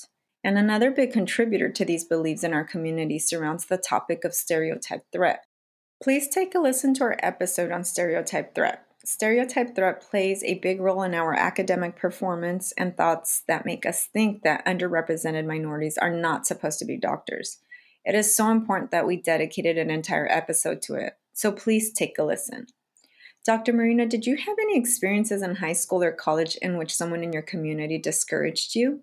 And 0.43 0.59
another 0.59 0.91
big 0.91 1.13
contributor 1.13 1.71
to 1.71 1.85
these 1.85 2.05
beliefs 2.05 2.43
in 2.43 2.53
our 2.53 2.65
community 2.65 3.19
surrounds 3.19 3.67
the 3.67 3.79
topic 3.79 4.25
of 4.25 4.35
stereotype 4.35 5.05
threat. 5.13 5.45
Please 6.03 6.29
take 6.29 6.55
a 6.55 6.59
listen 6.59 6.95
to 6.95 7.05
our 7.05 7.17
episode 7.21 7.71
on 7.71 7.85
stereotype 7.85 8.55
threat 8.55 8.88
stereotype 9.09 9.75
threat 9.75 10.03
plays 10.03 10.45
a 10.45 10.59
big 10.59 10.81
role 10.81 11.03
in 11.03 11.15
our 11.15 11.33
academic 11.33 11.97
performance 11.97 12.73
and 12.77 12.95
thoughts 12.95 13.43
that 13.49 13.65
make 13.65 13.87
us 13.87 14.07
think 14.07 14.43
that 14.43 14.65
underrepresented 14.67 15.47
minorities 15.47 15.97
are 15.97 16.13
not 16.15 16.47
supposed 16.47 16.79
to 16.79 16.85
be 16.85 16.99
doctors. 16.99 17.59
It 18.05 18.15
is 18.15 18.37
so 18.37 18.51
important 18.51 18.91
that 18.91 19.07
we 19.07 19.17
dedicated 19.17 19.79
an 19.79 19.91
entire 19.91 20.31
episode 20.31 20.83
to 20.83 20.95
it. 20.95 21.15
So 21.33 21.51
please 21.51 21.91
take 21.91 22.19
a 22.19 22.23
listen. 22.23 22.67
Dr. 23.47 23.73
Marina, 23.73 24.05
did 24.05 24.27
you 24.27 24.37
have 24.37 24.57
any 24.61 24.77
experiences 24.77 25.41
in 25.41 25.57
high 25.57 25.73
school 25.73 26.03
or 26.03 26.13
college 26.13 26.57
in 26.57 26.77
which 26.77 26.95
someone 26.95 27.25
in 27.25 27.33
your 27.33 27.41
community 27.41 27.97
discouraged 27.97 28.75
you? 28.75 29.01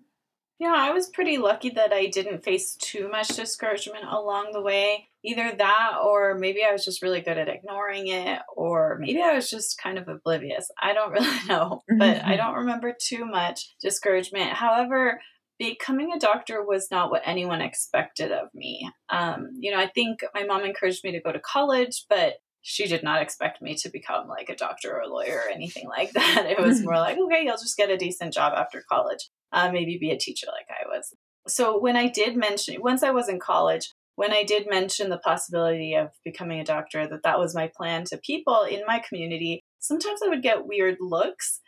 Yeah, 0.60 0.74
I 0.74 0.92
was 0.92 1.08
pretty 1.08 1.36
lucky 1.36 1.70
that 1.70 1.92
I 1.92 2.06
didn't 2.06 2.44
face 2.44 2.76
too 2.76 3.08
much 3.10 3.28
discouragement 3.28 4.04
along 4.08 4.52
the 4.52 4.62
way. 4.62 5.08
Either 5.26 5.52
that, 5.56 5.92
or 6.04 6.36
maybe 6.38 6.62
I 6.64 6.72
was 6.72 6.84
just 6.84 7.02
really 7.02 7.20
good 7.20 7.38
at 7.38 7.48
ignoring 7.48 8.08
it, 8.08 8.40
or 8.54 8.96
maybe 9.00 9.20
I 9.20 9.34
was 9.34 9.50
just 9.50 9.80
kind 9.82 9.98
of 9.98 10.08
oblivious. 10.08 10.70
I 10.80 10.92
don't 10.92 11.12
really 11.18 11.44
know, 11.48 11.82
but 11.98 12.24
I 12.24 12.36
don't 12.36 12.54
remember 12.54 12.94
too 12.98 13.26
much 13.26 13.74
discouragement. 13.82 14.52
However, 14.52 15.20
becoming 15.58 16.12
a 16.12 16.18
doctor 16.18 16.64
was 16.64 16.88
not 16.90 17.10
what 17.10 17.22
anyone 17.24 17.60
expected 17.60 18.30
of 18.30 18.48
me. 18.54 18.90
Um, 19.08 19.50
you 19.58 19.70
know, 19.70 19.78
I 19.78 19.88
think 19.88 20.20
my 20.34 20.44
mom 20.44 20.64
encouraged 20.64 21.02
me 21.02 21.12
to 21.12 21.20
go 21.20 21.32
to 21.32 21.40
college, 21.40 22.04
but 22.08 22.34
she 22.62 22.86
did 22.86 23.02
not 23.02 23.22
expect 23.22 23.62
me 23.62 23.76
to 23.76 23.88
become 23.88 24.26
like 24.28 24.48
a 24.48 24.56
doctor 24.56 24.92
or 24.92 25.00
a 25.00 25.08
lawyer 25.08 25.42
or 25.46 25.50
anything 25.50 25.88
like 25.88 26.12
that. 26.14 26.46
It 26.46 26.60
was 26.60 26.82
more 26.82 26.96
like, 26.96 27.16
okay, 27.18 27.42
you'll 27.44 27.56
just 27.56 27.76
get 27.76 27.90
a 27.90 27.96
decent 27.96 28.32
job 28.32 28.52
after 28.56 28.82
college 28.90 29.30
uh, 29.52 29.70
maybe 29.72 29.98
be 29.98 30.10
a 30.10 30.18
teacher 30.18 30.46
like 30.48 30.66
I 30.70 30.88
was. 30.88 31.14
So 31.48 31.78
when 31.78 31.96
I 31.96 32.08
did 32.08 32.36
mention, 32.36 32.80
once 32.80 33.02
I 33.02 33.10
was 33.10 33.28
in 33.28 33.38
college, 33.38 33.94
when 34.16 34.32
I 34.32 34.42
did 34.42 34.68
mention 34.68 35.08
the 35.08 35.18
possibility 35.18 35.94
of 35.94 36.08
becoming 36.24 36.60
a 36.60 36.64
doctor, 36.64 37.06
that 37.06 37.22
that 37.22 37.38
was 37.38 37.54
my 37.54 37.70
plan 37.74 38.04
to 38.06 38.18
people 38.18 38.62
in 38.62 38.82
my 38.86 39.02
community, 39.06 39.62
sometimes 39.78 40.20
I 40.24 40.28
would 40.28 40.42
get 40.42 40.66
weird 40.66 40.96
looks, 41.00 41.60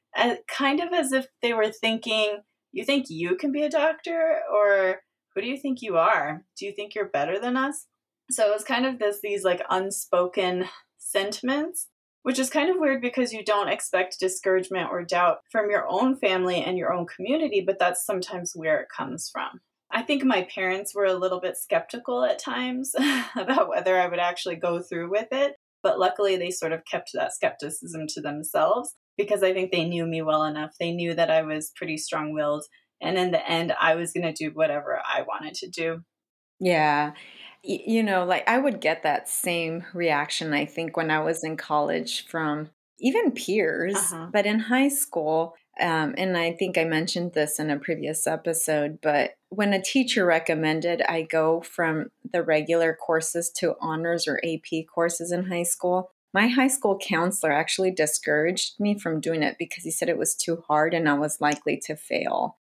kind 0.49 0.81
of 0.81 0.93
as 0.93 1.13
if 1.13 1.27
they 1.41 1.53
were 1.53 1.71
thinking, 1.71 2.39
You 2.73 2.85
think 2.85 3.07
you 3.09 3.37
can 3.37 3.53
be 3.53 3.63
a 3.63 3.71
doctor? 3.71 4.41
Or 4.53 5.03
who 5.35 5.41
do 5.41 5.47
you 5.47 5.59
think 5.59 5.81
you 5.81 5.97
are? 5.97 6.45
Do 6.59 6.67
you 6.67 6.73
think 6.75 6.95
you're 6.95 7.09
better 7.09 7.39
than 7.39 7.57
us? 7.57 7.87
So 8.31 8.47
it 8.47 8.53
was 8.53 8.65
kind 8.65 8.85
of 8.85 8.99
this, 8.99 9.21
these 9.23 9.45
like 9.45 9.63
unspoken 9.71 10.67
sentiments 10.99 11.89
which 12.23 12.39
is 12.39 12.51
kind 12.51 12.69
of 12.69 12.77
weird 12.79 13.01
because 13.01 13.33
you 13.33 13.43
don't 13.43 13.71
expect 13.71 14.21
discouragement 14.21 14.91
or 14.91 15.03
doubt 15.03 15.39
from 15.51 15.71
your 15.71 15.87
own 15.89 16.15
family 16.15 16.63
and 16.63 16.77
your 16.77 16.93
own 16.93 17.07
community, 17.07 17.63
but 17.65 17.79
that's 17.79 18.05
sometimes 18.05 18.53
where 18.55 18.81
it 18.81 18.89
comes 18.95 19.31
from. 19.33 19.61
I 19.99 20.03
think 20.03 20.23
my 20.23 20.47
parents 20.55 20.95
were 20.95 21.07
a 21.07 21.15
little 21.15 21.41
bit 21.41 21.57
skeptical 21.57 22.23
at 22.23 22.39
times 22.39 22.93
about 23.37 23.69
whether 23.69 23.99
I 23.99 24.07
would 24.07 24.21
actually 24.21 24.55
go 24.55 24.81
through 24.81 25.11
with 25.11 25.27
it, 25.33 25.57
but 25.83 25.99
luckily 25.99 26.37
they 26.37 26.51
sort 26.51 26.71
of 26.71 26.85
kept 26.89 27.11
that 27.15 27.35
skepticism 27.35 28.07
to 28.11 28.21
themselves 28.21 28.95
because 29.17 29.43
I 29.43 29.53
think 29.53 29.73
they 29.73 29.85
knew 29.85 30.07
me 30.07 30.23
well 30.23 30.45
enough. 30.45 30.71
They 30.79 30.93
knew 30.93 31.15
that 31.15 31.33
I 31.33 31.43
was 31.43 31.73
pretty 31.75 31.97
strong 31.97 32.33
willed, 32.33 32.65
and 33.03 33.19
in 33.19 33.33
the 33.33 33.51
end, 33.51 33.75
I 33.81 33.97
was 33.97 34.13
going 34.13 34.33
to 34.33 34.33
do 34.33 34.53
whatever 34.55 35.01
I 35.05 35.23
wanted 35.23 35.55
to 35.55 35.69
do. 35.69 36.03
Yeah 36.61 37.15
you 37.65 38.05
know, 38.05 38.25
like 38.25 38.49
I 38.49 38.57
would 38.57 38.81
get 38.81 39.03
that 39.03 39.29
same 39.29 39.85
reaction, 39.93 40.55
I 40.55 40.65
think, 40.65 40.97
when 40.97 41.11
I 41.11 41.19
was 41.19 41.43
in 41.43 41.57
college 41.57 42.25
from 42.29 42.71
even 43.01 43.33
peers, 43.33 43.97
uh-huh. 43.97 44.29
but 44.33 44.47
in 44.47 44.61
high 44.61 44.89
school, 44.89 45.55
um, 45.81 46.15
and 46.19 46.37
I 46.37 46.53
think 46.53 46.77
I 46.77 46.85
mentioned 46.85 47.33
this 47.35 47.59
in 47.59 47.71
a 47.71 47.79
previous 47.79 48.27
episode, 48.27 48.99
but 49.03 49.33
when 49.51 49.73
a 49.73 49.83
teacher 49.83 50.25
recommended 50.27 51.03
I 51.03 51.23
go 51.23 51.61
from 51.61 52.11
the 52.33 52.43
regular 52.43 52.95
courses 52.95 53.51
to 53.59 53.77
honors 53.81 54.27
or 54.27 54.41
AP 54.45 54.87
courses 54.93 55.33
in 55.33 55.47
high 55.47 55.63
school, 55.63 56.11
my 56.35 56.49
high 56.49 56.69
school 56.69 56.99
counselor 56.99 57.53
actually 57.53 57.91
discouraged 57.91 58.79
me 58.79 58.99
from 58.99 59.21
doing 59.21 59.43
it 59.43 59.57
because 59.59 59.85
he 59.85 59.91
said 59.91 60.09
it 60.09 60.19
was 60.19 60.35
too 60.35 60.63
hard 60.69 60.95
and 60.95 61.09
I 61.09 61.15
was 61.15 61.41
likely 61.41 61.81
to 61.87 61.97
fail. 61.97 62.59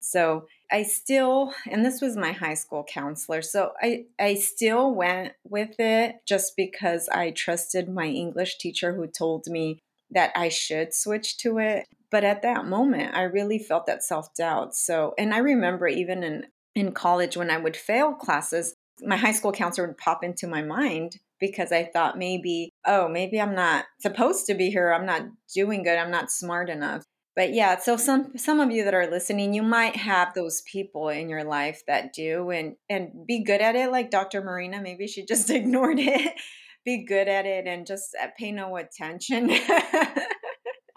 So 0.00 0.46
I 0.70 0.84
still, 0.84 1.52
and 1.68 1.84
this 1.84 2.00
was 2.00 2.16
my 2.16 2.32
high 2.32 2.54
school 2.54 2.84
counselor, 2.84 3.42
so 3.42 3.72
I, 3.82 4.04
I 4.18 4.34
still 4.34 4.94
went 4.94 5.32
with 5.44 5.78
it 5.80 6.16
just 6.26 6.54
because 6.56 7.08
I 7.08 7.30
trusted 7.32 7.88
my 7.88 8.06
English 8.06 8.58
teacher 8.58 8.94
who 8.94 9.06
told 9.06 9.46
me 9.48 9.80
that 10.10 10.32
I 10.36 10.48
should 10.48 10.94
switch 10.94 11.38
to 11.38 11.58
it. 11.58 11.86
But 12.10 12.24
at 12.24 12.42
that 12.42 12.66
moment, 12.66 13.14
I 13.14 13.22
really 13.22 13.58
felt 13.58 13.86
that 13.86 14.02
self 14.02 14.34
doubt. 14.34 14.74
So, 14.74 15.14
and 15.18 15.34
I 15.34 15.38
remember 15.38 15.88
even 15.88 16.22
in, 16.22 16.46
in 16.74 16.92
college 16.92 17.36
when 17.36 17.50
I 17.50 17.58
would 17.58 17.76
fail 17.76 18.14
classes, 18.14 18.74
my 19.02 19.16
high 19.16 19.32
school 19.32 19.52
counselor 19.52 19.88
would 19.88 19.98
pop 19.98 20.24
into 20.24 20.46
my 20.46 20.62
mind 20.62 21.16
because 21.40 21.70
I 21.70 21.84
thought 21.84 22.18
maybe, 22.18 22.70
oh, 22.86 23.08
maybe 23.08 23.40
I'm 23.40 23.54
not 23.54 23.84
supposed 24.00 24.46
to 24.46 24.54
be 24.54 24.70
here. 24.70 24.92
I'm 24.92 25.06
not 25.06 25.22
doing 25.54 25.82
good. 25.82 25.98
I'm 25.98 26.10
not 26.10 26.30
smart 26.30 26.68
enough 26.68 27.04
but 27.38 27.54
yeah 27.54 27.78
so 27.78 27.96
some 27.96 28.36
some 28.36 28.58
of 28.58 28.72
you 28.72 28.84
that 28.84 28.94
are 28.94 29.08
listening 29.08 29.54
you 29.54 29.62
might 29.62 29.94
have 29.94 30.34
those 30.34 30.60
people 30.62 31.08
in 31.08 31.28
your 31.28 31.44
life 31.44 31.82
that 31.86 32.12
do 32.12 32.50
and 32.50 32.74
and 32.90 33.10
be 33.26 33.44
good 33.44 33.60
at 33.60 33.76
it 33.76 33.92
like 33.92 34.10
dr 34.10 34.42
marina 34.42 34.80
maybe 34.82 35.06
she 35.06 35.24
just 35.24 35.48
ignored 35.58 36.00
it 36.00 36.34
be 36.84 37.04
good 37.06 37.28
at 37.28 37.46
it 37.46 37.66
and 37.66 37.86
just 37.86 38.16
uh, 38.20 38.26
pay 38.36 38.50
no 38.50 38.76
attention 38.76 39.50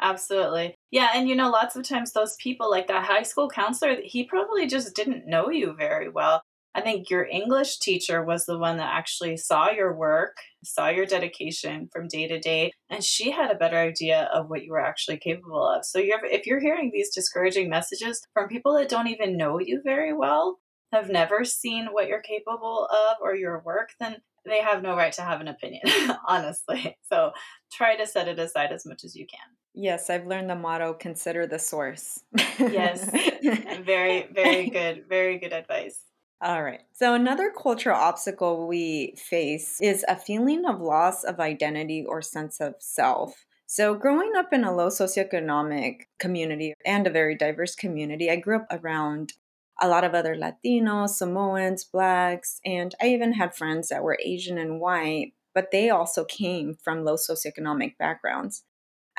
absolutely 0.01 0.75
yeah 0.91 1.09
and 1.13 1.29
you 1.29 1.35
know 1.35 1.49
lots 1.49 1.75
of 1.75 1.83
times 1.83 2.11
those 2.11 2.35
people 2.35 2.69
like 2.69 2.87
that 2.87 3.05
high 3.05 3.23
school 3.23 3.49
counselor 3.49 3.97
he 4.03 4.23
probably 4.23 4.67
just 4.67 4.95
didn't 4.95 5.27
know 5.27 5.49
you 5.49 5.73
very 5.73 6.09
well 6.09 6.41
I 6.73 6.81
think 6.81 7.09
your 7.09 7.25
English 7.25 7.79
teacher 7.79 8.23
was 8.23 8.45
the 8.45 8.57
one 8.57 8.77
that 8.77 8.93
actually 8.93 9.35
saw 9.35 9.69
your 9.69 9.93
work, 9.93 10.37
saw 10.63 10.87
your 10.87 11.05
dedication 11.05 11.89
from 11.91 12.07
day 12.07 12.27
to 12.27 12.39
day, 12.39 12.71
and 12.89 13.03
she 13.03 13.31
had 13.31 13.51
a 13.51 13.57
better 13.57 13.77
idea 13.77 14.29
of 14.33 14.49
what 14.49 14.63
you 14.63 14.71
were 14.71 14.79
actually 14.79 15.17
capable 15.17 15.67
of. 15.67 15.83
So 15.83 15.99
you're, 15.99 16.23
if 16.23 16.45
you're 16.45 16.61
hearing 16.61 16.91
these 16.93 17.13
discouraging 17.13 17.69
messages 17.69 18.25
from 18.33 18.47
people 18.47 18.73
that 18.75 18.87
don't 18.87 19.07
even 19.07 19.35
know 19.35 19.59
you 19.59 19.81
very 19.83 20.13
well, 20.13 20.59
have 20.93 21.09
never 21.09 21.43
seen 21.43 21.87
what 21.87 22.07
you're 22.07 22.21
capable 22.21 22.85
of 22.85 23.17
or 23.21 23.35
your 23.35 23.61
work, 23.65 23.89
then 23.99 24.17
they 24.45 24.61
have 24.61 24.81
no 24.81 24.95
right 24.95 25.13
to 25.13 25.21
have 25.21 25.41
an 25.41 25.47
opinion, 25.47 25.83
honestly. 26.27 26.97
So 27.11 27.31
try 27.71 27.95
to 27.95 28.07
set 28.07 28.27
it 28.27 28.39
aside 28.39 28.71
as 28.71 28.85
much 28.85 29.03
as 29.03 29.15
you 29.15 29.25
can. 29.25 29.39
Yes, 29.73 30.09
I've 30.09 30.27
learned 30.27 30.49
the 30.49 30.55
motto 30.55 30.93
consider 30.93 31.47
the 31.47 31.59
source. 31.59 32.19
yes. 32.59 33.09
Very, 33.83 34.27
very 34.31 34.69
good. 34.69 35.05
Very 35.09 35.39
good 35.39 35.53
advice. 35.53 36.01
All 36.41 36.63
right. 36.63 36.81
So, 36.93 37.13
another 37.13 37.51
cultural 37.51 37.97
obstacle 37.97 38.67
we 38.67 39.15
face 39.15 39.77
is 39.81 40.03
a 40.07 40.15
feeling 40.15 40.65
of 40.65 40.81
loss 40.81 41.23
of 41.23 41.39
identity 41.39 42.03
or 42.07 42.21
sense 42.21 42.59
of 42.59 42.75
self. 42.79 43.45
So, 43.67 43.93
growing 43.95 44.33
up 44.35 44.51
in 44.51 44.63
a 44.63 44.75
low 44.75 44.87
socioeconomic 44.87 46.01
community 46.19 46.73
and 46.85 47.07
a 47.07 47.11
very 47.11 47.35
diverse 47.35 47.75
community, 47.75 48.29
I 48.29 48.37
grew 48.37 48.57
up 48.57 48.67
around 48.71 49.33
a 49.81 49.87
lot 49.87 50.03
of 50.03 50.13
other 50.13 50.35
Latinos, 50.35 51.11
Samoans, 51.11 51.83
Blacks, 51.85 52.59
and 52.65 52.93
I 53.01 53.07
even 53.07 53.33
had 53.33 53.55
friends 53.55 53.89
that 53.89 54.03
were 54.03 54.17
Asian 54.23 54.57
and 54.57 54.79
white, 54.79 55.33
but 55.53 55.71
they 55.71 55.89
also 55.89 56.25
came 56.25 56.75
from 56.83 57.05
low 57.05 57.15
socioeconomic 57.15 57.97
backgrounds. 57.97 58.63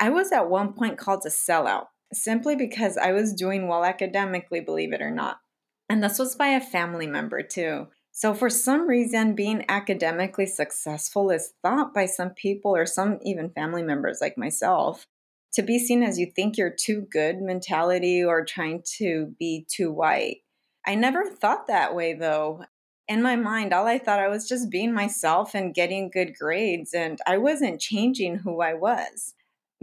I 0.03 0.09
was 0.09 0.33
at 0.33 0.49
one 0.49 0.73
point 0.73 0.97
called 0.97 1.25
a 1.25 1.29
sellout 1.29 1.85
simply 2.11 2.57
because 2.57 2.97
I 2.97 3.13
was 3.13 3.31
doing 3.31 3.69
well 3.69 3.85
academically, 3.85 4.59
believe 4.59 4.91
it 4.91 5.01
or 5.01 5.09
not. 5.09 5.37
And 5.87 6.03
this 6.03 6.19
was 6.19 6.35
by 6.35 6.47
a 6.47 6.59
family 6.59 7.07
member 7.07 7.41
too. 7.41 7.87
So, 8.11 8.33
for 8.33 8.49
some 8.49 8.85
reason, 8.89 9.33
being 9.33 9.63
academically 9.69 10.45
successful 10.45 11.31
is 11.31 11.53
thought 11.61 11.93
by 11.93 12.05
some 12.05 12.31
people 12.31 12.75
or 12.75 12.85
some 12.85 13.17
even 13.23 13.51
family 13.51 13.81
members 13.81 14.19
like 14.19 14.37
myself 14.37 15.07
to 15.53 15.61
be 15.61 15.79
seen 15.79 16.03
as 16.03 16.19
you 16.19 16.25
think 16.25 16.57
you're 16.57 16.75
too 16.77 17.07
good 17.09 17.37
mentality 17.39 18.21
or 18.21 18.43
trying 18.43 18.83
to 18.97 19.33
be 19.39 19.65
too 19.69 19.89
white. 19.89 20.39
I 20.85 20.95
never 20.95 21.23
thought 21.23 21.67
that 21.67 21.95
way 21.95 22.13
though. 22.13 22.65
In 23.07 23.21
my 23.21 23.37
mind, 23.37 23.71
all 23.71 23.87
I 23.87 23.99
thought 23.99 24.19
I 24.19 24.27
was 24.27 24.49
just 24.49 24.69
being 24.69 24.93
myself 24.93 25.55
and 25.55 25.73
getting 25.73 26.09
good 26.09 26.35
grades, 26.37 26.93
and 26.93 27.19
I 27.25 27.37
wasn't 27.37 27.79
changing 27.79 28.39
who 28.39 28.59
I 28.59 28.73
was. 28.73 29.33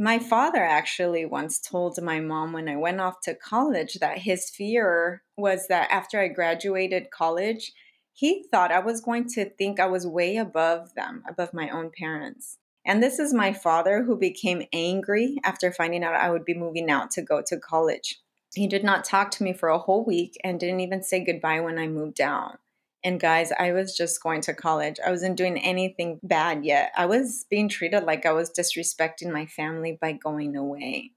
My 0.02 0.18
father 0.18 0.64
actually 0.64 1.26
once 1.26 1.60
told 1.60 2.00
my 2.00 2.20
mom 2.20 2.54
when 2.54 2.70
I 2.70 2.76
went 2.76 3.02
off 3.02 3.20
to 3.24 3.34
college 3.34 3.98
that 4.00 4.16
his 4.16 4.48
fear 4.48 5.22
was 5.36 5.66
that 5.68 5.90
after 5.90 6.18
I 6.18 6.28
graduated 6.28 7.10
college, 7.10 7.70
he 8.14 8.46
thought 8.50 8.72
I 8.72 8.78
was 8.78 9.02
going 9.02 9.28
to 9.34 9.50
think 9.50 9.78
I 9.78 9.84
was 9.84 10.06
way 10.06 10.38
above 10.38 10.94
them, 10.94 11.22
above 11.28 11.52
my 11.52 11.68
own 11.68 11.90
parents. 11.90 12.56
And 12.86 13.02
this 13.02 13.18
is 13.18 13.34
my 13.34 13.52
father 13.52 14.02
who 14.02 14.16
became 14.16 14.66
angry 14.72 15.36
after 15.44 15.70
finding 15.70 16.02
out 16.02 16.14
I 16.14 16.30
would 16.30 16.46
be 16.46 16.54
moving 16.54 16.90
out 16.90 17.10
to 17.10 17.22
go 17.22 17.42
to 17.46 17.58
college. 17.58 18.20
He 18.54 18.66
did 18.66 18.82
not 18.82 19.04
talk 19.04 19.30
to 19.32 19.42
me 19.42 19.52
for 19.52 19.68
a 19.68 19.78
whole 19.78 20.06
week 20.06 20.34
and 20.42 20.58
didn't 20.58 20.80
even 20.80 21.02
say 21.02 21.22
goodbye 21.22 21.60
when 21.60 21.78
I 21.78 21.88
moved 21.88 22.22
out. 22.22 22.58
And 23.02 23.18
guys, 23.18 23.50
I 23.58 23.72
was 23.72 23.96
just 23.96 24.22
going 24.22 24.42
to 24.42 24.54
college. 24.54 24.96
I 25.04 25.10
wasn't 25.10 25.36
doing 25.36 25.58
anything 25.58 26.20
bad 26.22 26.64
yet. 26.64 26.92
I 26.96 27.06
was 27.06 27.46
being 27.48 27.68
treated 27.68 28.04
like 28.04 28.26
I 28.26 28.32
was 28.32 28.50
disrespecting 28.50 29.32
my 29.32 29.46
family 29.46 29.98
by 30.00 30.12
going 30.12 30.56
away. 30.56 31.12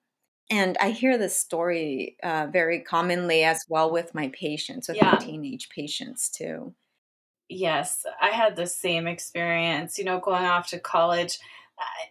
And 0.49 0.77
I 0.79 0.91
hear 0.91 1.17
this 1.17 1.39
story 1.39 2.17
uh, 2.23 2.47
very 2.51 2.79
commonly 2.79 3.43
as 3.43 3.65
well 3.67 3.91
with 3.91 4.13
my 4.13 4.29
patients, 4.29 4.87
with 4.87 4.97
yeah. 4.97 5.11
my 5.11 5.17
teenage 5.17 5.69
patients 5.69 6.29
too. 6.29 6.73
Yes, 7.49 8.05
I 8.21 8.29
had 8.29 8.55
the 8.55 8.67
same 8.67 9.07
experience. 9.07 9.97
You 9.97 10.05
know, 10.05 10.19
going 10.19 10.45
off 10.45 10.67
to 10.69 10.79
college, 10.79 11.39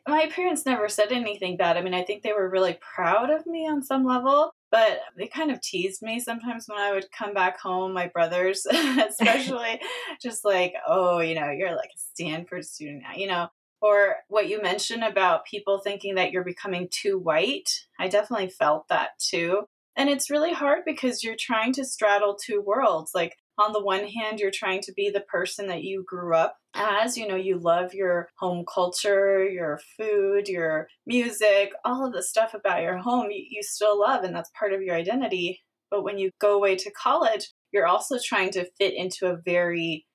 my 0.07 0.27
parents 0.27 0.67
never 0.67 0.89
said 0.89 1.13
anything 1.13 1.57
bad. 1.57 1.77
I 1.77 1.83
mean, 1.83 1.95
I 1.95 2.03
think 2.03 2.23
they 2.23 2.33
were 2.33 2.49
really 2.49 2.79
proud 2.81 3.31
of 3.31 3.47
me 3.47 3.67
on 3.67 3.83
some 3.83 4.05
level, 4.05 4.55
but 4.73 5.01
they 5.19 5.29
kind 5.29 5.51
of 5.51 5.61
teased 5.61 6.03
me 6.03 6.19
sometimes 6.19 6.65
when 6.67 6.79
I 6.79 6.93
would 6.93 7.13
come 7.13 7.35
back 7.35 7.61
home, 7.61 7.93
my 7.93 8.09
brothers, 8.09 8.67
especially, 8.73 9.81
just 10.21 10.45
like, 10.45 10.73
oh, 10.89 11.21
you 11.21 11.35
know, 11.35 11.51
you're 11.51 11.77
like 11.77 11.91
a 11.95 12.01
Stanford 12.15 12.65
student 12.65 13.03
now, 13.03 13.15
you 13.15 13.29
know. 13.29 13.49
Or 13.83 14.17
what 14.29 14.49
you 14.49 14.63
mentioned 14.63 15.05
about 15.05 15.45
people 15.45 15.81
thinking 15.81 16.15
that 16.15 16.31
you're 16.31 16.45
becoming 16.45 16.89
too 16.91 17.19
white. 17.19 17.69
I 17.99 18.09
definitely 18.09 18.49
felt 18.49 18.89
that 18.89 19.11
too. 19.19 19.65
And 19.97 20.09
it's 20.09 20.31
really 20.31 20.53
hard 20.53 20.83
because 20.87 21.23
you're 21.23 21.37
trying 21.39 21.73
to 21.75 21.85
straddle 21.85 22.37
two 22.37 22.63
worlds. 22.63 23.11
Like, 23.15 23.37
on 23.59 23.73
the 23.73 23.83
one 23.83 24.07
hand, 24.07 24.41
you're 24.41 24.51
trying 24.51 24.81
to 24.83 24.93
be 24.93 25.11
the 25.11 25.21
person 25.21 25.67
that 25.69 25.83
you 25.83 26.05
grew 26.07 26.35
up 26.35 26.57
as. 26.75 27.17
You 27.17 27.29
know, 27.29 27.37
you 27.37 27.59
love 27.59 27.95
your 27.95 28.29
home 28.39 28.65
culture, 28.73 29.45
your 29.45 29.81
food, 29.97 30.49
your 30.49 30.89
music, 31.07 31.73
all 31.85 32.07
of 32.07 32.13
the 32.13 32.23
stuff 32.23 32.55
about 32.55 32.83
your 32.83 32.99
home 32.99 33.29
you, 33.31 33.63
still 33.63 34.01
love, 34.01 34.25
and 34.25 34.35
that's 34.35 34.51
part 34.59 34.73
of 34.73 34.83
your 34.83 34.97
identity. 34.97 35.63
But 35.91 36.05
when 36.05 36.19
you 36.19 36.31
go 36.41 36.55
away 36.55 36.77
to 36.77 36.91
college, 36.91 37.51
you're 37.73 37.87
also 37.87 38.19
trying 38.23 38.51
to 38.53 38.69
fit 38.79 38.95
into 38.95 39.27
a 39.27 39.37
very 39.45 40.07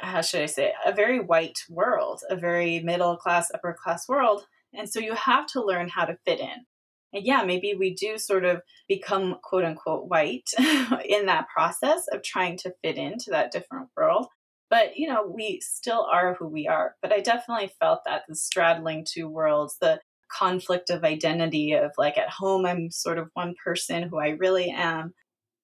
how 0.00 0.20
should 0.20 0.42
I 0.42 0.46
say, 0.46 0.72
a 0.86 0.92
very 0.92 1.20
white 1.20 1.58
world, 1.68 2.20
a 2.30 2.36
very 2.36 2.80
middle 2.80 3.16
class, 3.16 3.50
upper 3.52 3.76
class 3.82 4.08
world. 4.08 4.44
And 4.72 4.88
so 4.88 5.00
you 5.00 5.14
have 5.14 5.46
to 5.48 5.64
learn 5.64 5.88
how 5.88 6.04
to 6.04 6.18
fit 6.24 6.40
in. 6.40 6.66
And 7.12 7.24
yeah, 7.24 7.42
maybe 7.44 7.74
we 7.78 7.94
do 7.94 8.18
sort 8.18 8.44
of 8.44 8.60
become 8.88 9.36
quote 9.42 9.64
unquote 9.64 10.08
white 10.08 10.48
in 10.58 11.26
that 11.26 11.46
process 11.54 12.06
of 12.12 12.22
trying 12.22 12.58
to 12.58 12.74
fit 12.82 12.96
into 12.96 13.30
that 13.30 13.52
different 13.52 13.88
world. 13.96 14.26
But, 14.70 14.96
you 14.96 15.08
know, 15.08 15.32
we 15.34 15.60
still 15.62 16.06
are 16.12 16.34
who 16.34 16.46
we 16.46 16.68
are. 16.68 16.94
But 17.00 17.12
I 17.12 17.20
definitely 17.20 17.72
felt 17.80 18.00
that 18.04 18.22
the 18.28 18.34
straddling 18.34 19.06
two 19.10 19.28
worlds, 19.28 19.76
the 19.80 20.00
conflict 20.30 20.90
of 20.90 21.04
identity 21.04 21.72
of 21.72 21.92
like 21.96 22.18
at 22.18 22.28
home, 22.28 22.66
I'm 22.66 22.90
sort 22.90 23.16
of 23.18 23.30
one 23.32 23.54
person 23.64 24.02
who 24.02 24.18
I 24.18 24.30
really 24.30 24.70
am. 24.70 25.14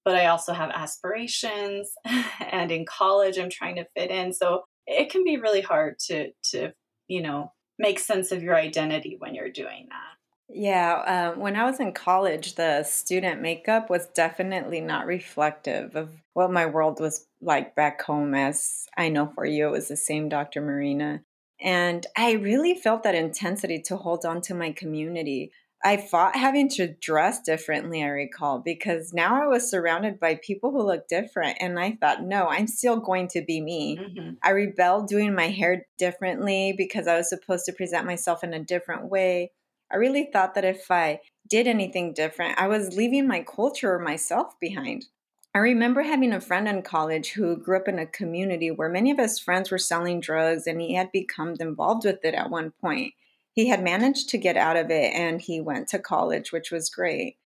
But 0.03 0.15
I 0.15 0.27
also 0.27 0.53
have 0.53 0.71
aspirations. 0.71 1.91
and 2.51 2.71
in 2.71 2.85
college, 2.85 3.37
I'm 3.37 3.49
trying 3.49 3.75
to 3.75 3.85
fit 3.95 4.09
in. 4.09 4.33
So 4.33 4.63
it 4.87 5.11
can 5.11 5.23
be 5.23 5.37
really 5.37 5.61
hard 5.61 5.99
to, 6.07 6.29
to, 6.51 6.73
you 7.07 7.21
know, 7.21 7.51
make 7.77 7.99
sense 7.99 8.31
of 8.31 8.41
your 8.41 8.55
identity 8.55 9.17
when 9.19 9.35
you're 9.35 9.51
doing 9.51 9.87
that. 9.89 10.14
Yeah, 10.47 11.33
uh, 11.35 11.39
when 11.39 11.55
I 11.55 11.65
was 11.65 11.79
in 11.79 11.91
college, 11.91 12.55
the 12.55 12.83
student 12.83 13.41
makeup 13.41 13.89
was 13.89 14.07
definitely 14.07 14.79
not 14.79 15.07
reflective 15.07 15.95
of 15.95 16.11
what 16.33 16.51
my 16.51 16.65
world 16.67 16.99
was 16.99 17.25
like 17.41 17.75
back 17.75 18.01
home, 18.01 18.35
as 18.35 18.85
I 18.95 19.09
know 19.09 19.31
for 19.33 19.45
you, 19.45 19.67
it 19.67 19.71
was 19.71 19.87
the 19.87 19.97
same, 19.97 20.29
Dr. 20.29 20.61
Marina. 20.61 21.21
And 21.59 22.05
I 22.17 22.33
really 22.33 22.75
felt 22.75 23.03
that 23.03 23.15
intensity 23.15 23.81
to 23.83 23.97
hold 23.97 24.25
on 24.25 24.41
to 24.41 24.53
my 24.53 24.71
community. 24.71 25.51
I 25.83 25.97
fought 25.97 26.35
having 26.35 26.69
to 26.69 26.93
dress 26.99 27.41
differently, 27.41 28.03
I 28.03 28.07
recall, 28.07 28.59
because 28.59 29.13
now 29.13 29.41
I 29.43 29.47
was 29.47 29.69
surrounded 29.69 30.19
by 30.19 30.39
people 30.43 30.71
who 30.71 30.81
look 30.81 31.07
different. 31.07 31.57
And 31.59 31.79
I 31.79 31.97
thought, 31.99 32.23
no, 32.23 32.47
I'm 32.47 32.67
still 32.67 32.97
going 32.97 33.27
to 33.29 33.41
be 33.41 33.61
me. 33.61 33.97
Mm-hmm. 33.97 34.29
I 34.43 34.49
rebelled 34.49 35.07
doing 35.07 35.35
my 35.35 35.47
hair 35.47 35.85
differently 35.97 36.73
because 36.75 37.07
I 37.07 37.17
was 37.17 37.29
supposed 37.29 37.65
to 37.65 37.73
present 37.73 38.05
myself 38.05 38.43
in 38.43 38.53
a 38.53 38.63
different 38.63 39.09
way. 39.09 39.51
I 39.91 39.97
really 39.97 40.29
thought 40.31 40.55
that 40.55 40.65
if 40.65 40.89
I 40.89 41.19
did 41.47 41.67
anything 41.67 42.13
different, 42.13 42.59
I 42.59 42.67
was 42.67 42.95
leaving 42.95 43.27
my 43.27 43.43
culture 43.43 43.93
or 43.93 43.99
myself 43.99 44.53
behind. 44.59 45.05
I 45.53 45.59
remember 45.59 46.01
having 46.01 46.33
a 46.33 46.41
friend 46.41 46.67
in 46.67 46.81
college 46.81 47.31
who 47.31 47.55
grew 47.55 47.77
up 47.77 47.87
in 47.87 47.97
a 47.97 48.05
community 48.05 48.71
where 48.71 48.89
many 48.89 49.11
of 49.11 49.17
his 49.17 49.39
friends 49.39 49.71
were 49.71 49.77
selling 49.77 50.19
drugs 50.19 50.67
and 50.67 50.81
he 50.81 50.95
had 50.95 51.11
become 51.13 51.55
involved 51.59 52.03
with 52.03 52.25
it 52.25 52.33
at 52.33 52.49
one 52.49 52.71
point. 52.81 53.13
He 53.53 53.69
had 53.69 53.81
managed 53.81 54.27
to 54.29 54.37
get 54.37 54.57
out 54.57 54.75
of 54.75 54.91
it 54.91 55.13
and 55.13 55.39
he 55.39 55.61
went 55.61 55.87
to 55.89 55.99
college, 55.99 56.51
which 56.51 56.71
was 56.71 56.89
great. 56.89 57.37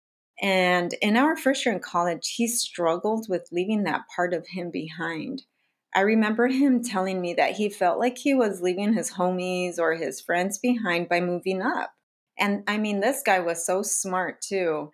And 0.42 0.92
in 0.94 1.16
our 1.16 1.36
first 1.36 1.64
year 1.64 1.74
in 1.74 1.80
college, 1.80 2.34
he 2.36 2.48
struggled 2.48 3.28
with 3.28 3.48
leaving 3.52 3.84
that 3.84 4.06
part 4.14 4.34
of 4.34 4.46
him 4.48 4.70
behind. 4.72 5.44
I 5.94 6.00
remember 6.00 6.48
him 6.48 6.82
telling 6.82 7.20
me 7.20 7.34
that 7.34 7.52
he 7.52 7.68
felt 7.68 7.98
like 7.98 8.18
he 8.18 8.34
was 8.34 8.60
leaving 8.60 8.94
his 8.94 9.12
homies 9.12 9.78
or 9.78 9.94
his 9.94 10.20
friends 10.20 10.58
behind 10.58 11.08
by 11.08 11.20
moving 11.20 11.62
up. 11.62 11.92
And 12.40 12.64
I 12.66 12.78
mean, 12.78 13.00
this 13.00 13.22
guy 13.24 13.38
was 13.38 13.64
so 13.64 13.82
smart 13.82 14.40
too. 14.40 14.92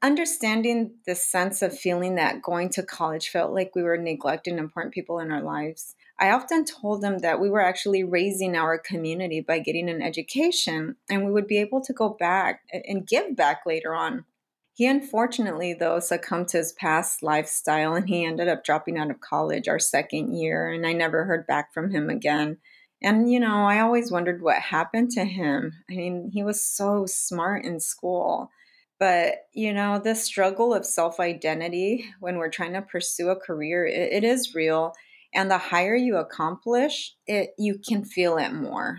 Understanding 0.00 0.94
the 1.06 1.16
sense 1.16 1.60
of 1.60 1.76
feeling 1.76 2.14
that 2.14 2.40
going 2.40 2.68
to 2.70 2.84
college 2.84 3.30
felt 3.30 3.52
like 3.52 3.74
we 3.74 3.82
were 3.82 3.98
neglecting 3.98 4.56
important 4.56 4.94
people 4.94 5.18
in 5.18 5.32
our 5.32 5.42
lives. 5.42 5.96
I 6.20 6.30
often 6.30 6.64
told 6.64 7.02
him 7.02 7.18
that 7.18 7.40
we 7.40 7.50
were 7.50 7.60
actually 7.60 8.04
raising 8.04 8.56
our 8.56 8.78
community 8.78 9.40
by 9.40 9.58
getting 9.58 9.90
an 9.90 10.00
education 10.00 10.96
and 11.10 11.26
we 11.26 11.32
would 11.32 11.48
be 11.48 11.58
able 11.58 11.80
to 11.82 11.92
go 11.92 12.10
back 12.10 12.62
and 12.72 13.06
give 13.06 13.34
back 13.34 13.62
later 13.66 13.92
on. 13.94 14.24
He 14.72 14.86
unfortunately, 14.86 15.74
though, 15.74 15.98
succumbed 15.98 16.46
to 16.48 16.58
his 16.58 16.72
past 16.72 17.20
lifestyle 17.20 17.94
and 17.94 18.08
he 18.08 18.24
ended 18.24 18.46
up 18.46 18.62
dropping 18.62 18.96
out 18.96 19.10
of 19.10 19.20
college 19.20 19.66
our 19.66 19.80
second 19.80 20.36
year, 20.36 20.70
and 20.70 20.86
I 20.86 20.92
never 20.92 21.24
heard 21.24 21.48
back 21.48 21.74
from 21.74 21.90
him 21.90 22.08
again. 22.08 22.58
And, 23.02 23.30
you 23.30 23.38
know, 23.40 23.64
I 23.66 23.80
always 23.80 24.10
wondered 24.10 24.42
what 24.42 24.58
happened 24.58 25.10
to 25.12 25.24
him. 25.24 25.72
I 25.90 25.94
mean, 25.94 26.30
he 26.32 26.42
was 26.42 26.64
so 26.64 27.06
smart 27.06 27.64
in 27.64 27.80
school. 27.80 28.50
But, 28.98 29.46
you 29.54 29.72
know, 29.72 30.00
the 30.00 30.16
struggle 30.16 30.74
of 30.74 30.84
self 30.84 31.20
identity 31.20 32.04
when 32.18 32.36
we're 32.36 32.50
trying 32.50 32.72
to 32.72 32.82
pursue 32.82 33.28
a 33.28 33.36
career, 33.36 33.86
it, 33.86 34.12
it 34.12 34.24
is 34.24 34.54
real. 34.54 34.92
And 35.32 35.50
the 35.50 35.58
higher 35.58 35.94
you 35.94 36.16
accomplish, 36.16 37.14
it 37.26 37.50
you 37.58 37.78
can 37.78 38.04
feel 38.04 38.38
it 38.38 38.52
more. 38.52 38.98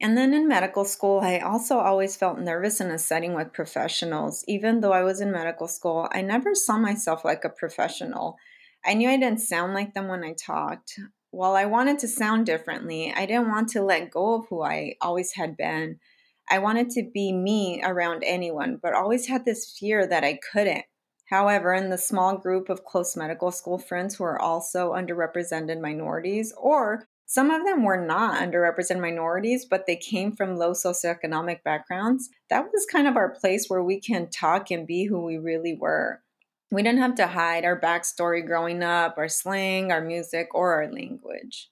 And 0.00 0.16
then 0.16 0.32
in 0.34 0.48
medical 0.48 0.84
school, 0.84 1.20
I 1.20 1.38
also 1.40 1.78
always 1.78 2.16
felt 2.16 2.38
nervous 2.38 2.80
in 2.80 2.90
a 2.90 2.98
setting 2.98 3.34
with 3.34 3.52
professionals. 3.52 4.44
Even 4.48 4.80
though 4.80 4.92
I 4.92 5.02
was 5.02 5.20
in 5.20 5.32
medical 5.32 5.68
school, 5.68 6.08
I 6.12 6.22
never 6.22 6.54
saw 6.54 6.78
myself 6.78 7.24
like 7.24 7.44
a 7.44 7.48
professional. 7.50 8.36
I 8.84 8.94
knew 8.94 9.08
I 9.08 9.16
didn't 9.16 9.40
sound 9.40 9.74
like 9.74 9.94
them 9.94 10.08
when 10.08 10.22
I 10.24 10.34
talked. 10.34 10.98
While 11.30 11.56
I 11.56 11.66
wanted 11.66 11.98
to 12.00 12.08
sound 12.08 12.46
differently, 12.46 13.12
I 13.14 13.26
didn't 13.26 13.48
want 13.48 13.68
to 13.70 13.82
let 13.82 14.10
go 14.10 14.34
of 14.34 14.46
who 14.48 14.62
I 14.62 14.94
always 15.00 15.32
had 15.34 15.56
been. 15.56 16.00
I 16.48 16.58
wanted 16.58 16.90
to 16.90 17.10
be 17.12 17.32
me 17.32 17.82
around 17.84 18.22
anyone, 18.24 18.78
but 18.82 18.94
always 18.94 19.26
had 19.26 19.44
this 19.44 19.76
fear 19.78 20.06
that 20.06 20.24
I 20.24 20.40
couldn't. 20.52 20.86
However, 21.26 21.74
in 21.74 21.90
the 21.90 21.98
small 21.98 22.38
group 22.38 22.70
of 22.70 22.84
close 22.84 23.14
medical 23.14 23.50
school 23.50 23.78
friends 23.78 24.14
who 24.14 24.24
are 24.24 24.40
also 24.40 24.94
underrepresented 24.94 25.80
minorities 25.80 26.54
or 26.56 27.06
some 27.26 27.50
of 27.50 27.62
them 27.66 27.84
were 27.84 28.02
not 28.02 28.40
underrepresented 28.40 29.02
minorities, 29.02 29.66
but 29.66 29.86
they 29.86 29.96
came 29.96 30.34
from 30.34 30.56
low 30.56 30.72
socioeconomic 30.72 31.62
backgrounds. 31.62 32.30
That 32.48 32.64
was 32.72 32.86
kind 32.90 33.06
of 33.06 33.18
our 33.18 33.28
place 33.28 33.68
where 33.68 33.82
we 33.82 34.00
can 34.00 34.30
talk 34.30 34.70
and 34.70 34.86
be 34.86 35.04
who 35.04 35.20
we 35.22 35.36
really 35.36 35.76
were. 35.78 36.22
We 36.70 36.82
didn't 36.82 37.00
have 37.00 37.14
to 37.16 37.28
hide 37.28 37.64
our 37.64 37.80
backstory 37.80 38.46
growing 38.46 38.82
up, 38.82 39.16
our 39.16 39.28
slang, 39.28 39.90
our 39.90 40.02
music, 40.02 40.48
or 40.54 40.74
our 40.74 40.92
language. 40.92 41.70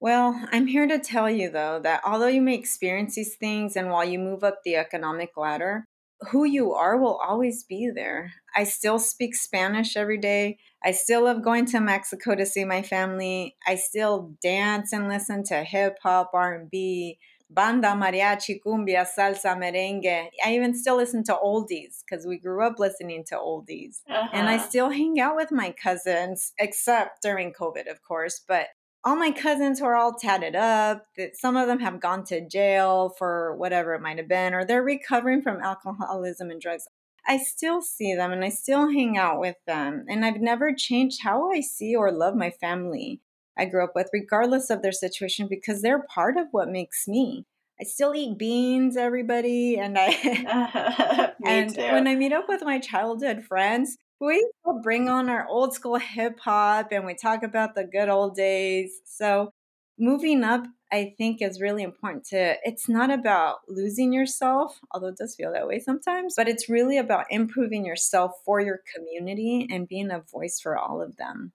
Well, 0.00 0.48
I'm 0.50 0.66
here 0.66 0.88
to 0.88 0.98
tell 0.98 1.30
you 1.30 1.48
though 1.48 1.78
that 1.84 2.00
although 2.04 2.26
you 2.26 2.42
may 2.42 2.56
experience 2.56 3.14
these 3.14 3.36
things 3.36 3.76
and 3.76 3.88
while 3.88 4.04
you 4.04 4.18
move 4.18 4.42
up 4.42 4.58
the 4.64 4.74
economic 4.74 5.36
ladder, 5.36 5.86
who 6.30 6.44
you 6.44 6.72
are 6.72 6.96
will 6.98 7.20
always 7.24 7.64
be 7.64 7.90
there. 7.94 8.32
I 8.54 8.64
still 8.64 8.98
speak 8.98 9.34
Spanish 9.34 9.96
every 9.96 10.18
day. 10.18 10.58
I 10.84 10.92
still 10.92 11.24
love 11.24 11.42
going 11.42 11.66
to 11.66 11.80
Mexico 11.80 12.34
to 12.34 12.46
see 12.46 12.64
my 12.64 12.82
family. 12.82 13.56
I 13.66 13.76
still 13.76 14.34
dance 14.42 14.92
and 14.92 15.08
listen 15.08 15.44
to 15.44 15.62
hip 15.62 15.98
hop, 16.02 16.30
R&B, 16.34 17.18
banda, 17.54 17.88
mariachi, 17.88 18.60
cumbia, 18.64 19.06
salsa, 19.06 19.56
merengue. 19.56 20.28
I 20.44 20.54
even 20.54 20.74
still 20.74 20.96
listen 20.96 21.24
to 21.24 21.34
oldies 21.34 22.02
because 22.04 22.26
we 22.26 22.38
grew 22.38 22.64
up 22.64 22.78
listening 22.78 23.24
to 23.28 23.36
oldies. 23.36 24.00
Uh-huh. 24.08 24.28
And 24.32 24.48
I 24.48 24.56
uh-huh. 24.56 24.68
still 24.68 24.90
hang 24.90 25.20
out 25.20 25.36
with 25.36 25.52
my 25.52 25.72
cousins, 25.72 26.52
except 26.58 27.22
during 27.22 27.52
COVID, 27.52 27.90
of 27.90 28.02
course. 28.02 28.40
But 28.46 28.68
all 29.04 29.16
my 29.16 29.32
cousins 29.32 29.78
who 29.80 29.86
are 29.86 29.96
all 29.96 30.14
tatted 30.14 30.54
up, 30.54 31.06
that 31.16 31.36
some 31.36 31.56
of 31.56 31.66
them 31.66 31.80
have 31.80 32.00
gone 32.00 32.24
to 32.24 32.46
jail 32.46 33.14
for 33.18 33.56
whatever 33.56 33.94
it 33.94 34.00
might 34.00 34.18
have 34.18 34.28
been, 34.28 34.54
or 34.54 34.64
they're 34.64 34.82
recovering 34.82 35.42
from 35.42 35.60
alcoholism 35.60 36.50
and 36.50 36.60
drugs. 36.60 36.86
I 37.26 37.38
still 37.38 37.82
see 37.82 38.14
them 38.14 38.32
and 38.32 38.44
I 38.44 38.48
still 38.48 38.90
hang 38.90 39.16
out 39.16 39.38
with 39.38 39.56
them. 39.66 40.04
And 40.08 40.24
I've 40.24 40.40
never 40.40 40.74
changed 40.74 41.22
how 41.22 41.50
I 41.52 41.60
see 41.60 41.94
or 41.94 42.10
love 42.10 42.34
my 42.34 42.50
family 42.50 43.20
I 43.58 43.66
grew 43.66 43.84
up 43.84 43.92
with, 43.94 44.10
regardless 44.12 44.70
of 44.70 44.82
their 44.82 44.92
situation, 44.92 45.46
because 45.48 45.82
they're 45.82 46.02
part 46.02 46.36
of 46.36 46.48
what 46.52 46.68
makes 46.68 47.06
me. 47.06 47.46
I 47.80 47.84
still 47.84 48.14
eat 48.14 48.38
beans, 48.38 48.96
everybody, 48.96 49.76
and 49.76 49.96
I 49.98 51.32
and 51.44 51.74
too. 51.74 51.80
when 51.80 52.06
I 52.06 52.14
meet 52.14 52.32
up 52.32 52.44
with 52.48 52.62
my 52.62 52.78
childhood 52.78 53.44
friends, 53.44 53.96
we 54.20 54.48
bring 54.82 55.08
on 55.08 55.28
our 55.28 55.46
old 55.48 55.74
school 55.74 55.96
hip 55.96 56.38
hop 56.38 56.92
and 56.92 57.04
we 57.04 57.14
talk 57.14 57.42
about 57.42 57.74
the 57.74 57.84
good 57.84 58.08
old 58.08 58.36
days. 58.36 59.00
So 59.04 59.50
moving 59.98 60.44
up, 60.44 60.64
I 60.92 61.14
think 61.18 61.42
is 61.42 61.60
really 61.60 61.82
important 61.82 62.26
to 62.26 62.56
it's 62.62 62.88
not 62.88 63.10
about 63.10 63.60
losing 63.68 64.12
yourself, 64.12 64.78
although 64.92 65.08
it 65.08 65.16
does 65.16 65.34
feel 65.34 65.52
that 65.52 65.66
way 65.66 65.80
sometimes, 65.80 66.34
but 66.36 66.48
it's 66.48 66.68
really 66.68 66.98
about 66.98 67.26
improving 67.30 67.84
yourself 67.84 68.32
for 68.44 68.60
your 68.60 68.80
community 68.94 69.66
and 69.70 69.88
being 69.88 70.10
a 70.10 70.20
voice 70.20 70.60
for 70.60 70.78
all 70.78 71.02
of 71.02 71.16
them. 71.16 71.52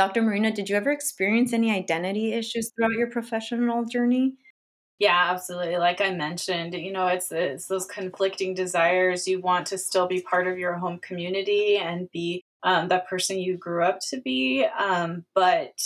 Dr. 0.00 0.22
Marina, 0.22 0.50
did 0.50 0.70
you 0.70 0.76
ever 0.76 0.90
experience 0.90 1.52
any 1.52 1.70
identity 1.70 2.32
issues 2.32 2.72
throughout 2.72 2.92
your 2.92 3.10
professional 3.10 3.84
journey? 3.84 4.32
Yeah, 4.98 5.26
absolutely. 5.30 5.76
Like 5.76 6.00
I 6.00 6.14
mentioned, 6.14 6.72
you 6.72 6.90
know, 6.90 7.08
it's 7.08 7.30
it's 7.30 7.66
those 7.66 7.84
conflicting 7.84 8.54
desires. 8.54 9.28
You 9.28 9.42
want 9.42 9.66
to 9.66 9.76
still 9.76 10.06
be 10.06 10.22
part 10.22 10.46
of 10.46 10.56
your 10.56 10.72
home 10.72 11.00
community 11.00 11.76
and 11.76 12.10
be 12.14 12.42
um, 12.62 12.88
that 12.88 13.08
person 13.08 13.38
you 13.38 13.58
grew 13.58 13.84
up 13.84 13.98
to 14.08 14.22
be, 14.22 14.64
um, 14.64 15.26
but 15.34 15.78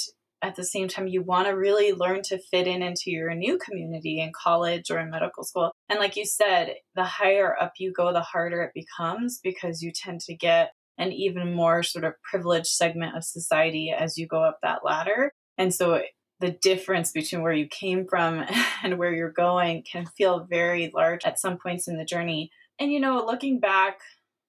at 0.42 0.54
the 0.54 0.62
same 0.62 0.86
time, 0.86 1.08
you 1.08 1.22
want 1.22 1.48
to 1.48 1.56
really 1.56 1.92
learn 1.92 2.22
to 2.22 2.38
fit 2.38 2.68
in 2.68 2.84
into 2.84 3.10
your 3.10 3.34
new 3.34 3.58
community 3.58 4.20
in 4.20 4.30
college 4.32 4.92
or 4.92 5.00
in 5.00 5.10
medical 5.10 5.42
school. 5.42 5.72
And 5.88 5.98
like 5.98 6.14
you 6.14 6.24
said, 6.24 6.74
the 6.94 7.02
higher 7.02 7.60
up 7.60 7.72
you 7.78 7.92
go, 7.92 8.12
the 8.12 8.20
harder 8.20 8.62
it 8.62 8.74
becomes 8.74 9.40
because 9.42 9.82
you 9.82 9.90
tend 9.90 10.20
to 10.20 10.36
get 10.36 10.70
an 10.98 11.12
even 11.12 11.54
more 11.54 11.82
sort 11.82 12.04
of 12.04 12.14
privileged 12.22 12.68
segment 12.68 13.16
of 13.16 13.24
society 13.24 13.94
as 13.96 14.16
you 14.16 14.26
go 14.26 14.42
up 14.42 14.58
that 14.62 14.84
ladder. 14.84 15.32
And 15.58 15.74
so 15.74 16.02
the 16.40 16.50
difference 16.50 17.10
between 17.10 17.42
where 17.42 17.52
you 17.52 17.66
came 17.66 18.06
from 18.06 18.44
and 18.82 18.98
where 18.98 19.12
you're 19.12 19.32
going 19.32 19.84
can 19.90 20.06
feel 20.06 20.46
very 20.48 20.90
large 20.94 21.24
at 21.24 21.40
some 21.40 21.58
points 21.58 21.88
in 21.88 21.96
the 21.96 22.04
journey. 22.04 22.50
And, 22.78 22.92
you 22.92 23.00
know, 23.00 23.24
looking 23.24 23.60
back, 23.60 23.98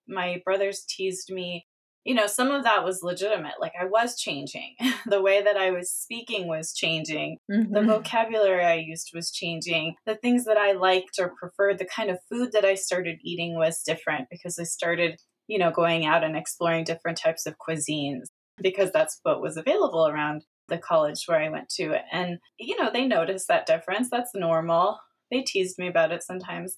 my 0.08 0.42
brothers 0.44 0.86
teased 0.88 1.32
me. 1.32 1.66
You 2.04 2.14
know, 2.14 2.28
some 2.28 2.52
of 2.52 2.64
that 2.66 2.84
was 2.84 3.02
legitimate. 3.02 3.56
Like 3.60 3.74
I 3.80 3.86
was 3.86 4.20
changing. 4.20 4.76
the 5.08 5.22
way 5.22 5.42
that 5.42 5.58
I 5.58 5.72
was 5.72 5.92
speaking 5.92 6.48
was 6.48 6.74
changing. 6.74 7.38
Mm-hmm. 7.52 7.74
The 7.74 7.82
vocabulary 7.82 8.64
I 8.64 8.76
used 8.76 9.12
was 9.14 9.32
changing. 9.32 9.96
The 10.06 10.16
things 10.16 10.46
that 10.46 10.58
I 10.58 10.74
liked 10.74 11.18
or 11.20 11.34
preferred, 11.40 11.80
the 11.80 11.86
kind 11.86 12.12
of 12.12 12.20
food 12.32 12.52
that 12.52 12.66
I 12.66 12.76
started 12.76 13.20
eating 13.24 13.56
was 13.56 13.82
different 13.82 14.28
because 14.30 14.60
I 14.60 14.64
started, 14.64 15.20
you 15.48 15.60
know, 15.60 15.72
going 15.72 16.06
out 16.06 16.24
and 16.24 16.36
exploring 16.36 16.84
different 16.84 17.18
types 17.18 17.46
of 17.46 17.56
cuisines 17.58 18.24
because 18.62 18.92
that's 18.92 19.20
what 19.24 19.42
was 19.42 19.58
available 19.58 20.08
around 20.08 20.44
the 20.68 20.78
college 20.78 21.24
where 21.26 21.40
I 21.40 21.50
went 21.50 21.70
to. 21.78 21.96
And, 22.12 22.40
you 22.60 22.82
know, 22.82 22.90
they 22.92 23.06
noticed 23.06 23.48
that 23.48 23.66
difference. 23.66 24.10
That's 24.10 24.32
normal. 24.34 24.98
They 25.32 25.42
teased 25.42 25.78
me 25.78 25.88
about 25.88 26.12
it 26.12 26.24
sometimes. 26.24 26.76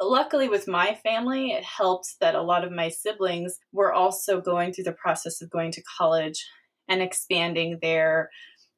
Luckily, 0.00 0.48
with 0.48 0.66
my 0.66 0.98
family, 1.02 1.52
it 1.52 1.62
helped 1.62 2.16
that 2.20 2.34
a 2.34 2.42
lot 2.42 2.64
of 2.64 2.72
my 2.72 2.88
siblings 2.88 3.58
were 3.72 3.92
also 3.92 4.40
going 4.40 4.72
through 4.72 4.84
the 4.84 4.92
process 4.92 5.40
of 5.40 5.50
going 5.50 5.70
to 5.72 5.82
college 5.98 6.44
and 6.88 7.00
expanding 7.00 7.78
their 7.80 8.30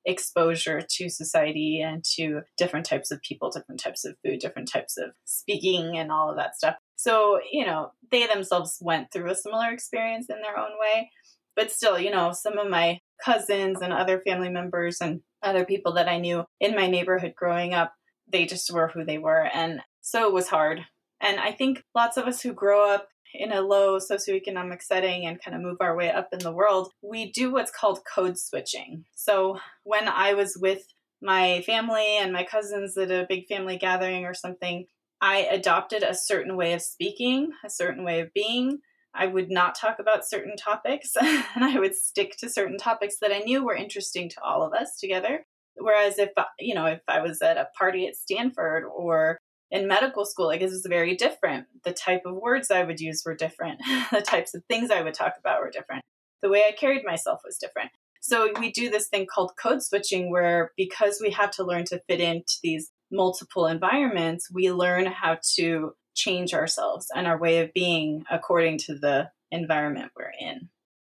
exposure 0.04 0.82
to 0.86 1.08
society 1.08 1.80
and 1.80 2.04
to 2.16 2.42
different 2.58 2.84
types 2.84 3.10
of 3.10 3.22
people, 3.22 3.50
different 3.50 3.80
types 3.80 4.04
of 4.04 4.16
food, 4.22 4.38
different 4.38 4.70
types 4.70 4.98
of 4.98 5.12
speaking, 5.24 5.96
and 5.96 6.12
all 6.12 6.30
of 6.30 6.36
that 6.36 6.56
stuff. 6.56 6.76
So, 6.96 7.40
you 7.50 7.66
know, 7.66 7.92
they 8.10 8.26
themselves 8.26 8.78
went 8.80 9.12
through 9.12 9.30
a 9.30 9.34
similar 9.34 9.70
experience 9.70 10.28
in 10.30 10.40
their 10.42 10.58
own 10.58 10.72
way. 10.78 11.10
But 11.56 11.70
still, 11.70 11.98
you 11.98 12.10
know, 12.10 12.32
some 12.32 12.58
of 12.58 12.68
my 12.68 13.00
cousins 13.24 13.80
and 13.80 13.92
other 13.92 14.20
family 14.20 14.48
members 14.48 14.98
and 15.00 15.20
other 15.42 15.64
people 15.64 15.92
that 15.94 16.08
I 16.08 16.18
knew 16.18 16.44
in 16.60 16.74
my 16.74 16.88
neighborhood 16.88 17.34
growing 17.36 17.74
up, 17.74 17.92
they 18.30 18.46
just 18.46 18.70
were 18.72 18.88
who 18.88 19.04
they 19.04 19.18
were. 19.18 19.48
And 19.54 19.80
so 20.00 20.26
it 20.26 20.32
was 20.32 20.48
hard. 20.48 20.80
And 21.20 21.38
I 21.38 21.52
think 21.52 21.82
lots 21.94 22.16
of 22.16 22.26
us 22.26 22.42
who 22.42 22.52
grow 22.52 22.92
up 22.92 23.08
in 23.32 23.52
a 23.52 23.60
low 23.60 23.98
socioeconomic 23.98 24.82
setting 24.82 25.26
and 25.26 25.42
kind 25.42 25.56
of 25.56 25.62
move 25.62 25.78
our 25.80 25.96
way 25.96 26.10
up 26.10 26.28
in 26.32 26.38
the 26.38 26.52
world, 26.52 26.92
we 27.02 27.32
do 27.32 27.52
what's 27.52 27.70
called 27.70 28.00
code 28.04 28.38
switching. 28.38 29.04
So 29.14 29.58
when 29.82 30.08
I 30.08 30.34
was 30.34 30.56
with 30.56 30.86
my 31.20 31.62
family 31.66 32.18
and 32.18 32.32
my 32.32 32.44
cousins 32.44 32.96
at 32.96 33.10
a 33.10 33.26
big 33.28 33.46
family 33.46 33.76
gathering 33.76 34.24
or 34.24 34.34
something, 34.34 34.86
I 35.24 35.38
adopted 35.50 36.02
a 36.02 36.14
certain 36.14 36.54
way 36.54 36.74
of 36.74 36.82
speaking, 36.82 37.52
a 37.64 37.70
certain 37.70 38.04
way 38.04 38.20
of 38.20 38.34
being, 38.34 38.80
I 39.14 39.26
would 39.26 39.50
not 39.50 39.74
talk 39.74 39.98
about 39.98 40.28
certain 40.28 40.54
topics 40.54 41.12
and 41.20 41.64
I 41.64 41.78
would 41.78 41.94
stick 41.94 42.36
to 42.40 42.50
certain 42.50 42.76
topics 42.76 43.16
that 43.22 43.32
I 43.32 43.38
knew 43.38 43.64
were 43.64 43.74
interesting 43.74 44.28
to 44.28 44.42
all 44.42 44.62
of 44.62 44.74
us 44.74 44.98
together. 44.98 45.46
Whereas 45.76 46.18
if, 46.18 46.28
you 46.58 46.74
know, 46.74 46.84
if 46.84 47.00
I 47.08 47.22
was 47.22 47.40
at 47.40 47.56
a 47.56 47.68
party 47.74 48.06
at 48.06 48.16
Stanford 48.16 48.84
or 48.84 49.38
in 49.70 49.88
medical 49.88 50.26
school, 50.26 50.48
like, 50.48 50.60
it 50.60 50.66
was 50.66 50.84
very 50.86 51.16
different. 51.16 51.68
The 51.84 51.94
type 51.94 52.24
of 52.26 52.36
words 52.36 52.70
I 52.70 52.84
would 52.84 53.00
use 53.00 53.22
were 53.24 53.34
different. 53.34 53.80
the 54.12 54.20
types 54.20 54.54
of 54.54 54.62
things 54.68 54.90
I 54.90 55.00
would 55.00 55.14
talk 55.14 55.36
about 55.38 55.62
were 55.62 55.70
different. 55.70 56.02
The 56.42 56.50
way 56.50 56.64
I 56.68 56.72
carried 56.72 57.02
myself 57.02 57.40
was 57.46 57.56
different. 57.56 57.92
So 58.20 58.52
we 58.60 58.70
do 58.70 58.90
this 58.90 59.08
thing 59.08 59.26
called 59.26 59.52
code 59.58 59.82
switching, 59.82 60.30
where 60.30 60.72
because 60.76 61.18
we 61.18 61.30
have 61.30 61.50
to 61.52 61.64
learn 61.64 61.84
to 61.86 62.02
fit 62.08 62.20
into 62.20 62.56
these 62.62 62.90
multiple 63.10 63.66
environments, 63.66 64.50
we 64.50 64.70
learn 64.70 65.06
how 65.06 65.38
to 65.56 65.94
change 66.14 66.54
ourselves 66.54 67.08
and 67.14 67.26
our 67.26 67.38
way 67.38 67.60
of 67.60 67.72
being 67.74 68.24
according 68.30 68.78
to 68.78 68.94
the 68.94 69.30
environment 69.50 70.12
we're 70.16 70.32
in. 70.40 70.68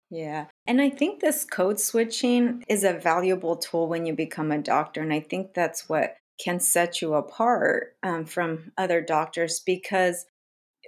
Yeah. 0.09 0.45
And 0.67 0.81
I 0.81 0.89
think 0.89 1.19
this 1.19 1.43
code 1.43 1.79
switching 1.79 2.63
is 2.69 2.83
a 2.83 2.93
valuable 2.93 3.57
tool 3.57 3.87
when 3.87 4.05
you 4.05 4.13
become 4.13 4.51
a 4.51 4.61
doctor. 4.61 5.01
And 5.01 5.11
I 5.11 5.19
think 5.19 5.53
that's 5.53 5.89
what 5.89 6.15
can 6.43 6.59
set 6.59 7.01
you 7.01 7.13
apart 7.13 7.95
um, 8.03 8.25
from 8.25 8.71
other 8.77 9.01
doctors 9.01 9.61
because 9.65 10.25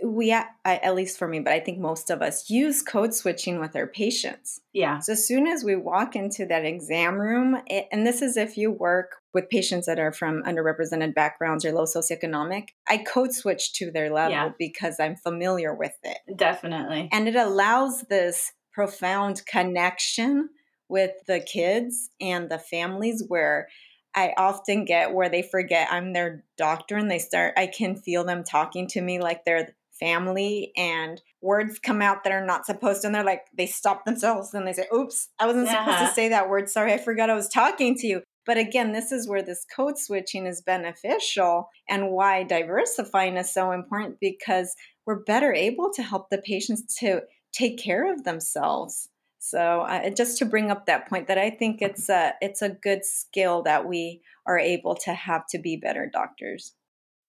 we 0.04 0.32
I, 0.32 0.46
at 0.66 0.96
least 0.96 1.18
for 1.18 1.28
me 1.28 1.40
but 1.40 1.54
i 1.54 1.60
think 1.60 1.80
most 1.80 2.10
of 2.12 2.22
us 2.22 2.50
use 2.50 2.84
code 2.84 3.16
switching 3.16 3.60
with 3.60 3.76
our 3.76 3.88
patients 3.88 4.62
yeah 4.74 5.00
so 5.00 5.14
as 5.14 5.28
soon 5.28 5.48
as 5.48 5.64
we 5.64 5.76
walk 5.76 6.16
into 6.16 6.46
that 6.46 6.66
exam 6.66 7.16
room 7.16 7.58
it, 7.66 7.88
and 7.92 8.06
this 8.06 8.22
is 8.22 8.38
if 8.38 8.58
you 8.58 8.72
work 8.72 9.16
with 9.38 9.50
patients 9.50 9.86
that 9.86 10.00
are 10.00 10.12
from 10.12 10.42
underrepresented 10.44 11.14
backgrounds 11.14 11.64
or 11.64 11.72
low 11.72 11.84
socioeconomic 11.84 12.70
i 12.88 12.98
code 12.98 13.32
switch 13.32 13.72
to 13.74 13.92
their 13.92 14.12
level 14.12 14.32
yeah. 14.32 14.50
because 14.58 15.00
i'm 15.00 15.16
familiar 15.16 15.76
with 15.76 15.96
it 16.04 16.18
definitely 16.36 17.08
and 17.12 17.28
it 17.28 17.36
allows 17.36 18.02
this 18.10 18.54
profound 18.74 19.44
connection 19.46 20.50
with 20.90 21.12
the 21.28 21.40
kids 21.40 22.10
and 22.22 22.50
the 22.50 22.60
families 22.60 23.24
where 23.28 23.68
I 24.16 24.34
often 24.36 24.86
get 24.86 25.14
where 25.14 25.30
they 25.30 25.44
forget 25.44 25.90
I'm 25.92 26.14
their 26.14 26.44
doctor 26.58 26.96
and 26.96 27.12
they 27.12 27.20
start, 27.20 27.54
I 27.56 27.68
can 27.68 27.96
feel 27.96 28.24
them 28.24 28.44
talking 28.44 28.88
to 28.90 29.02
me 29.02 29.20
like 29.20 29.46
they're 29.46 29.76
family 30.00 30.72
and 30.76 31.22
words 31.42 31.80
come 31.80 32.02
out 32.02 32.24
that 32.24 32.34
are 32.34 32.46
not 32.46 32.66
supposed 32.66 33.02
to 33.02 33.08
and 33.08 33.16
they're 33.16 33.24
like 33.24 33.46
they 33.56 33.66
stop 33.66 34.06
themselves 34.06 34.54
and 34.54 34.68
they 34.68 34.74
say 34.74 34.86
oops 34.94 35.30
i 35.40 35.46
wasn't 35.46 35.68
uh-huh. 35.68 35.78
supposed 35.78 35.98
to 35.98 36.04
uh-huh. 36.04 36.14
say 36.14 36.30
that 36.30 36.50
word 36.50 36.70
sorry 36.70 36.94
i 36.94 36.98
forgot 36.98 37.30
i 37.30 37.34
was 37.34 37.48
talking 37.48 37.96
to 37.96 38.08
you 38.08 38.22
but 38.48 38.58
again 38.58 38.94
this 38.94 39.12
is 39.12 39.28
where 39.28 39.44
this 39.44 39.66
code 39.76 39.98
switching 39.98 40.48
is 40.48 40.62
beneficial 40.62 41.70
and 41.88 42.10
why 42.10 42.44
diversifying 42.44 43.38
is 43.38 43.54
so 43.54 43.72
important 43.72 44.18
because 44.20 44.74
we're 45.06 45.24
better 45.24 45.54
able 45.54 45.92
to 45.94 46.02
help 46.02 46.30
the 46.30 46.40
patients 46.40 46.96
to 46.96 47.22
take 47.54 47.78
care 47.78 48.12
of 48.12 48.24
themselves 48.24 49.10
so 49.40 49.82
uh, 49.82 50.10
just 50.10 50.40
to 50.40 50.46
bring 50.46 50.72
up 50.72 50.86
that 50.88 51.08
point 51.08 51.28
that 51.28 51.38
i 51.38 51.50
think 51.50 51.82
it's 51.82 52.10
a 52.10 52.34
it's 52.42 52.64
a 52.64 52.70
good 52.70 53.06
skill 53.06 53.62
that 53.62 53.88
we 53.88 54.22
are 54.48 54.58
able 54.58 54.96
to 54.96 55.14
have 55.14 55.44
to 55.48 55.60
be 55.60 55.78
better 55.78 56.10
doctors 56.12 56.74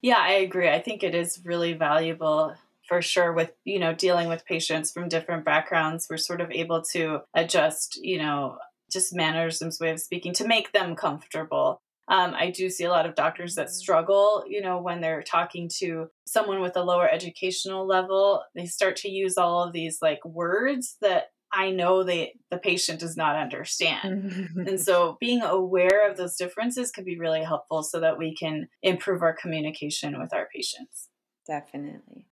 yeah, 0.01 0.19
I 0.19 0.33
agree. 0.35 0.69
I 0.69 0.81
think 0.81 1.03
it 1.03 1.15
is 1.15 1.41
really 1.45 1.73
valuable 1.73 2.55
for 2.87 3.03
sure 3.03 3.33
with, 3.33 3.53
you 3.65 3.79
know, 3.79 3.93
dealing 3.93 4.29
with 4.29 4.47
patients 4.47 4.93
from 4.93 5.09
different 5.09 5.45
backgrounds. 5.45 6.07
We're 6.09 6.17
sort 6.17 6.41
of 6.41 6.51
able 6.51 6.83
to 6.93 7.21
adjust, 7.35 7.99
you 8.03 8.19
know, 8.19 8.59
just 8.91 9.15
mannerisms, 9.15 9.79
way 9.81 9.91
of 9.91 10.01
speaking 10.01 10.33
to 10.35 10.47
make 10.47 10.73
them 10.73 10.97
comfortable. 10.97 11.81
Um, 12.09 12.33
I 12.35 12.51
do 12.51 12.71
see 12.71 12.85
a 12.85 12.91
lot 12.91 13.07
of 13.07 13.15
doctors 13.15 13.55
that 13.57 13.67
mm-hmm. 13.67 13.75
struggle, 13.75 14.45
you 14.49 14.63
know, 14.63 14.81
when 14.81 15.01
they're 15.01 15.23
talking 15.23 15.71
to 15.79 16.09
someone 16.27 16.61
with 16.61 16.77
a 16.77 16.83
lower 16.83 17.09
educational 17.09 17.87
level. 17.87 18.43
They 18.55 18.65
start 18.65 18.97
to 18.97 19.11
use 19.11 19.37
all 19.37 19.63
of 19.63 19.75
these 19.75 19.99
like 20.01 20.25
words 20.25 20.97
that 21.03 21.27
I 21.53 21.71
know 21.71 22.03
they 22.03 22.35
the 22.51 22.59
patient 22.59 23.01
does 23.01 23.17
not 23.17 23.37
understand. 23.37 24.49
and 24.67 24.81
so 24.81 25.17
being 25.21 25.43
aware 25.43 26.11
of 26.11 26.17
those 26.17 26.37
differences 26.37 26.91
can 26.91 27.05
be 27.05 27.19
really 27.19 27.43
helpful 27.43 27.83
so 27.83 28.01
that 28.01 28.19
we 28.19 28.35
can 28.35 28.69
improve 28.83 29.23
our 29.23 29.35
communication 29.35 30.19
with 30.19 30.33
our 30.33 30.49
patients. 30.55 31.09
Definitely. 31.47 32.27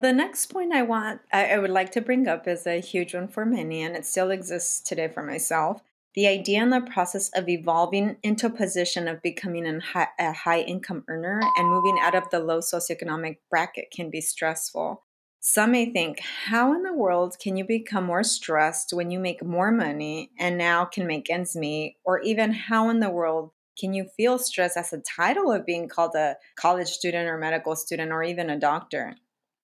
The 0.00 0.12
next 0.12 0.46
point 0.46 0.72
I 0.72 0.82
want 0.82 1.20
I, 1.32 1.52
I 1.52 1.58
would 1.58 1.70
like 1.70 1.92
to 1.92 2.00
bring 2.00 2.26
up 2.26 2.48
is 2.48 2.66
a 2.66 2.80
huge 2.80 3.14
one 3.14 3.28
for 3.28 3.46
many, 3.46 3.82
and 3.82 3.96
it 3.96 4.04
still 4.04 4.30
exists 4.30 4.80
today 4.80 5.08
for 5.08 5.22
myself. 5.22 5.82
The 6.14 6.26
idea 6.26 6.60
and 6.60 6.70
the 6.70 6.82
process 6.82 7.30
of 7.30 7.48
evolving 7.48 8.16
into 8.22 8.46
a 8.46 8.50
position 8.50 9.08
of 9.08 9.22
becoming 9.22 9.80
high, 9.80 10.08
a 10.18 10.32
high 10.32 10.60
income 10.60 11.04
earner 11.08 11.40
and 11.56 11.68
moving 11.68 11.98
out 12.02 12.14
of 12.14 12.28
the 12.30 12.38
low 12.38 12.58
socioeconomic 12.58 13.38
bracket 13.48 13.90
can 13.90 14.10
be 14.10 14.20
stressful. 14.20 15.04
Some 15.40 15.72
may 15.72 15.86
think, 15.90 16.20
how 16.20 16.74
in 16.74 16.82
the 16.82 16.92
world 16.92 17.36
can 17.40 17.56
you 17.56 17.64
become 17.64 18.04
more 18.04 18.22
stressed 18.22 18.92
when 18.92 19.10
you 19.10 19.18
make 19.18 19.42
more 19.42 19.72
money 19.72 20.30
and 20.38 20.58
now 20.58 20.84
can 20.84 21.06
make 21.06 21.30
ends 21.30 21.56
meet? 21.56 21.96
Or 22.04 22.20
even, 22.20 22.52
how 22.52 22.90
in 22.90 23.00
the 23.00 23.10
world 23.10 23.50
can 23.80 23.94
you 23.94 24.06
feel 24.16 24.38
stressed 24.38 24.76
as 24.76 24.92
a 24.92 25.00
title 25.00 25.50
of 25.50 25.64
being 25.64 25.88
called 25.88 26.14
a 26.14 26.36
college 26.56 26.88
student 26.88 27.26
or 27.26 27.38
medical 27.38 27.74
student 27.74 28.12
or 28.12 28.22
even 28.22 28.50
a 28.50 28.60
doctor? 28.60 29.16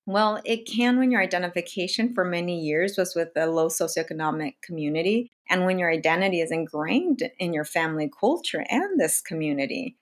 Well, 0.09 0.41
it 0.47 0.65
can 0.65 0.99
when 0.99 1.11
your 1.11 1.21
identification 1.21 2.15
for 2.15 2.25
many 2.25 2.59
years 2.59 2.97
was 2.97 3.15
with 3.15 3.29
a 3.37 3.47
low 3.47 3.69
socioeconomic 3.69 4.55
community 4.63 5.31
and 5.51 5.67
when 5.67 5.79
your 5.79 5.93
identity 5.93 6.41
is 6.41 6.51
ingrained 6.51 7.31
in 7.39 7.53
your 7.53 7.67
family 7.67 8.11
culture 8.19 8.65
and 8.71 8.99
this 8.99 9.21
community. 9.21 9.99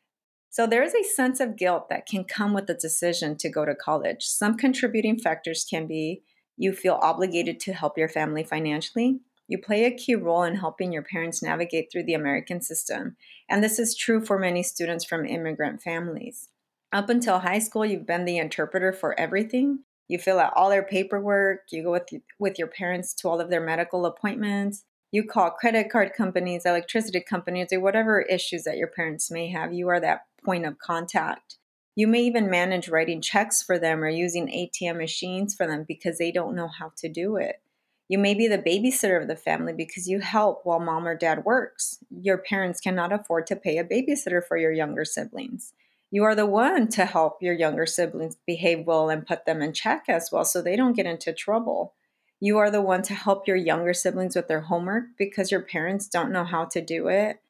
So 0.49 0.64
there 0.64 0.85
is 0.85 0.95
a 0.95 1.03
sense 1.03 1.40
of 1.40 1.57
guilt 1.57 1.88
that 1.88 2.07
can 2.07 2.23
come 2.23 2.55
with 2.55 2.69
the 2.69 2.75
decision 2.75 3.37
to 3.38 3.49
go 3.49 3.64
to 3.64 3.75
college. 3.75 4.23
Some 4.23 4.57
contributing 4.57 5.19
factors 5.19 5.66
can 5.69 5.88
be 5.88 6.23
you 6.57 6.73
feel 6.73 7.01
obligated 7.03 7.59
to 7.62 7.73
help 7.73 7.99
your 7.99 8.09
family 8.09 8.45
financially. 8.45 9.19
You 9.49 9.59
play 9.59 9.87
a 9.87 9.90
key 9.90 10.14
role 10.14 10.45
in 10.45 10.55
helping 10.55 10.92
your 10.92 11.03
parents 11.03 11.42
navigate 11.42 11.88
through 11.90 12.05
the 12.05 12.14
American 12.14 12.62
system. 12.62 13.16
And 13.51 13.61
this 13.61 13.81
is 13.81 13.97
true 13.97 14.25
for 14.25 14.38
many 14.38 14.62
students 14.62 15.05
from 15.05 15.27
immigrant 15.27 15.83
families. 15.83 16.49
Up 16.92 17.11
until 17.11 17.40
high 17.40 17.59
school, 17.59 17.85
you've 17.85 18.07
been 18.07 18.25
the 18.25 18.38
interpreter 18.38 18.92
for 18.92 19.19
everything. 19.19 19.81
You 20.09 20.19
fill 20.19 20.38
out 20.38 20.53
all 20.57 20.71
their 20.71 20.83
paperwork, 20.83 21.62
you 21.71 21.83
go 21.83 21.92
with, 21.92 22.09
with 22.38 22.59
your 22.59 22.69
parents 22.69 23.12
to 23.14 23.29
all 23.29 23.40
of 23.40 23.51
their 23.51 23.61
medical 23.61 24.07
appointments, 24.07 24.85
you 25.12 25.25
call 25.25 25.51
credit 25.51 25.90
card 25.90 26.12
companies, 26.16 26.66
electricity 26.66 27.21
companies, 27.21 27.73
or 27.73 27.81
whatever 27.81 28.21
issues 28.21 28.64
that 28.64 28.77
your 28.77 28.88
parents 28.88 29.31
may 29.31 29.49
have. 29.49 29.73
You 29.73 29.88
are 29.88 30.01
that 30.01 30.23
point 30.45 30.66
of 30.66 30.79
contact. 30.79 31.59
You 31.95 32.07
may 32.07 32.21
even 32.23 32.51
manage 32.51 32.88
writing 32.88 33.23
checks 33.23 33.62
for 33.62 33.79
them 33.79 34.03
or 34.03 34.09
using 34.09 34.49
ATM 34.49 34.99
machines 34.99 35.55
for 35.55 35.66
them 35.66 35.85
because 35.88 36.19
they 36.19 36.31
don't 36.31 36.55
know 36.55 36.69
how 36.69 36.92
to 36.99 37.09
do 37.09 37.37
it. 37.37 37.62
You 38.09 38.19
may 38.19 38.35
be 38.35 38.47
the 38.47 38.59
babysitter 38.59 39.21
of 39.21 39.27
the 39.27 39.37
family 39.37 39.73
because 39.73 40.07
you 40.07 40.21
help 40.21 40.61
while 40.64 40.79
mom 40.79 41.09
or 41.09 41.16
dad 41.16 41.45
works. 41.45 41.99
Your 42.11 42.38
parents 42.38 42.81
cannot 42.81 43.12
afford 43.12 43.47
to 43.49 43.57
pay 43.57 43.79
a 43.79 43.85
babysitter 43.85 44.45
for 44.47 44.57
your 44.57 44.73
younger 44.73 45.05
siblings. 45.05 45.73
You 46.17 46.25
are 46.25 46.35
the 46.35 46.47
one 46.47 46.89
to 46.93 47.05
help 47.05 47.43
your 47.43 47.53
younger 47.53 47.85
siblings 47.85 48.39
behave 48.47 48.87
well 48.87 49.11
and 49.11 49.27
put 49.27 49.45
them 49.45 49.61
in 49.61 49.75
check 49.75 50.05
as 50.09 50.31
well 50.33 50.47
so 50.47 50.63
they 50.63 50.75
don't 50.75 50.97
get 50.97 51.05
into 51.05 51.31
trouble. 51.31 51.93
You 52.41 52.57
are 52.57 52.71
the 52.71 52.81
one 52.81 53.03
to 53.03 53.13
help 53.13 53.47
your 53.47 53.59
younger 53.59 53.93
siblings 53.93 54.35
with 54.35 54.49
their 54.49 54.63
homework 54.63 55.09
because 55.19 55.51
your 55.51 55.61
parents 55.61 56.09
don't 56.09 56.33
know 56.33 56.45
how 56.45 56.65
to 56.65 56.81
do 56.81 57.09
it. 57.09 57.43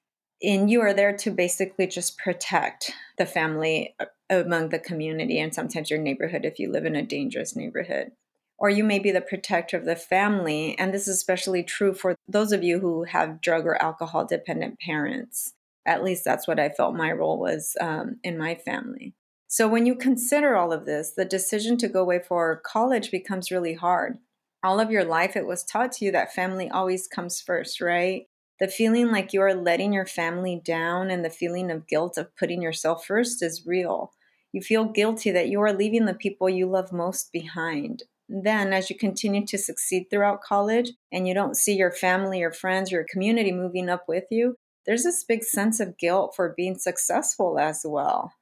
And 0.43 0.69
you 0.69 0.81
are 0.81 0.93
there 0.93 1.17
to 1.17 1.31
basically 1.31 1.87
just 1.87 2.19
protect 2.19 2.91
the 3.19 3.25
family 3.25 3.95
uh, 4.01 4.07
among 4.29 4.71
the 4.71 4.81
community 4.81 5.39
and 5.39 5.55
sometimes 5.55 5.89
your 5.89 6.01
neighborhood 6.01 6.45
if 6.45 6.59
you 6.59 6.69
live 6.69 6.87
in 6.87 6.97
a 6.97 7.07
dangerous 7.07 7.55
neighborhood. 7.55 8.11
Or 8.59 8.69
you 8.69 8.83
may 8.83 8.99
be 8.99 9.13
the 9.13 9.21
protector 9.21 9.77
of 9.77 9.85
the 9.85 9.95
family 9.95 10.77
and 10.77 10.93
this 10.93 11.07
is 11.07 11.15
especially 11.15 11.63
true 11.63 11.95
for 11.95 12.17
those 12.27 12.51
of 12.51 12.65
you 12.65 12.81
who 12.81 13.05
have 13.05 13.41
drug 13.41 13.65
or 13.65 13.81
alcohol 13.81 14.27
dependent 14.27 14.81
parents 14.81 15.53
at 15.87 16.05
least 16.05 16.25
that's 16.25 16.47
what 16.47 16.61
i 16.61 16.69
felt 16.69 16.95
my 16.95 17.11
role 17.11 17.39
was 17.39 17.77
um, 17.81 18.17
in 18.23 18.37
my 18.37 18.55
family 18.55 19.15
so 19.49 19.69
when 19.69 19.87
you 19.87 19.95
consider 19.95 20.57
all 20.57 20.73
of 20.73 20.87
this 20.87 21.13
the 21.13 21.25
decision 21.25 21.77
to 21.77 21.89
go 21.89 22.03
away 22.03 22.21
for 22.21 22.61
college 22.65 23.11
becomes 23.11 23.51
really 23.51 23.75
hard 23.75 24.19
all 24.63 24.81
of 24.81 24.91
your 24.91 25.05
life 25.05 25.37
it 25.37 25.47
was 25.47 25.65
taught 25.65 25.93
to 25.93 26.05
you 26.05 26.13
that 26.13 26.35
family 26.35 26.69
always 26.69 27.07
comes 27.07 27.41
first 27.41 27.81
right 27.81 28.27
the 28.59 28.69
feeling 28.69 29.11
like 29.11 29.33
you 29.33 29.43
are 29.43 29.55
letting 29.55 29.93
your 29.93 30.07
family 30.07 30.61
down 30.65 31.11
and 31.11 31.25
the 31.25 31.31
feeling 31.31 31.71
of 31.71 31.87
guilt 31.87 32.17
of 32.17 32.35
putting 32.37 32.63
yourself 32.63 33.05
first 33.05 33.43
is 33.43 33.67
real. 33.67 34.13
You 34.53 34.63
feel 34.63 34.87
guilty 34.87 35.31
that 35.33 35.49
you 35.49 35.61
are 35.61 35.75
leaving 35.75 36.07
the 36.07 36.15
people 36.15 36.49
you 36.49 36.67
love 36.67 36.91
most 36.93 37.33
behind. 37.33 38.05
Then, 38.29 38.73
as 38.73 38.89
you 38.89 38.97
continue 38.97 39.47
to 39.47 39.59
succeed 39.59 40.07
throughout 40.11 40.41
college 40.41 40.93
and 41.13 41.29
you 41.29 41.35
don't 41.35 41.57
see 41.57 41.75
your 41.75 41.93
family 41.93 42.43
or 42.43 42.51
friends, 42.51 42.91
your 42.91 43.05
community 43.05 43.53
moving 43.53 43.91
up 43.91 44.05
with 44.09 44.25
you, 44.31 44.57
there's 44.87 45.03
this 45.03 45.25
big 45.25 45.45
sense 45.45 45.81
of 45.81 45.99
guilt 45.99 46.35
for 46.37 46.55
being 46.57 46.79
successful 46.79 47.59
as 47.59 47.83
well. 47.85 48.33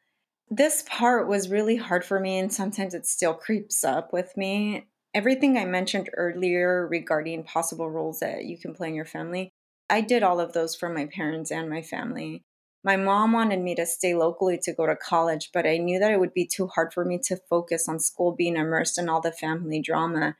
This 0.51 0.85
part 0.87 1.27
was 1.27 1.49
really 1.49 1.77
hard 1.77 2.05
for 2.05 2.21
me, 2.21 2.39
and 2.39 2.53
sometimes 2.53 2.95
it 2.95 3.07
still 3.07 3.35
creeps 3.35 3.83
up 3.83 4.13
with 4.13 4.37
me. 4.37 4.87
Everything 5.15 5.57
I 5.57 5.65
mentioned 5.65 6.11
earlier 6.15 6.87
regarding 6.87 7.45
possible 7.45 7.91
roles 7.91 8.21
that 8.21 8.45
you 8.45 8.59
can 8.59 8.75
play 8.75 8.89
in 8.89 8.95
your 8.95 9.05
family, 9.05 9.51
I 9.89 10.01
did 10.01 10.23
all 10.23 10.41
of 10.41 10.53
those 10.53 10.75
for 10.75 10.89
my 10.89 11.07
parents 11.07 11.51
and 11.51 11.71
my 11.71 11.83
family. 11.83 12.43
My 12.83 12.97
mom 12.97 13.33
wanted 13.33 13.61
me 13.61 13.75
to 13.77 13.87
stay 13.87 14.15
locally 14.15 14.59
to 14.63 14.75
go 14.75 14.87
to 14.87 14.97
college, 14.97 15.51
but 15.55 15.67
I 15.67 15.79
knew 15.79 15.99
that 15.99 16.13
it 16.13 16.21
would 16.21 16.35
be 16.35 16.47
too 16.47 16.67
hard 16.67 16.93
for 16.93 17.05
me 17.05 17.19
to 17.25 17.39
focus 17.49 17.89
on 17.89 17.99
school 17.99 18.33
being 18.33 18.57
immersed 18.57 18.99
in 18.99 19.09
all 19.09 19.23
the 19.23 19.33
family 19.33 19.81
drama. 19.81 20.37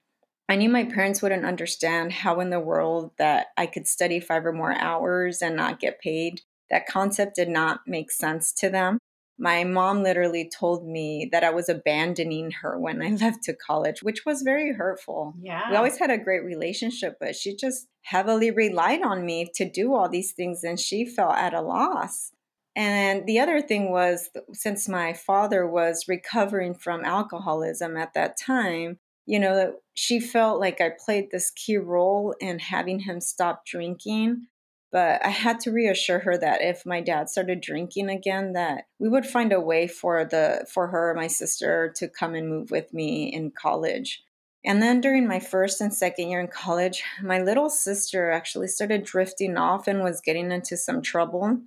I 0.49 0.57
knew 0.57 0.69
my 0.69 0.85
parents 0.85 1.23
wouldn't 1.23 1.47
understand 1.47 2.13
how 2.13 2.41
in 2.41 2.51
the 2.51 2.61
world 2.61 3.13
that 3.19 3.47
I 3.57 3.67
could 3.67 3.87
study 3.87 4.21
five 4.21 4.45
or 4.45 4.53
more 4.53 4.75
hours 4.75 5.41
and 5.41 5.57
not 5.57 5.81
get 5.81 6.01
paid. 6.01 6.43
That 6.71 6.87
concept 6.87 7.37
did 7.37 7.49
not 7.49 7.81
make 7.87 8.11
sense 8.11 8.53
to 8.55 8.69
them. 8.69 8.99
My 9.39 9.65
mom 9.65 10.03
literally 10.03 10.49
told 10.49 10.87
me 10.87 11.29
that 11.33 11.43
I 11.43 11.51
was 11.51 11.69
abandoning 11.69 12.53
her 12.63 12.79
when 12.79 13.03
I 13.03 13.09
left 13.21 13.43
to 13.45 13.55
college, 13.55 14.03
which 14.03 14.25
was 14.25 14.43
very 14.43 14.73
hurtful. 14.73 15.35
Yeah. 15.41 15.71
We 15.71 15.77
always 15.77 15.99
had 15.99 16.11
a 16.11 16.19
great 16.19 16.45
relationship, 16.45 17.17
but 17.19 17.35
she 17.35 17.57
just 17.57 17.89
heavily 18.03 18.51
relied 18.51 19.03
on 19.03 19.25
me 19.25 19.51
to 19.55 19.69
do 19.69 19.95
all 19.95 20.09
these 20.09 20.33
things 20.33 20.63
and 20.63 20.79
she 20.79 21.07
felt 21.07 21.35
at 21.35 21.55
a 21.55 21.63
loss. 21.63 22.33
And 22.77 23.27
the 23.27 23.39
other 23.39 23.61
thing 23.61 23.91
was, 23.91 24.31
since 24.53 24.89
my 24.89 25.13
father 25.13 25.67
was 25.67 26.07
recovering 26.09 26.75
from 26.75 27.05
alcoholism 27.05 27.97
at 27.97 28.15
that 28.15 28.37
time, 28.37 28.99
you 29.27 29.39
know, 29.39 29.75
she 29.95 30.21
felt 30.21 30.61
like 30.61 30.81
I 30.81 30.91
played 31.05 31.31
this 31.31 31.51
key 31.51 31.77
role 31.77 32.35
in 32.41 32.59
having 32.59 33.01
him 33.01 33.21
stop 33.21 33.65
drinking. 33.67 34.47
But 34.93 35.25
I 35.27 35.31
had 35.31 35.59
to 35.61 35.73
reassure 35.73 36.21
her 36.21 36.39
that 36.39 36.63
if 36.63 36.87
my 36.87 37.01
dad 37.01 37.29
started 37.29 37.61
drinking 37.61 38.11
again, 38.11 38.53
that 38.53 38.85
we 39.01 39.09
would 39.09 39.27
find 39.27 39.53
a 39.53 39.61
way 39.61 39.89
for 39.89 40.25
the 40.25 40.67
for 40.73 40.87
her, 40.87 41.13
my 41.15 41.27
sister, 41.27 41.93
to 41.97 42.07
come 42.07 42.37
and 42.37 42.49
move 42.49 42.71
with 42.71 42.95
me 42.95 43.33
in 43.33 43.51
college. 43.51 44.23
And 44.65 44.81
then 44.83 45.01
during 45.01 45.27
my 45.27 45.41
first 45.41 45.81
and 45.81 45.93
second 45.93 46.29
year 46.29 46.41
in 46.41 46.47
college, 46.47 47.03
my 47.23 47.41
little 47.41 47.71
sister 47.71 48.31
actually 48.31 48.69
started 48.69 49.05
drifting 49.05 49.57
off 49.57 49.89
and 49.89 50.03
was 50.03 50.21
getting 50.21 50.53
into 50.53 50.77
some 50.77 51.03
trouble. 51.03 51.59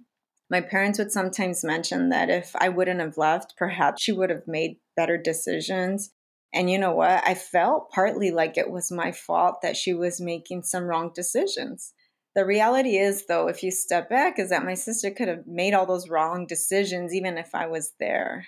My 0.49 0.61
parents 0.61 0.97
would 0.97 1.11
sometimes 1.11 1.65
mention 1.65 2.07
that 2.09 2.29
if 2.29 2.55
I 2.55 2.69
wouldn't 2.69 3.01
have 3.01 3.17
left, 3.17 3.55
perhaps 3.57 4.01
she 4.01 4.13
would 4.13 4.29
have 4.29 4.47
made 4.47 4.77
better 4.95 5.17
decisions. 5.17 6.11
And 6.57 6.71
you 6.71 6.79
know 6.79 6.95
what? 6.95 7.21
I 7.23 7.35
felt 7.35 7.91
partly 7.91 8.31
like 8.31 8.57
it 8.57 8.71
was 8.71 8.91
my 8.91 9.11
fault 9.11 9.61
that 9.61 9.77
she 9.77 9.93
was 9.93 10.19
making 10.19 10.63
some 10.63 10.85
wrong 10.85 11.11
decisions. 11.13 11.93
The 12.33 12.45
reality 12.45 12.97
is, 12.97 13.27
though, 13.27 13.47
if 13.47 13.61
you 13.61 13.69
step 13.69 14.09
back, 14.09 14.39
is 14.39 14.49
that 14.49 14.65
my 14.65 14.73
sister 14.73 15.11
could 15.11 15.27
have 15.27 15.45
made 15.45 15.75
all 15.75 15.85
those 15.85 16.09
wrong 16.09 16.47
decisions 16.47 17.13
even 17.13 17.37
if 17.37 17.53
I 17.53 17.67
was 17.67 17.93
there. 17.99 18.47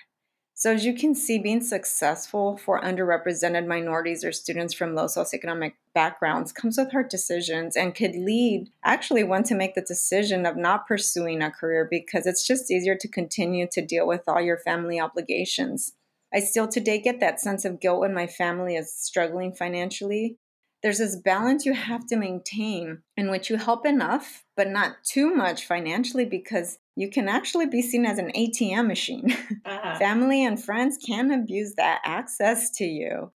So, 0.54 0.72
as 0.74 0.84
you 0.84 0.92
can 0.92 1.14
see, 1.14 1.38
being 1.38 1.62
successful 1.62 2.56
for 2.56 2.80
underrepresented 2.80 3.68
minorities 3.68 4.24
or 4.24 4.32
students 4.32 4.74
from 4.74 4.96
low 4.96 5.06
socioeconomic 5.06 5.74
backgrounds 5.94 6.50
comes 6.50 6.78
with 6.78 6.90
hard 6.90 7.10
decisions 7.10 7.76
and 7.76 7.94
could 7.94 8.16
lead 8.16 8.70
actually 8.84 9.22
one 9.22 9.44
to 9.44 9.54
make 9.54 9.76
the 9.76 9.82
decision 9.82 10.46
of 10.46 10.56
not 10.56 10.88
pursuing 10.88 11.42
a 11.42 11.50
career 11.52 11.86
because 11.88 12.26
it's 12.26 12.44
just 12.44 12.72
easier 12.72 12.96
to 12.96 13.06
continue 13.06 13.68
to 13.70 13.80
deal 13.80 14.04
with 14.04 14.22
all 14.26 14.40
your 14.40 14.58
family 14.58 14.98
obligations. 14.98 15.92
I 16.32 16.40
still 16.40 16.68
today 16.68 17.00
get 17.00 17.20
that 17.20 17.40
sense 17.40 17.64
of 17.64 17.80
guilt 17.80 18.00
when 18.00 18.14
my 18.14 18.26
family 18.26 18.76
is 18.76 18.94
struggling 18.94 19.52
financially. 19.52 20.38
There's 20.82 20.98
this 20.98 21.16
balance 21.16 21.66
you 21.66 21.74
have 21.74 22.06
to 22.06 22.16
maintain 22.16 23.02
in 23.16 23.30
which 23.30 23.50
you 23.50 23.56
help 23.56 23.84
enough, 23.84 24.44
but 24.56 24.68
not 24.68 25.04
too 25.04 25.34
much 25.34 25.66
financially 25.66 26.24
because 26.24 26.78
you 26.96 27.10
can 27.10 27.28
actually 27.28 27.66
be 27.66 27.82
seen 27.82 28.06
as 28.06 28.18
an 28.18 28.32
ATM 28.34 28.86
machine. 28.86 29.36
Uh-huh. 29.66 29.98
Family 29.98 30.44
and 30.44 30.62
friends 30.62 30.98
can 31.04 31.30
abuse 31.30 31.74
that 31.76 32.00
access 32.04 32.70
to 32.70 32.84
you. 32.84 33.30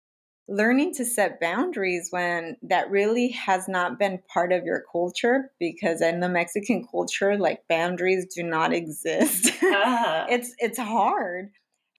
Learning 0.49 0.93
to 0.95 1.05
set 1.05 1.41
boundaries 1.41 2.09
when 2.11 2.57
that 2.63 2.91
really 2.91 3.29
has 3.29 3.69
not 3.69 3.99
been 3.99 4.21
part 4.33 4.53
of 4.53 4.65
your 4.65 4.83
culture, 4.91 5.53
because 5.61 6.01
in 6.01 6.21
the 6.21 6.29
Mexican 6.29 6.87
culture, 6.91 7.37
like 7.37 7.69
boundaries 7.69 8.27
do 8.35 8.43
not 8.43 8.73
exist. 8.81 9.49
Uh-huh. 9.63 10.27
it's 10.29 10.55
it's 10.59 10.79
hard. 10.79 11.51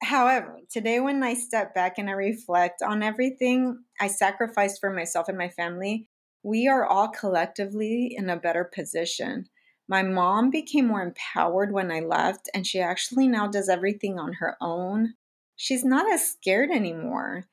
However, 0.02 0.60
today 0.70 1.00
when 1.00 1.24
I 1.24 1.34
step 1.34 1.74
back 1.74 1.98
and 1.98 2.10
I 2.10 2.14
reflect 2.14 2.82
on 2.82 3.02
everything 3.02 3.84
I 4.00 4.08
sacrificed 4.08 4.80
for 4.80 4.92
myself 4.92 5.28
and 5.30 5.38
my 5.38 5.50
family, 5.50 6.08
we 6.44 6.68
are 6.68 6.86
all 6.86 7.08
collectively 7.08 8.14
in 8.16 8.30
a 8.30 8.38
better 8.38 8.64
position. 8.64 9.48
My 9.88 10.04
mom 10.04 10.50
became 10.50 10.88
more 10.88 11.02
empowered 11.02 11.72
when 11.72 11.92
I 11.92 12.00
left, 12.02 12.50
and 12.54 12.66
she 12.66 12.80
actually 12.80 13.28
now 13.28 13.48
does 13.48 13.70
everything 13.70 14.20
on 14.20 14.34
her 14.34 14.58
own. 14.62 15.14
She's 15.56 15.86
not 15.86 16.12
as 16.12 16.30
scared 16.30 16.72
anymore. 16.72 17.46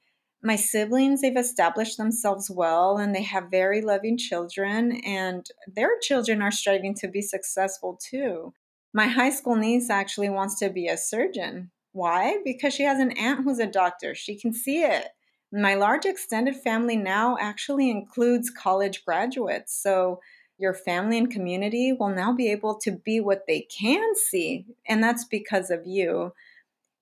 My 0.43 0.57
siblings, 0.57 1.21
they've 1.21 1.37
established 1.37 1.99
themselves 1.99 2.51
well 2.51 2.99
and 2.99 3.15
they 3.15 3.23
have 3.23 3.51
very 3.51 3.81
loving 3.81 4.19
children, 4.19 5.01
and 5.05 5.47
their 5.67 5.99
children 6.01 6.43
are 6.43 6.51
striving 6.51 6.95
to 6.97 7.09
be 7.09 7.23
successful 7.23 7.99
too. 8.03 8.53
My 8.93 9.07
high 9.07 9.31
school 9.31 9.57
niece 9.57 9.89
actually 9.89 10.31
wants 10.31 10.59
to 10.59 10.69
be 10.69 10.89
a 10.89 10.97
surgeon. 10.97 11.71
Why? 11.93 12.39
Because 12.45 12.75
she 12.75 12.85
has 12.85 12.99
an 12.99 13.13
aunt 13.13 13.45
who's 13.45 13.59
a 13.59 13.67
doctor. 13.67 14.15
She 14.15 14.37
can 14.37 14.53
see 14.53 14.83
it. 14.83 15.09
My 15.53 15.75
large 15.75 16.07
extended 16.07 16.57
family 16.57 16.97
now 16.97 17.37
actually 17.39 17.91
includes 17.91 18.49
college 18.51 19.05
graduates. 19.05 19.75
So 19.75 20.21
your 20.59 20.73
family 20.73 21.19
and 21.19 21.31
community 21.31 21.93
will 21.93 22.09
now 22.09 22.33
be 22.33 22.51
able 22.51 22.77
to 22.81 22.93
be 22.93 23.21
what 23.21 23.47
they 23.47 23.63
can 23.63 24.15
see. 24.15 24.65
And 24.87 25.03
that's 25.03 25.25
because 25.25 25.71
of 25.71 25.87
you. 25.87 26.33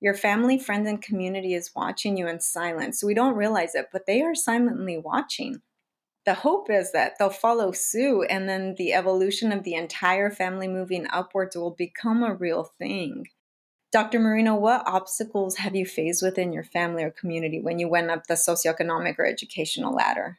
Your 0.00 0.14
family, 0.14 0.58
friends, 0.58 0.88
and 0.88 1.00
community 1.00 1.54
is 1.54 1.74
watching 1.76 2.16
you 2.16 2.26
in 2.26 2.40
silence. 2.40 3.04
We 3.04 3.14
don't 3.14 3.36
realize 3.36 3.74
it, 3.74 3.90
but 3.92 4.06
they 4.06 4.22
are 4.22 4.34
silently 4.34 4.96
watching. 4.96 5.60
The 6.24 6.34
hope 6.34 6.70
is 6.70 6.92
that 6.92 7.18
they'll 7.18 7.30
follow 7.30 7.72
suit, 7.72 8.26
and 8.30 8.48
then 8.48 8.74
the 8.76 8.94
evolution 8.94 9.52
of 9.52 9.62
the 9.62 9.74
entire 9.74 10.30
family 10.30 10.68
moving 10.68 11.06
upwards 11.10 11.54
will 11.54 11.70
become 11.70 12.22
a 12.22 12.34
real 12.34 12.64
thing. 12.64 13.26
Dr. 13.92 14.20
Marina, 14.20 14.54
what 14.54 14.86
obstacles 14.86 15.56
have 15.56 15.74
you 15.74 15.84
faced 15.84 16.22
within 16.22 16.52
your 16.52 16.62
family 16.62 17.02
or 17.02 17.10
community 17.10 17.60
when 17.60 17.78
you 17.78 17.88
went 17.88 18.10
up 18.10 18.26
the 18.26 18.34
socioeconomic 18.34 19.18
or 19.18 19.26
educational 19.26 19.92
ladder? 19.92 20.38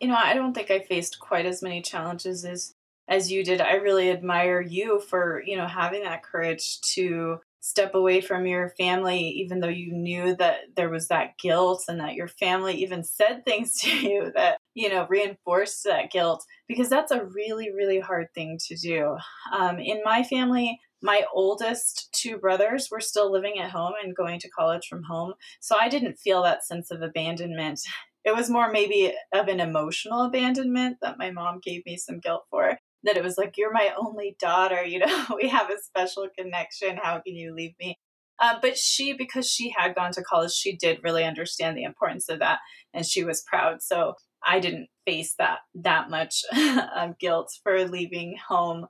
You 0.00 0.08
know, 0.08 0.16
I 0.16 0.34
don't 0.34 0.54
think 0.54 0.70
I 0.70 0.78
faced 0.78 1.18
quite 1.18 1.44
as 1.44 1.62
many 1.62 1.82
challenges 1.82 2.44
as 2.44 2.74
as 3.08 3.32
you 3.32 3.42
did. 3.42 3.60
I 3.60 3.74
really 3.74 4.10
admire 4.10 4.60
you 4.60 5.00
for, 5.00 5.42
you 5.44 5.56
know, 5.56 5.66
having 5.66 6.02
that 6.04 6.22
courage 6.22 6.80
to 6.92 7.40
step 7.60 7.94
away 7.94 8.20
from 8.20 8.46
your 8.46 8.70
family 8.70 9.18
even 9.18 9.60
though 9.60 9.68
you 9.68 9.92
knew 9.92 10.34
that 10.36 10.58
there 10.76 10.88
was 10.88 11.08
that 11.08 11.36
guilt 11.38 11.84
and 11.88 12.00
that 12.00 12.14
your 12.14 12.28
family 12.28 12.74
even 12.74 13.02
said 13.02 13.44
things 13.44 13.80
to 13.80 13.90
you 13.90 14.30
that 14.34 14.58
you 14.74 14.88
know 14.88 15.06
reinforced 15.08 15.84
that 15.84 16.10
guilt 16.10 16.44
because 16.68 16.88
that's 16.88 17.10
a 17.10 17.24
really 17.24 17.72
really 17.72 18.00
hard 18.00 18.28
thing 18.34 18.58
to 18.68 18.76
do 18.76 19.16
um, 19.52 19.78
in 19.78 20.00
my 20.04 20.22
family 20.22 20.78
my 21.02 21.22
oldest 21.32 22.08
two 22.12 22.38
brothers 22.38 22.88
were 22.90 23.00
still 23.00 23.30
living 23.30 23.58
at 23.60 23.70
home 23.70 23.92
and 24.02 24.16
going 24.16 24.40
to 24.40 24.50
college 24.50 24.86
from 24.88 25.02
home. 25.04 25.34
So 25.60 25.76
I 25.78 25.88
didn't 25.88 26.18
feel 26.18 26.42
that 26.42 26.64
sense 26.64 26.90
of 26.90 27.02
abandonment. 27.02 27.80
It 28.24 28.34
was 28.34 28.50
more 28.50 28.70
maybe 28.70 29.14
of 29.32 29.48
an 29.48 29.60
emotional 29.60 30.22
abandonment 30.22 30.98
that 31.02 31.18
my 31.18 31.30
mom 31.30 31.60
gave 31.62 31.86
me 31.86 31.96
some 31.96 32.20
guilt 32.20 32.44
for. 32.50 32.78
That 33.04 33.16
it 33.16 33.22
was 33.22 33.38
like, 33.38 33.54
you're 33.56 33.72
my 33.72 33.92
only 33.96 34.36
daughter, 34.40 34.84
you 34.84 34.98
know, 34.98 35.26
we 35.40 35.48
have 35.48 35.70
a 35.70 35.80
special 35.80 36.28
connection. 36.36 36.98
How 37.00 37.20
can 37.20 37.34
you 37.34 37.54
leave 37.54 37.74
me? 37.80 37.96
Um, 38.40 38.56
but 38.60 38.76
she, 38.76 39.12
because 39.12 39.48
she 39.48 39.72
had 39.76 39.94
gone 39.94 40.12
to 40.12 40.22
college, 40.22 40.52
she 40.52 40.76
did 40.76 41.00
really 41.02 41.24
understand 41.24 41.76
the 41.76 41.84
importance 41.84 42.28
of 42.28 42.38
that, 42.38 42.58
and 42.94 43.04
she 43.04 43.24
was 43.24 43.42
proud. 43.48 43.82
So 43.82 44.14
I 44.46 44.60
didn't 44.60 44.88
face 45.06 45.34
that 45.38 45.58
that 45.74 46.10
much 46.10 46.42
um, 46.94 47.14
guilt 47.18 47.50
for 47.62 47.84
leaving 47.84 48.36
home 48.48 48.86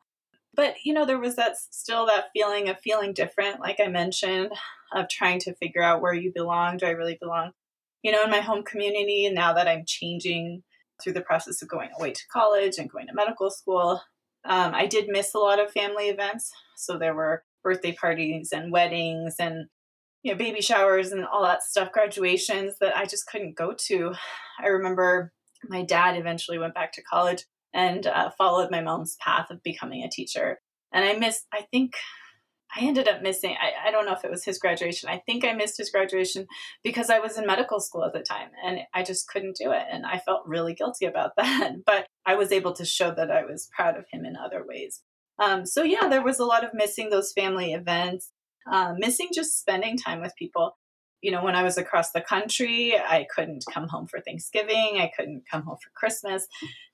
but 0.58 0.74
you 0.84 0.92
know 0.92 1.06
there 1.06 1.20
was 1.20 1.36
that 1.36 1.56
still 1.56 2.04
that 2.04 2.26
feeling 2.34 2.68
of 2.68 2.78
feeling 2.80 3.14
different 3.14 3.60
like 3.60 3.78
i 3.80 3.86
mentioned 3.86 4.52
of 4.92 5.08
trying 5.08 5.38
to 5.38 5.54
figure 5.54 5.82
out 5.82 6.00
where 6.02 6.14
you 6.14 6.32
belong. 6.34 6.76
Do 6.76 6.86
i 6.86 6.90
really 6.90 7.16
belong 7.18 7.52
you 8.02 8.12
know 8.12 8.22
in 8.24 8.30
my 8.30 8.40
home 8.40 8.62
community 8.64 9.24
and 9.24 9.34
now 9.34 9.54
that 9.54 9.68
i'm 9.68 9.84
changing 9.86 10.64
through 11.02 11.12
the 11.12 11.22
process 11.22 11.62
of 11.62 11.68
going 11.68 11.90
away 11.98 12.10
to 12.10 12.28
college 12.30 12.74
and 12.76 12.90
going 12.90 13.06
to 13.06 13.14
medical 13.14 13.50
school? 13.50 14.02
Um, 14.44 14.74
i 14.74 14.86
did 14.86 15.08
miss 15.08 15.32
a 15.32 15.38
lot 15.38 15.60
of 15.60 15.70
family 15.70 16.08
events. 16.08 16.50
So 16.76 16.98
there 16.98 17.14
were 17.14 17.44
birthday 17.62 17.92
parties 17.92 18.50
and 18.52 18.72
weddings 18.72 19.36
and 19.38 19.66
you 20.22 20.32
know 20.32 20.38
baby 20.38 20.60
showers 20.60 21.12
and 21.12 21.24
all 21.24 21.44
that 21.44 21.62
stuff 21.62 21.92
graduations 21.92 22.74
that 22.80 22.96
i 22.96 23.04
just 23.04 23.26
couldn't 23.26 23.56
go 23.56 23.74
to. 23.86 24.14
I 24.60 24.66
remember 24.66 25.32
my 25.68 25.84
dad 25.84 26.16
eventually 26.16 26.58
went 26.58 26.74
back 26.74 26.92
to 26.92 27.02
college 27.02 27.44
and 27.74 28.06
uh, 28.06 28.30
followed 28.36 28.70
my 28.70 28.80
mom's 28.80 29.16
path 29.24 29.50
of 29.50 29.62
becoming 29.62 30.02
a 30.02 30.10
teacher. 30.10 30.58
And 30.92 31.04
I 31.04 31.14
missed, 31.14 31.46
I 31.52 31.62
think 31.70 31.92
I 32.74 32.80
ended 32.84 33.08
up 33.08 33.22
missing, 33.22 33.56
I, 33.60 33.88
I 33.88 33.90
don't 33.90 34.06
know 34.06 34.12
if 34.12 34.24
it 34.24 34.30
was 34.30 34.44
his 34.44 34.58
graduation. 34.58 35.08
I 35.08 35.22
think 35.26 35.44
I 35.44 35.52
missed 35.52 35.78
his 35.78 35.90
graduation 35.90 36.46
because 36.82 37.10
I 37.10 37.18
was 37.18 37.38
in 37.38 37.46
medical 37.46 37.80
school 37.80 38.04
at 38.04 38.12
the 38.12 38.20
time 38.20 38.50
and 38.64 38.80
I 38.94 39.02
just 39.02 39.28
couldn't 39.28 39.56
do 39.56 39.72
it. 39.72 39.84
And 39.90 40.04
I 40.04 40.18
felt 40.18 40.46
really 40.46 40.74
guilty 40.74 41.06
about 41.06 41.32
that. 41.36 41.72
But 41.84 42.06
I 42.26 42.34
was 42.34 42.52
able 42.52 42.72
to 42.74 42.84
show 42.84 43.14
that 43.14 43.30
I 43.30 43.44
was 43.44 43.70
proud 43.74 43.96
of 43.96 44.04
him 44.10 44.24
in 44.24 44.36
other 44.36 44.64
ways. 44.66 45.02
Um, 45.38 45.64
so, 45.66 45.82
yeah, 45.82 46.08
there 46.08 46.24
was 46.24 46.40
a 46.40 46.44
lot 46.44 46.64
of 46.64 46.70
missing 46.74 47.10
those 47.10 47.32
family 47.32 47.72
events, 47.72 48.32
uh, 48.70 48.94
missing 48.98 49.28
just 49.32 49.58
spending 49.58 49.96
time 49.96 50.20
with 50.20 50.34
people. 50.36 50.76
You 51.20 51.32
know, 51.32 51.42
when 51.42 51.56
I 51.56 51.62
was 51.62 51.78
across 51.78 52.12
the 52.12 52.20
country, 52.20 52.94
I 52.96 53.26
couldn't 53.34 53.64
come 53.72 53.88
home 53.88 54.06
for 54.06 54.20
Thanksgiving. 54.20 54.98
I 55.00 55.10
couldn't 55.16 55.44
come 55.50 55.62
home 55.62 55.78
for 55.82 55.90
Christmas 55.94 56.46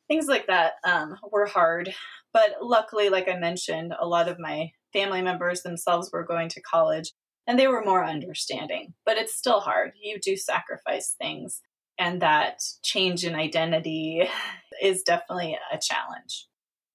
things 0.08 0.26
like 0.26 0.46
that 0.46 0.74
um, 0.84 1.16
were 1.30 1.46
hard. 1.46 1.94
But 2.32 2.56
luckily, 2.60 3.08
like 3.08 3.28
I 3.28 3.38
mentioned, 3.38 3.94
a 3.98 4.06
lot 4.06 4.28
of 4.28 4.38
my 4.38 4.72
family 4.92 5.22
members 5.22 5.62
themselves 5.62 6.10
were 6.12 6.24
going 6.24 6.48
to 6.50 6.60
college 6.60 7.12
and 7.46 7.58
they 7.58 7.68
were 7.68 7.84
more 7.84 8.04
understanding. 8.04 8.94
But 9.04 9.18
it's 9.18 9.34
still 9.34 9.60
hard. 9.60 9.92
You 10.00 10.18
do 10.18 10.36
sacrifice 10.36 11.14
things, 11.20 11.60
and 11.98 12.22
that 12.22 12.62
change 12.82 13.24
in 13.24 13.34
identity 13.34 14.28
is 14.82 15.02
definitely 15.02 15.58
a 15.72 15.78
challenge. 15.78 16.46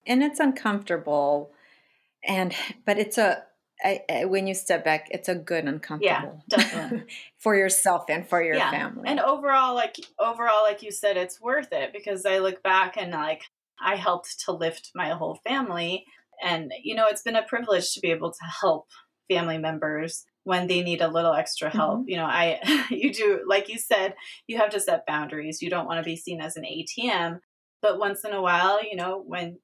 And 0.05 0.23
it's 0.23 0.39
uncomfortable. 0.39 1.51
And, 2.23 2.53
but 2.85 2.97
it's 2.97 3.17
a, 3.17 3.43
I, 3.83 4.01
I, 4.09 4.25
when 4.25 4.45
you 4.45 4.53
step 4.53 4.83
back, 4.83 5.07
it's 5.11 5.29
a 5.29 5.35
good 5.35 5.65
uncomfortable. 5.65 6.43
Yeah, 6.47 6.57
definitely. 6.57 7.03
for 7.37 7.55
yourself 7.55 8.05
and 8.09 8.27
for 8.27 8.43
your 8.43 8.55
yeah. 8.55 8.71
family. 8.71 9.03
And 9.07 9.19
overall, 9.19 9.73
like 9.73 9.95
overall, 10.19 10.63
like 10.63 10.83
you 10.83 10.91
said, 10.91 11.15
it's 11.15 11.39
worth 11.39 11.71
it 11.71 11.93
because 11.93 12.25
I 12.25 12.39
look 12.39 12.61
back 12.61 12.97
and 12.97 13.11
like 13.11 13.43
I 13.81 13.95
helped 13.95 14.41
to 14.45 14.51
lift 14.51 14.91
my 14.95 15.09
whole 15.09 15.39
family. 15.47 16.05
And, 16.43 16.71
you 16.83 16.95
know, 16.95 17.07
it's 17.09 17.21
been 17.21 17.35
a 17.35 17.43
privilege 17.43 17.93
to 17.93 18.01
be 18.01 18.11
able 18.11 18.31
to 18.31 18.45
help 18.61 18.87
family 19.29 19.57
members 19.57 20.25
when 20.43 20.67
they 20.67 20.81
need 20.81 21.01
a 21.01 21.07
little 21.07 21.33
extra 21.33 21.69
help. 21.69 22.01
Mm-hmm. 22.01 22.09
You 22.09 22.17
know, 22.17 22.25
I, 22.25 22.85
you 22.89 23.13
do, 23.13 23.45
like 23.47 23.69
you 23.69 23.77
said, 23.77 24.15
you 24.47 24.57
have 24.57 24.71
to 24.71 24.79
set 24.79 25.05
boundaries. 25.05 25.61
You 25.61 25.69
don't 25.69 25.85
want 25.85 25.99
to 25.99 26.09
be 26.09 26.15
seen 26.15 26.41
as 26.41 26.57
an 26.57 26.63
ATM. 26.63 27.39
But 27.81 27.99
once 27.99 28.25
in 28.25 28.33
a 28.33 28.41
while, 28.41 28.83
you 28.83 28.95
know, 28.95 29.23
when 29.25 29.59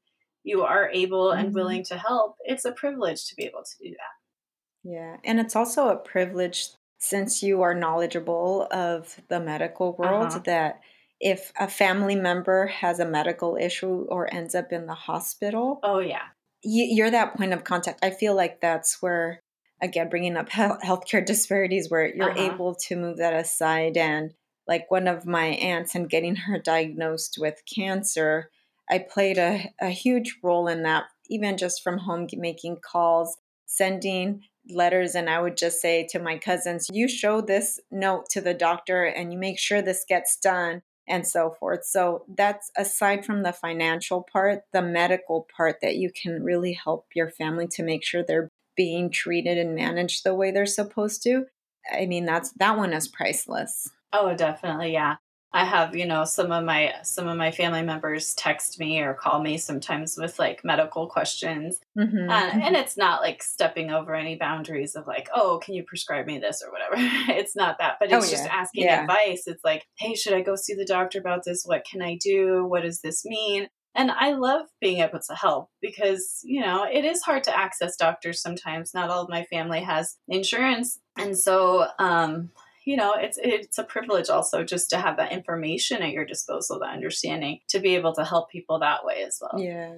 you 0.45 0.61
are 0.61 0.89
able 0.89 1.31
and 1.31 1.47
mm-hmm. 1.47 1.55
willing 1.55 1.83
to 1.83 1.97
help, 1.97 2.37
it's 2.45 2.65
a 2.65 2.71
privilege 2.71 3.25
to 3.25 3.35
be 3.35 3.43
able 3.43 3.63
to 3.63 3.83
do 3.83 3.89
that. 3.89 4.89
Yeah. 4.89 5.17
And 5.23 5.39
it's 5.39 5.55
also 5.55 5.89
a 5.89 5.97
privilege 5.97 6.67
since 6.99 7.41
you 7.41 7.63
are 7.63 7.73
knowledgeable 7.73 8.67
of 8.71 9.19
the 9.27 9.39
medical 9.39 9.95
world 9.95 10.27
uh-huh. 10.27 10.39
that 10.45 10.81
if 11.19 11.51
a 11.59 11.67
family 11.67 12.15
member 12.15 12.67
has 12.67 12.99
a 12.99 13.05
medical 13.05 13.57
issue 13.59 14.05
or 14.09 14.31
ends 14.31 14.53
up 14.53 14.71
in 14.71 14.85
the 14.85 14.93
hospital. 14.93 15.79
Oh, 15.81 15.99
yeah. 15.99 16.23
You, 16.63 17.03
are 17.03 17.11
that 17.11 17.35
point 17.35 17.53
of 17.53 17.63
contact. 17.63 18.03
I 18.03 18.11
feel 18.11 18.35
like 18.35 18.61
that's 18.61 19.01
where, 19.01 19.41
again, 19.81 20.09
bringing 20.09 20.37
up 20.37 20.49
health, 20.51 20.81
healthcare 20.83 21.25
disparities, 21.25 21.89
where 21.89 22.13
you're 22.13 22.31
uh-huh. 22.31 22.53
able 22.53 22.75
to 22.87 22.95
move 22.95 23.17
that 23.17 23.33
aside. 23.33 23.97
And 23.97 24.33
like 24.67 24.91
one 24.91 25.07
of 25.07 25.25
my 25.25 25.45
aunts 25.45 25.95
and 25.95 26.09
getting 26.09 26.35
her 26.35 26.59
diagnosed 26.59 27.37
with 27.39 27.61
cancer, 27.73 28.51
I 28.89 28.99
played 28.99 29.38
a, 29.38 29.71
a 29.81 29.89
huge 29.89 30.38
role 30.43 30.67
in 30.67 30.83
that, 30.83 31.05
even 31.29 31.57
just 31.57 31.83
from 31.83 31.99
home, 31.99 32.27
making 32.33 32.77
calls, 32.77 33.38
sending 33.65 34.41
letters. 34.69 35.15
And 35.15 35.29
I 35.29 35.41
would 35.41 35.57
just 35.57 35.81
say 35.81 36.07
to 36.11 36.19
my 36.19 36.38
cousins, 36.38 36.89
you 36.91 37.07
show 37.07 37.41
this 37.41 37.79
note 37.91 38.29
to 38.31 38.41
the 38.41 38.53
doctor 38.53 39.03
and 39.05 39.31
you 39.31 39.39
make 39.39 39.59
sure 39.59 39.81
this 39.81 40.05
gets 40.07 40.38
done 40.38 40.81
and 41.07 41.27
so 41.27 41.55
forth. 41.59 41.86
So 41.86 42.25
that's 42.36 42.71
aside 42.75 43.25
from 43.25 43.43
the 43.43 43.53
financial 43.53 44.23
part, 44.23 44.61
the 44.73 44.81
medical 44.81 45.47
part 45.55 45.77
that 45.81 45.95
you 45.95 46.11
can 46.11 46.43
really 46.43 46.73
help 46.73 47.07
your 47.13 47.29
family 47.29 47.67
to 47.71 47.83
make 47.83 48.03
sure 48.03 48.23
they're 48.23 48.49
being 48.75 49.09
treated 49.09 49.57
and 49.57 49.75
managed 49.75 50.23
the 50.23 50.33
way 50.33 50.51
they're 50.51 50.65
supposed 50.65 51.23
to. 51.23 51.45
I 51.91 52.07
mean, 52.07 52.25
that's 52.25 52.51
that 52.53 52.77
one 52.77 52.93
is 52.93 53.07
priceless. 53.07 53.91
Oh, 54.11 54.36
definitely, 54.36 54.93
yeah. 54.93 55.17
I 55.55 55.63
have, 55.63 55.95
you 55.95 56.05
know, 56.05 56.25
some 56.25 56.51
of 56.51 56.65
my 56.65 56.91
some 57.01 57.29
of 57.29 57.37
my 57.37 57.49
family 57.49 57.81
members 57.81 58.33
text 58.33 58.77
me 58.77 58.99
or 58.99 59.13
call 59.13 59.41
me 59.41 59.57
sometimes 59.57 60.17
with 60.17 60.37
like 60.37 60.65
medical 60.65 61.07
questions, 61.07 61.79
mm-hmm. 61.97 62.29
and, 62.29 62.61
and 62.61 62.75
it's 62.75 62.97
not 62.97 63.21
like 63.21 63.41
stepping 63.41 63.89
over 63.89 64.13
any 64.13 64.35
boundaries 64.35 64.97
of 64.97 65.07
like, 65.07 65.29
oh, 65.33 65.61
can 65.63 65.73
you 65.73 65.83
prescribe 65.83 66.25
me 66.25 66.39
this 66.39 66.61
or 66.61 66.73
whatever. 66.73 66.95
it's 67.31 67.55
not 67.55 67.77
that, 67.79 67.95
but 68.01 68.11
it's 68.11 68.27
oh, 68.27 68.29
just 68.29 68.43
asking 68.47 68.83
yeah. 68.83 69.03
advice. 69.03 69.43
It's 69.47 69.63
like, 69.63 69.87
hey, 69.97 70.13
should 70.13 70.33
I 70.33 70.41
go 70.41 70.57
see 70.57 70.73
the 70.73 70.85
doctor 70.85 71.19
about 71.19 71.45
this? 71.45 71.63
What 71.63 71.85
can 71.89 72.01
I 72.01 72.17
do? 72.21 72.65
What 72.65 72.81
does 72.81 72.99
this 72.99 73.23
mean? 73.23 73.69
And 73.95 74.11
I 74.11 74.33
love 74.33 74.65
being 74.81 74.99
able 75.01 75.19
to 75.19 75.35
help 75.35 75.69
because, 75.81 76.41
you 76.43 76.59
know, 76.59 76.85
it 76.85 77.05
is 77.05 77.21
hard 77.21 77.45
to 77.45 77.57
access 77.57 77.95
doctors 77.95 78.41
sometimes. 78.41 78.93
Not 78.93 79.09
all 79.09 79.23
of 79.23 79.29
my 79.29 79.45
family 79.45 79.79
has 79.79 80.17
insurance. 80.27 80.99
And 81.17 81.37
so, 81.37 81.87
um, 81.97 82.49
you 82.86 82.95
know 82.95 83.13
it's 83.17 83.38
it's 83.41 83.77
a 83.77 83.83
privilege 83.83 84.29
also 84.29 84.63
just 84.63 84.89
to 84.91 84.97
have 84.97 85.17
that 85.17 85.31
information 85.31 86.01
at 86.01 86.11
your 86.11 86.25
disposal 86.25 86.79
the 86.79 86.86
understanding 86.86 87.59
to 87.67 87.79
be 87.79 87.95
able 87.95 88.13
to 88.13 88.23
help 88.23 88.49
people 88.49 88.79
that 88.79 89.03
way 89.03 89.23
as 89.23 89.39
well. 89.41 89.61
Yeah. 89.61 89.95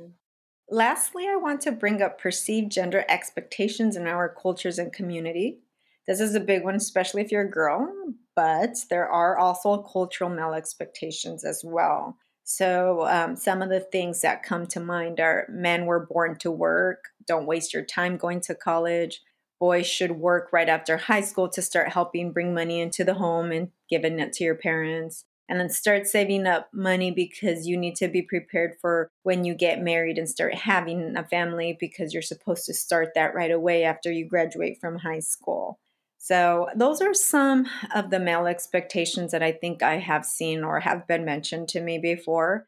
Lastly 0.69 1.27
i 1.27 1.35
want 1.35 1.61
to 1.61 1.71
bring 1.71 2.01
up 2.01 2.19
perceived 2.19 2.71
gender 2.71 3.05
expectations 3.07 3.95
in 3.95 4.07
our 4.07 4.33
cultures 4.33 4.79
and 4.79 4.91
community. 4.91 5.59
This 6.07 6.21
is 6.21 6.35
a 6.35 6.39
big 6.39 6.63
one 6.63 6.75
especially 6.75 7.21
if 7.21 7.31
you're 7.31 7.41
a 7.47 7.51
girl 7.51 7.93
but 8.35 8.77
there 8.89 9.09
are 9.09 9.38
also 9.38 9.81
cultural 9.81 10.29
male 10.29 10.53
expectations 10.53 11.43
as 11.43 11.63
well. 11.65 12.17
So 12.43 13.05
um, 13.07 13.35
some 13.35 13.61
of 13.61 13.69
the 13.69 13.79
things 13.79 14.21
that 14.21 14.43
come 14.43 14.67
to 14.67 14.79
mind 14.79 15.19
are 15.19 15.47
men 15.49 15.85
were 15.85 16.05
born 16.05 16.38
to 16.39 16.51
work 16.51 17.03
don't 17.25 17.45
waste 17.45 17.73
your 17.73 17.83
time 17.83 18.15
going 18.15 18.39
to 18.41 18.55
college 18.55 19.21
boys 19.59 19.87
should 19.87 20.11
work 20.11 20.49
right 20.51 20.69
after 20.69 20.97
high 20.97 21.21
school 21.21 21.49
to 21.49 21.61
start 21.61 21.93
helping 21.93 22.31
bring 22.31 22.53
money 22.53 22.79
into 22.79 23.03
the 23.03 23.15
home 23.15 23.51
and 23.51 23.69
giving 23.89 24.19
it 24.19 24.33
to 24.33 24.43
your 24.43 24.55
parents. 24.55 25.25
And 25.49 25.61
then 25.61 25.69
start 25.69 26.07
saving 26.07 26.45
up 26.45 26.67
money 26.73 27.09
because 27.09 27.67
you 27.67 27.77
need 27.77 27.95
to 27.97 28.09
be 28.09 28.21
prepared 28.21 28.73
for 28.81 29.09
when 29.23 29.45
you 29.45 29.55
get 29.55 29.81
married 29.81 30.17
and 30.17 30.27
start 30.27 30.53
having 30.53 31.15
a 31.15 31.23
family 31.23 31.77
because 31.79 32.13
you're 32.13 32.21
supposed 32.21 32.65
to 32.65 32.73
start 32.73 33.13
that 33.15 33.33
right 33.33 33.51
away 33.51 33.85
after 33.85 34.11
you 34.11 34.27
graduate 34.27 34.77
from 34.81 34.99
high 34.99 35.21
school. 35.21 35.79
So, 36.17 36.67
those 36.75 36.99
are 36.99 37.13
some 37.13 37.67
of 37.95 38.09
the 38.09 38.19
male 38.19 38.47
expectations 38.47 39.31
that 39.31 39.41
I 39.41 39.53
think 39.53 39.81
I 39.81 39.99
have 39.99 40.25
seen 40.25 40.65
or 40.65 40.81
have 40.81 41.07
been 41.07 41.23
mentioned 41.23 41.69
to 41.69 41.79
me 41.79 41.99
before. 41.99 42.67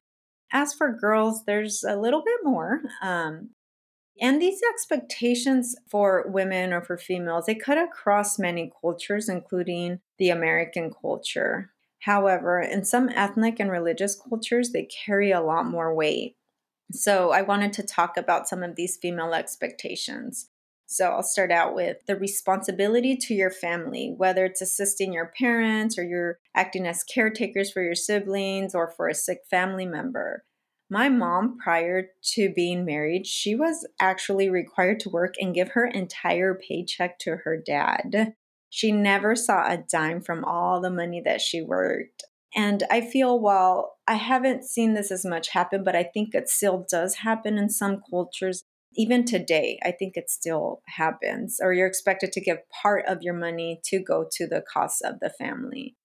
As 0.53 0.73
for 0.73 0.93
girls, 0.93 1.43
there's 1.43 1.83
a 1.83 1.97
little 1.97 2.23
bit 2.23 2.39
more. 2.43 2.81
Um, 3.01 3.49
and 4.22 4.41
these 4.41 4.61
expectations 4.70 5.76
for 5.89 6.26
women 6.28 6.74
or 6.74 6.82
for 6.82 6.97
females, 6.97 7.45
they 7.45 7.55
cut 7.55 7.78
across 7.78 8.39
many 8.39 8.72
cultures, 8.82 9.30
including 9.30 9.99
the 10.17 10.30
American 10.30 10.93
culture. 10.93 11.72
However, 11.99 12.59
in 12.61 12.84
some 12.86 13.09
ethnic 13.09 13.59
and 13.59 13.72
religious 13.72 14.15
cultures, 14.15 14.72
they 14.72 14.84
carry 14.84 15.32
a 15.32 15.41
lot 15.41 15.65
more 15.65 15.93
weight. 15.93 16.36
So, 16.91 17.32
I 17.32 17.41
wanted 17.43 17.74
to 17.74 17.84
talk 17.84 18.17
about 18.17 18.47
some 18.47 18.63
of 18.63 18.76
these 18.76 18.97
female 18.97 19.34
expectations. 19.34 20.49
So, 20.88 21.09
I'll 21.11 21.24
start 21.24 21.51
out 21.51 21.76
with 21.76 21.97
the 22.07 22.15
responsibility 22.15 23.15
to 23.17 23.36
your 23.36 23.51
family, 23.51 24.13
whether 24.17 24.45
it's 24.45 24.61
assisting 24.61 25.13
your 25.13 25.32
parents 25.38 25.97
or 25.97 26.03
you're 26.03 26.39
acting 26.55 26.88
as 26.88 27.03
caretakers 27.03 27.72
for 27.72 27.84
your 27.84 27.95
siblings 27.95 28.74
or 28.74 28.89
for 28.89 29.07
a 29.07 29.13
sick 29.13 29.41
family 29.49 29.86
member. 29.86 30.43
My 30.89 31.07
mom, 31.07 31.57
prior 31.57 32.07
to 32.33 32.51
being 32.53 32.83
married, 32.83 33.27
she 33.27 33.53
was 33.53 33.87
actually 33.99 34.49
required 34.49 34.99
to 35.01 35.09
work 35.09 35.35
and 35.39 35.53
give 35.53 35.69
her 35.69 35.85
entire 35.85 36.55
paycheck 36.55 37.19
to 37.19 37.37
her 37.43 37.61
dad. 37.63 38.33
She 38.69 38.91
never 38.91 39.35
saw 39.35 39.67
a 39.67 39.77
dime 39.77 40.21
from 40.21 40.43
all 40.43 40.81
the 40.81 40.89
money 40.89 41.21
that 41.23 41.41
she 41.41 41.61
worked. 41.61 42.23
And 42.55 42.83
I 42.89 43.01
feel, 43.01 43.39
while 43.39 43.97
I 44.07 44.15
haven't 44.15 44.63
seen 44.63 44.95
this 44.95 45.11
as 45.11 45.23
much 45.23 45.49
happen, 45.49 45.83
but 45.83 45.95
I 45.95 46.03
think 46.03 46.33
it 46.33 46.49
still 46.49 46.85
does 46.89 47.17
happen 47.17 47.59
in 47.59 47.69
some 47.69 48.01
cultures. 48.09 48.63
Even 48.95 49.23
today, 49.23 49.77
I 49.83 49.91
think 49.91 50.17
it 50.17 50.31
still 50.31 50.81
happens, 50.87 51.59
or 51.61 51.73
you're 51.73 51.85
expected 51.85 52.31
to 52.31 52.41
give 52.41 52.57
part 52.81 53.05
of 53.05 53.21
your 53.21 53.35
money 53.35 53.79
to 53.85 53.99
go 53.99 54.25
to 54.31 54.47
the 54.47 54.63
costs 54.73 55.01
of 55.01 55.19
the 55.19 55.29
family. 55.29 55.95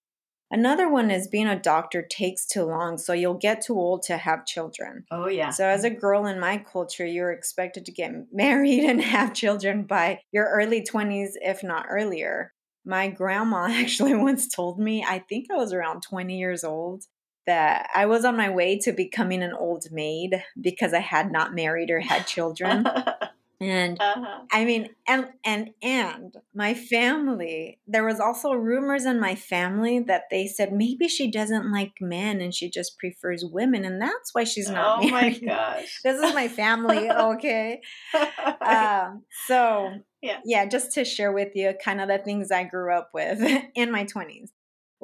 Another 0.55 0.89
one 0.89 1.11
is 1.11 1.27
being 1.27 1.49
a 1.49 1.59
doctor 1.59 2.01
takes 2.09 2.47
too 2.47 2.63
long, 2.63 2.97
so 2.97 3.13
you'll 3.13 3.35
get 3.35 3.61
too 3.61 3.75
old 3.75 4.05
to 4.05 4.17
have 4.17 4.47
children. 4.47 5.05
Oh, 5.11 5.27
yeah. 5.27 5.51
So, 5.51 5.67
as 5.67 5.83
a 5.83 5.91
girl 5.91 6.27
in 6.27 6.39
my 6.39 6.59
culture, 6.59 7.05
you're 7.05 7.33
expected 7.33 7.85
to 7.87 7.93
get 7.93 8.13
married 8.33 8.85
and 8.85 9.03
have 9.03 9.35
children 9.35 9.83
by 9.83 10.21
your 10.31 10.49
early 10.49 10.81
20s, 10.81 11.31
if 11.43 11.65
not 11.65 11.87
earlier. 11.91 12.53
My 12.85 13.09
grandma 13.09 13.67
actually 13.69 14.15
once 14.15 14.47
told 14.47 14.79
me, 14.79 15.05
I 15.05 15.19
think 15.29 15.47
I 15.51 15.57
was 15.57 15.73
around 15.73 16.03
20 16.03 16.39
years 16.39 16.63
old, 16.63 17.03
that 17.49 17.89
I 17.93 18.07
was 18.07 18.25
on 18.25 18.37
my 18.37 18.49
way 18.49 18.79
to 18.79 18.93
becoming 18.93 19.43
an 19.43 19.55
old 19.55 19.87
maid 19.91 20.41
because 20.61 20.95
I 20.95 21.01
had 21.01 21.33
not 21.33 21.53
married 21.53 21.91
or 21.91 21.99
had 21.99 22.29
children. 22.29 22.87
And 23.65 23.99
uh-huh. 23.99 24.41
I 24.53 24.65
mean, 24.67 24.91
and 25.09 25.29
and 25.43 25.71
and 25.83 26.37
my 26.55 26.75
family. 26.75 27.79
There 27.87 28.05
was 28.05 28.21
also 28.21 28.53
rumors 28.53 29.07
in 29.07 29.19
my 29.19 29.35
family 29.35 30.01
that 30.01 30.25
they 30.31 30.47
said 30.47 30.73
maybe 30.73 31.09
she 31.09 31.31
doesn't 31.31 31.73
like 31.73 31.95
men 31.99 32.43
and 32.43 32.55
she 32.55 32.69
just 32.69 32.99
prefers 32.99 33.43
women, 33.43 33.87
and 33.87 34.01
that's 34.03 34.35
why 34.35 34.45
she's 34.45 34.69
not 34.69 35.03
oh 35.03 35.09
married. 35.09 35.43
my 35.43 35.49
gosh, 35.49 36.01
this 36.05 36.21
is 36.21 36.35
my 36.35 36.49
family. 36.49 37.11
Okay, 37.11 37.81
um, 38.61 39.23
so 39.47 39.95
yeah, 40.21 40.41
yeah, 40.45 40.67
just 40.67 40.93
to 40.93 41.05
share 41.07 41.33
with 41.33 41.53
you 41.55 41.73
kind 41.83 42.03
of 42.03 42.09
the 42.09 42.19
things 42.19 42.51
I 42.51 42.65
grew 42.65 42.93
up 42.93 43.11
with 43.15 43.41
in 43.75 43.91
my 43.91 44.05
twenties. 44.05 44.53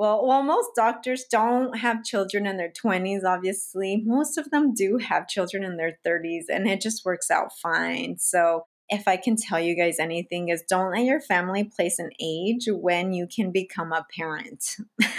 Well, 0.00 0.24
while 0.24 0.42
most 0.42 0.70
doctors 0.74 1.26
don't 1.30 1.76
have 1.76 2.04
children 2.04 2.46
in 2.46 2.56
their 2.56 2.72
20s, 2.72 3.22
obviously, 3.22 4.02
most 4.02 4.38
of 4.38 4.50
them 4.50 4.72
do 4.72 4.96
have 4.96 5.28
children 5.28 5.62
in 5.62 5.76
their 5.76 5.98
30s, 6.06 6.44
and 6.48 6.66
it 6.66 6.80
just 6.80 7.04
works 7.04 7.30
out 7.30 7.52
fine. 7.52 8.16
So, 8.16 8.64
if 8.88 9.06
I 9.06 9.18
can 9.18 9.36
tell 9.36 9.60
you 9.60 9.76
guys 9.76 9.98
anything, 9.98 10.48
is 10.48 10.64
don't 10.66 10.92
let 10.92 11.04
your 11.04 11.20
family 11.20 11.64
place 11.64 11.98
an 11.98 12.08
age 12.18 12.66
when 12.66 13.12
you 13.12 13.26
can 13.26 13.52
become 13.52 13.92
a 13.92 14.06
parent. 14.16 14.78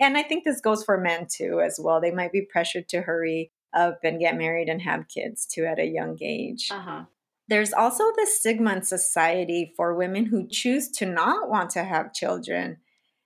and 0.00 0.16
I 0.16 0.22
think 0.22 0.44
this 0.44 0.62
goes 0.62 0.82
for 0.82 0.96
men 0.96 1.26
too, 1.30 1.60
as 1.60 1.78
well. 1.78 2.00
They 2.00 2.10
might 2.10 2.32
be 2.32 2.48
pressured 2.50 2.88
to 2.88 3.02
hurry 3.02 3.52
up 3.74 3.98
and 4.04 4.18
get 4.18 4.38
married 4.38 4.70
and 4.70 4.80
have 4.80 5.06
kids 5.08 5.44
too 5.44 5.66
at 5.66 5.78
a 5.78 5.84
young 5.84 6.16
age. 6.22 6.68
Uh-huh. 6.70 7.04
There's 7.48 7.74
also 7.74 8.04
the 8.16 8.26
stigma 8.26 8.72
in 8.76 8.84
society 8.84 9.74
for 9.76 9.94
women 9.94 10.24
who 10.24 10.48
choose 10.48 10.88
to 10.92 11.04
not 11.04 11.50
want 11.50 11.68
to 11.72 11.84
have 11.84 12.14
children. 12.14 12.78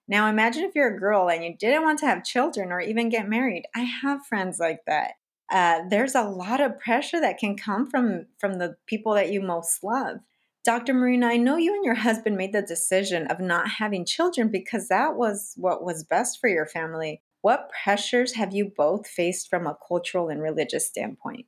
Now, 0.08 0.28
imagine 0.28 0.64
if 0.64 0.74
you're 0.74 0.96
a 0.96 0.98
girl 0.98 1.28
and 1.28 1.44
you 1.44 1.54
didn't 1.56 1.82
want 1.82 1.98
to 2.00 2.06
have 2.06 2.24
children 2.24 2.72
or 2.72 2.80
even 2.80 3.10
get 3.10 3.28
married. 3.28 3.66
I 3.74 3.80
have 3.80 4.26
friends 4.26 4.58
like 4.58 4.80
that. 4.86 5.12
Uh, 5.50 5.80
there's 5.88 6.14
a 6.14 6.22
lot 6.22 6.60
of 6.60 6.78
pressure 6.78 7.20
that 7.20 7.38
can 7.38 7.56
come 7.56 7.88
from 7.88 8.26
from 8.38 8.58
the 8.58 8.76
people 8.86 9.14
that 9.14 9.30
you 9.30 9.40
most 9.40 9.82
love. 9.82 10.18
Dr. 10.64 10.92
Marina, 10.92 11.26
I 11.26 11.36
know 11.36 11.56
you 11.56 11.74
and 11.74 11.84
your 11.84 11.94
husband 11.94 12.36
made 12.36 12.52
the 12.52 12.60
decision 12.60 13.26
of 13.28 13.40
not 13.40 13.68
having 13.68 14.04
children 14.04 14.50
because 14.50 14.88
that 14.88 15.16
was 15.16 15.54
what 15.56 15.82
was 15.82 16.04
best 16.04 16.40
for 16.40 16.48
your 16.48 16.66
family. 16.66 17.22
What 17.40 17.70
pressures 17.82 18.34
have 18.34 18.52
you 18.52 18.72
both 18.76 19.06
faced 19.06 19.48
from 19.48 19.66
a 19.66 19.78
cultural 19.86 20.28
and 20.28 20.42
religious 20.42 20.86
standpoint? 20.86 21.46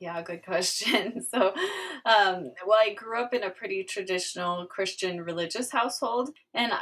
Yeah, 0.00 0.20
good 0.22 0.44
question. 0.44 1.24
So, 1.30 1.54
um, 2.04 2.52
well, 2.66 2.78
I 2.78 2.94
grew 2.96 3.22
up 3.22 3.32
in 3.32 3.42
a 3.42 3.50
pretty 3.50 3.84
traditional 3.84 4.66
Christian 4.66 5.22
religious 5.22 5.70
household, 5.70 6.30
and 6.52 6.72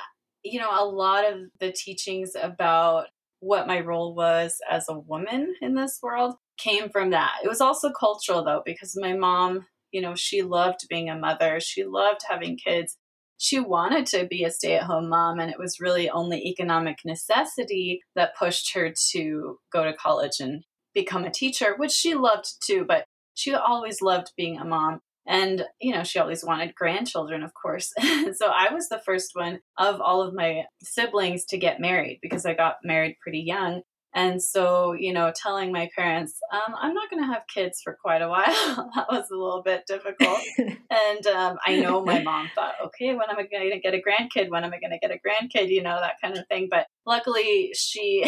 you 0.43 0.61
know, 0.61 0.70
a 0.70 0.84
lot 0.84 1.30
of 1.30 1.39
the 1.61 1.72
teachings 1.72 2.32
about 2.41 3.07
what 3.41 3.66
my 3.66 3.80
role 3.80 4.14
was 4.14 4.59
as 4.70 4.89
a 4.89 4.99
woman 4.99 5.55
in 5.61 5.74
this 5.74 5.99
world 6.03 6.34
came 6.59 6.89
from 6.91 7.11
that. 7.11 7.36
It 7.45 7.49
was 7.49 7.61
also 7.61 7.91
cultural 7.91 8.45
though, 8.45 8.62
because 8.64 8.99
my 9.01 9.14
mom, 9.14 9.66
you 9.93 10.01
know, 10.01 10.14
she 10.14 10.43
loved 10.43 10.80
being 10.89 11.09
a 11.09 11.16
mother, 11.16 11.61
she 11.61 11.84
loved 11.84 12.20
having 12.28 12.57
kids. 12.57 12.97
She 13.41 13.61
wanted 13.61 14.07
to 14.07 14.26
be 14.26 14.43
a 14.43 14.51
stay 14.51 14.74
at 14.74 14.82
home 14.82 15.09
mom, 15.09 15.39
and 15.39 15.49
it 15.49 15.61
was 15.61 15.78
really 15.80 16.11
only 16.11 16.43
economic 16.45 16.99
necessity 17.05 18.01
that 18.16 18.36
pushed 18.36 18.74
her 18.74 18.93
to 19.12 19.59
go 19.72 19.84
to 19.84 19.93
college 19.95 20.41
and 20.41 20.64
become 20.93 21.24
a 21.24 21.30
teacher, 21.30 21.74
which 21.76 21.93
she 21.93 22.14
loved 22.14 22.57
too, 22.66 22.84
but 22.86 23.05
she 23.34 23.55
always 23.55 24.03
loved 24.03 24.32
being 24.36 24.59
a 24.59 24.64
mom. 24.64 24.99
And, 25.29 25.66
you 25.79 25.93
know, 25.93 26.05
she 26.05 26.18
always 26.18 26.43
wanted 26.43 26.74
grandchildren, 26.74 27.43
of 27.43 27.53
course. 27.53 27.93
so 28.01 28.47
I 28.47 28.72
was 28.72 28.89
the 28.89 29.03
first 29.05 29.33
one 29.35 29.61
of 29.76 30.01
all 30.01 30.22
of 30.22 30.33
my 30.33 30.64
siblings 30.83 31.45
to 31.47 31.59
get 31.59 31.81
married 31.81 32.18
because 32.22 32.47
I 32.47 32.55
got 32.55 32.79
married 32.83 33.18
pretty 33.22 33.41
young. 33.41 33.83
And 34.14 34.43
so, 34.43 34.95
you 34.95 35.12
know, 35.12 35.31
telling 35.37 35.70
my 35.70 35.91
parents, 35.95 36.41
um, 36.51 36.74
I'm 36.81 36.95
not 36.95 37.11
going 37.11 37.22
to 37.22 37.31
have 37.31 37.43
kids 37.53 37.83
for 37.85 37.99
quite 38.01 38.22
a 38.22 38.29
while, 38.29 38.91
that 38.97 39.07
was 39.11 39.26
a 39.31 39.37
little 39.37 39.62
bit 39.62 39.85
difficult. 39.87 40.41
and 40.59 41.26
um, 41.26 41.59
I 41.64 41.76
know 41.76 42.03
my 42.03 42.22
mom 42.22 42.51
thought, 42.55 42.76
okay, 42.87 43.14
when 43.14 43.29
am 43.29 43.37
I 43.39 43.47
going 43.47 43.70
to 43.70 43.79
get 43.81 43.93
a 43.93 43.99
grandkid? 43.99 44.49
When 44.49 44.64
am 44.64 44.72
I 44.72 44.81
going 44.81 44.93
to 44.93 44.99
get 44.99 45.11
a 45.11 45.20
grandkid? 45.20 45.68
You 45.68 45.83
know, 45.83 45.99
that 46.01 46.16
kind 46.22 46.39
of 46.39 46.47
thing. 46.49 46.68
But 46.70 46.87
luckily, 47.07 47.72
she 47.74 48.24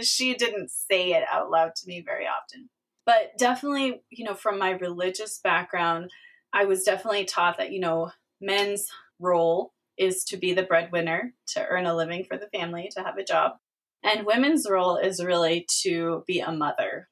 she 0.00 0.34
didn't 0.34 0.70
say 0.70 1.12
it 1.12 1.24
out 1.30 1.50
loud 1.50 1.72
to 1.76 1.86
me 1.86 2.02
very 2.04 2.24
often. 2.24 2.70
But 3.04 3.36
definitely, 3.38 4.02
you 4.10 4.24
know, 4.24 4.34
from 4.34 4.58
my 4.58 4.70
religious 4.70 5.38
background, 5.42 6.10
I 6.52 6.64
was 6.64 6.82
definitely 6.82 7.24
taught 7.24 7.58
that, 7.58 7.72
you 7.72 7.80
know, 7.80 8.10
men's 8.40 8.86
role 9.18 9.72
is 9.96 10.24
to 10.24 10.36
be 10.36 10.52
the 10.52 10.62
breadwinner, 10.62 11.34
to 11.48 11.66
earn 11.66 11.86
a 11.86 11.94
living 11.94 12.24
for 12.24 12.36
the 12.36 12.48
family, 12.48 12.90
to 12.96 13.02
have 13.02 13.18
a 13.18 13.24
job. 13.24 13.52
And 14.02 14.26
women's 14.26 14.68
role 14.68 14.96
is 14.96 15.24
really 15.24 15.66
to 15.82 16.24
be 16.26 16.40
a 16.40 16.50
mother. 16.50 17.08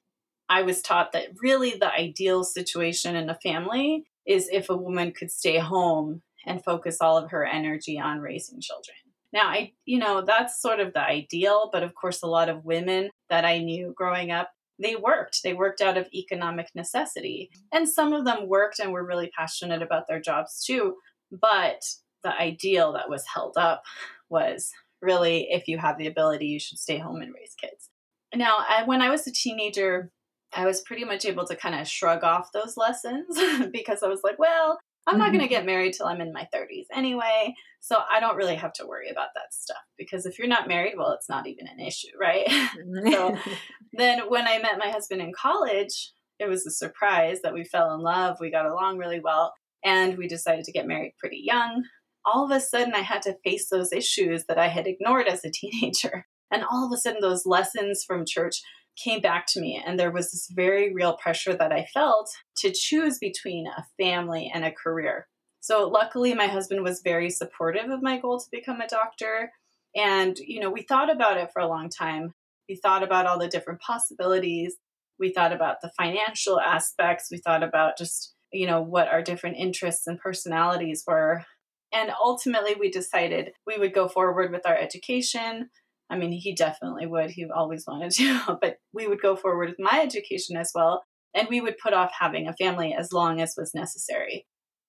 I 0.49 0.63
was 0.63 0.81
taught 0.81 1.13
that 1.13 1.29
really 1.43 1.75
the 1.75 1.93
ideal 1.93 2.43
situation 2.45 3.15
in 3.15 3.29
a 3.29 3.35
family 3.35 4.07
is 4.27 4.49
if 4.51 4.71
a 4.71 4.77
woman 4.77 5.13
could 5.13 5.31
stay 5.31 5.59
home 5.59 6.23
and 6.47 6.65
focus 6.65 6.99
all 7.01 7.19
of 7.19 7.31
her 7.31 7.45
energy 7.45 7.99
on 7.99 8.21
raising 8.21 8.61
children. 8.61 8.97
Now, 9.33 9.49
I, 9.49 9.73
you 9.85 9.99
know, 9.99 10.23
that's 10.23 10.61
sort 10.61 10.81
of 10.81 10.95
the 10.95 11.03
ideal, 11.03 11.69
but 11.71 11.83
of 11.83 11.95
course, 11.95 12.23
a 12.23 12.27
lot 12.27 12.49
of 12.49 12.65
women 12.65 13.11
that 13.29 13.45
I 13.45 13.59
knew 13.59 13.93
growing 13.95 14.31
up 14.31 14.51
they 14.81 14.97
worked. 14.97 15.43
They 15.43 15.55
worked 15.55 15.81
out 15.81 15.97
of 15.97 16.09
economic 16.15 16.69
necessity. 16.75 17.51
And 17.73 17.89
some 17.89 18.13
of 18.13 18.25
them 18.25 18.49
worked 18.49 18.79
and 18.79 18.93
were 18.93 19.05
really 19.05 19.31
passionate 19.37 19.83
about 19.83 20.07
their 20.09 20.21
jobs 20.21 20.65
too. 20.65 20.97
But 21.33 21.85
the 22.23 22.35
ideal 22.35 22.93
that 22.93 23.11
was 23.11 23.25
held 23.27 23.57
up 23.57 23.83
was 24.29 24.71
really 25.01 25.49
if 25.51 25.69
you 25.69 25.79
have 25.79 25.99
the 25.99 26.07
ability, 26.07 26.47
you 26.47 26.61
should 26.61 26.79
stay 26.79 26.99
home 26.99 27.23
and 27.23 27.35
raise 27.35 27.55
kids. 27.61 27.91
Now, 28.35 28.59
I, 28.69 28.85
when 28.85 29.01
I 29.01 29.11
was 29.11 29.27
a 29.27 29.33
teenager, 29.33 30.11
I 30.53 30.67
was 30.67 30.83
pretty 30.83 31.05
much 31.05 31.25
able 31.25 31.47
to 31.47 31.57
kind 31.57 31.75
of 31.75 31.89
shrug 31.89 32.25
off 32.25 32.53
those 32.53 32.77
lessons 32.77 33.27
because 33.73 34.03
I 34.03 34.09
was 34.09 34.21
like, 34.23 34.39
well, 34.39 34.79
I'm 35.07 35.19
not 35.19 35.29
going 35.29 35.39
to 35.39 35.47
mm-hmm. 35.47 35.55
get 35.55 35.67
married 35.67 35.95
till 35.95 36.07
I'm 36.07 36.21
in 36.21 36.33
my 36.33 36.47
30s 36.55 36.87
anyway. 36.93 37.55
So 37.81 37.99
I 38.11 38.21
don't 38.21 38.37
really 38.37 38.57
have 38.57 38.73
to 38.75 38.87
worry 38.87 39.09
about 39.09 39.29
that 39.35 39.53
stuff 39.53 39.77
because 39.97 40.27
if 40.27 40.39
you're 40.39 40.49
not 40.49 40.69
married, 40.69 40.95
well, 40.97 41.13
it's 41.13 41.29
not 41.29 41.47
even 41.47 41.67
an 41.69 41.81
issue, 41.81 42.09
right? 42.21 42.47
so 43.11 43.37
then 43.93 44.29
when 44.29 44.47
I 44.47 44.59
met 44.59 44.79
my 44.79 44.91
husband 44.91 45.21
in 45.21 45.33
college, 45.33 46.13
it 46.39 46.49
was 46.49 46.67
a 46.67 46.71
surprise 46.71 47.41
that 47.43 47.55
we 47.55 47.65
fell 47.65 47.95
in 47.95 48.01
love. 48.01 48.39
We 48.41 48.51
got 48.51 48.67
along 48.67 48.99
really 48.99 49.21
well 49.21 49.55
and 49.85 50.19
we 50.19 50.29
decided 50.29 50.65
to 50.65 50.73
get 50.73 50.87
married 50.87 51.15
pretty 51.19 51.41
young. 51.43 51.85
All 52.25 52.45
of 52.45 52.51
a 52.51 52.61
sudden, 52.61 52.95
I 52.95 53.01
had 53.01 53.23
to 53.23 53.39
face 53.45 53.69
those 53.71 53.93
issues 53.93 54.45
that 54.49 54.59
I 54.59 54.69
had 54.69 54.87
ignored 54.87 55.29
as 55.29 55.45
a 55.45 55.51
teenager. 55.53 56.27
And 56.51 56.65
all 56.65 56.87
of 56.87 56.93
a 56.93 56.97
sudden, 56.97 57.21
those 57.21 57.47
lessons 57.47 58.05
from 58.07 58.25
church 58.27 58.61
came 59.03 59.21
back 59.21 59.47
to 59.47 59.61
me 59.61 59.81
and 59.85 59.99
there 59.99 60.11
was 60.11 60.33
this 60.33 60.49
very 60.53 60.93
real 60.93 61.17
pressure 61.17 61.55
that 61.55 61.73
I 61.73 61.87
felt 61.95 62.29
to 62.57 62.73
choose 62.73 63.19
between 63.19 63.67
a 63.67 63.85
family 63.97 64.51
and 64.53 64.65
a 64.65 64.73
career. 64.73 65.29
So 65.69 65.87
luckily 65.87 66.33
my 66.33 66.47
husband 66.47 66.83
was 66.83 67.03
very 67.03 67.29
supportive 67.29 67.91
of 67.91 68.03
my 68.03 68.19
goal 68.19 68.39
to 68.39 68.47
become 68.51 68.81
a 68.81 68.89
doctor 68.89 69.53
and 69.95 70.35
you 70.39 70.61
know 70.61 70.71
we 70.71 70.81
thought 70.81 71.11
about 71.11 71.37
it 71.37 71.51
for 71.53 71.61
a 71.61 71.69
long 71.69 71.91
time. 71.91 72.33
We 72.71 72.77
thought 72.77 73.03
about 73.03 73.27
all 73.27 73.39
the 73.39 73.49
different 73.49 73.83
possibilities. 73.83 74.77
We 75.19 75.31
thought 75.31 75.53
about 75.53 75.83
the 75.83 75.91
financial 75.95 76.59
aspects. 76.59 77.29
We 77.31 77.37
thought 77.37 77.63
about 77.63 77.99
just 77.99 78.35
you 78.51 78.67
know 78.67 78.81
what 78.81 79.09
our 79.09 79.21
different 79.21 79.59
interests 79.59 80.07
and 80.07 80.19
personalities 80.19 81.05
were. 81.07 81.45
And 81.93 82.13
ultimately 82.19 82.75
we 82.75 82.91
decided 82.91 83.53
we 83.67 83.77
would 83.77 83.93
go 83.93 84.09
forward 84.09 84.51
with 84.51 84.67
our 84.67 84.77
education 84.77 85.69
I 86.11 86.17
mean, 86.17 86.33
he 86.33 86.55
definitely 86.55 87.05
would. 87.05 87.33
He 87.33 87.45
always 87.55 87.85
wanted 87.87 88.13
to, 88.13 88.59
but 88.63 88.79
we 88.95 89.07
would 89.07 89.21
go 89.21 89.37
forward 89.37 89.69
with 89.69 89.79
my 89.79 90.01
education 90.01 90.57
as 90.57 90.73
well. 90.75 91.05
And 91.35 91.49
we 91.51 91.61
would 91.61 91.77
put 91.77 91.93
off 91.93 92.11
having 92.19 92.49
a 92.49 92.57
family 92.57 92.97
as 92.99 93.13
long 93.13 93.43
as 93.43 93.53
was 93.59 93.75
necessary. 93.75 94.47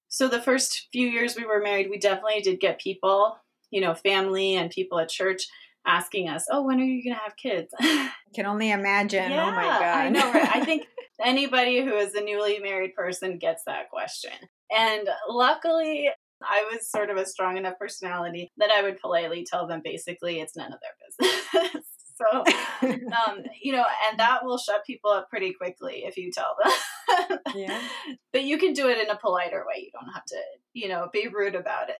So 0.09 0.27
the 0.27 0.41
first 0.41 0.87
few 0.91 1.07
years 1.07 1.35
we 1.35 1.45
were 1.45 1.61
married, 1.61 1.89
we 1.89 1.99
definitely 1.99 2.41
did 2.41 2.59
get 2.59 2.81
people, 2.81 3.37
you 3.71 3.79
know, 3.79 3.93
family 3.93 4.55
and 4.55 4.71
people 4.71 4.99
at 4.99 5.09
church 5.09 5.47
asking 5.85 6.27
us, 6.27 6.45
"Oh, 6.51 6.63
when 6.63 6.79
are 6.79 6.83
you 6.83 7.03
going 7.03 7.15
to 7.15 7.21
have 7.21 7.35
kids?" 7.37 7.73
I 7.79 8.11
can 8.35 8.45
only 8.45 8.71
imagine. 8.71 9.31
Yeah, 9.31 9.47
oh 9.47 9.51
my 9.51 9.63
god. 9.63 9.83
I 9.83 10.09
know, 10.09 10.31
right? 10.31 10.55
I 10.55 10.65
think 10.65 10.87
anybody 11.23 11.83
who 11.83 11.95
is 11.95 12.15
a 12.15 12.21
newly 12.21 12.59
married 12.59 12.95
person 12.95 13.37
gets 13.37 13.63
that 13.65 13.89
question. 13.89 14.33
And 14.75 15.07
luckily, 15.29 16.09
I 16.41 16.67
was 16.71 16.89
sort 16.89 17.09
of 17.09 17.17
a 17.17 17.25
strong 17.25 17.57
enough 17.57 17.77
personality 17.79 18.51
that 18.57 18.71
I 18.71 18.81
would 18.81 18.99
politely 18.99 19.45
tell 19.49 19.67
them 19.67 19.81
basically 19.83 20.39
it's 20.39 20.55
none 20.55 20.73
of 20.73 20.79
their 20.79 21.31
business. 21.61 21.85
so, 22.19 22.43
um, 22.83 23.43
you 23.61 23.71
know, 23.71 23.85
and 24.09 24.19
that 24.19 24.43
will 24.43 24.57
shut 24.57 24.85
people 24.85 25.11
up 25.11 25.29
pretty 25.29 25.53
quickly 25.53 26.03
if 26.05 26.17
you 26.17 26.31
tell 26.31 26.55
them. 26.61 27.39
yeah. 27.55 27.81
But 28.33 28.43
you 28.43 28.57
can 28.57 28.73
do 28.73 28.89
it 28.89 28.99
in 28.99 29.09
a 29.09 29.17
politer 29.17 29.65
way. 29.67 29.81
You 29.83 29.89
don't 29.91 30.13
have 30.13 30.25
to, 30.25 30.37
you 30.73 30.87
know, 30.87 31.09
be 31.11 31.27
rude 31.27 31.55
about 31.55 31.89
it. 31.89 31.97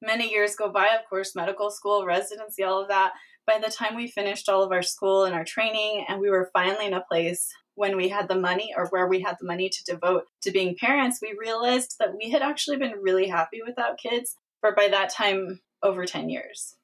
Many 0.00 0.30
years 0.30 0.54
go 0.54 0.70
by, 0.70 0.88
of 0.88 1.08
course, 1.08 1.34
medical 1.34 1.70
school, 1.70 2.04
residency, 2.04 2.62
all 2.62 2.82
of 2.82 2.88
that. 2.88 3.12
By 3.46 3.58
the 3.58 3.70
time 3.70 3.96
we 3.96 4.06
finished 4.06 4.48
all 4.48 4.62
of 4.62 4.72
our 4.72 4.82
school 4.82 5.24
and 5.24 5.34
our 5.34 5.44
training, 5.44 6.04
and 6.08 6.20
we 6.20 6.30
were 6.30 6.50
finally 6.52 6.86
in 6.86 6.94
a 6.94 7.00
place 7.00 7.48
when 7.74 7.96
we 7.96 8.08
had 8.08 8.28
the 8.28 8.38
money 8.38 8.72
or 8.76 8.86
where 8.88 9.08
we 9.08 9.20
had 9.20 9.36
the 9.40 9.46
money 9.46 9.68
to 9.68 9.84
devote 9.84 10.24
to 10.42 10.50
being 10.50 10.76
parents, 10.76 11.18
we 11.20 11.36
realized 11.38 11.96
that 11.98 12.14
we 12.16 12.30
had 12.30 12.42
actually 12.42 12.76
been 12.76 12.94
really 13.00 13.28
happy 13.28 13.60
without 13.66 13.98
kids 13.98 14.36
for 14.60 14.74
by 14.74 14.88
that 14.88 15.10
time 15.10 15.60
over 15.82 16.06
10 16.06 16.28
years. 16.28 16.76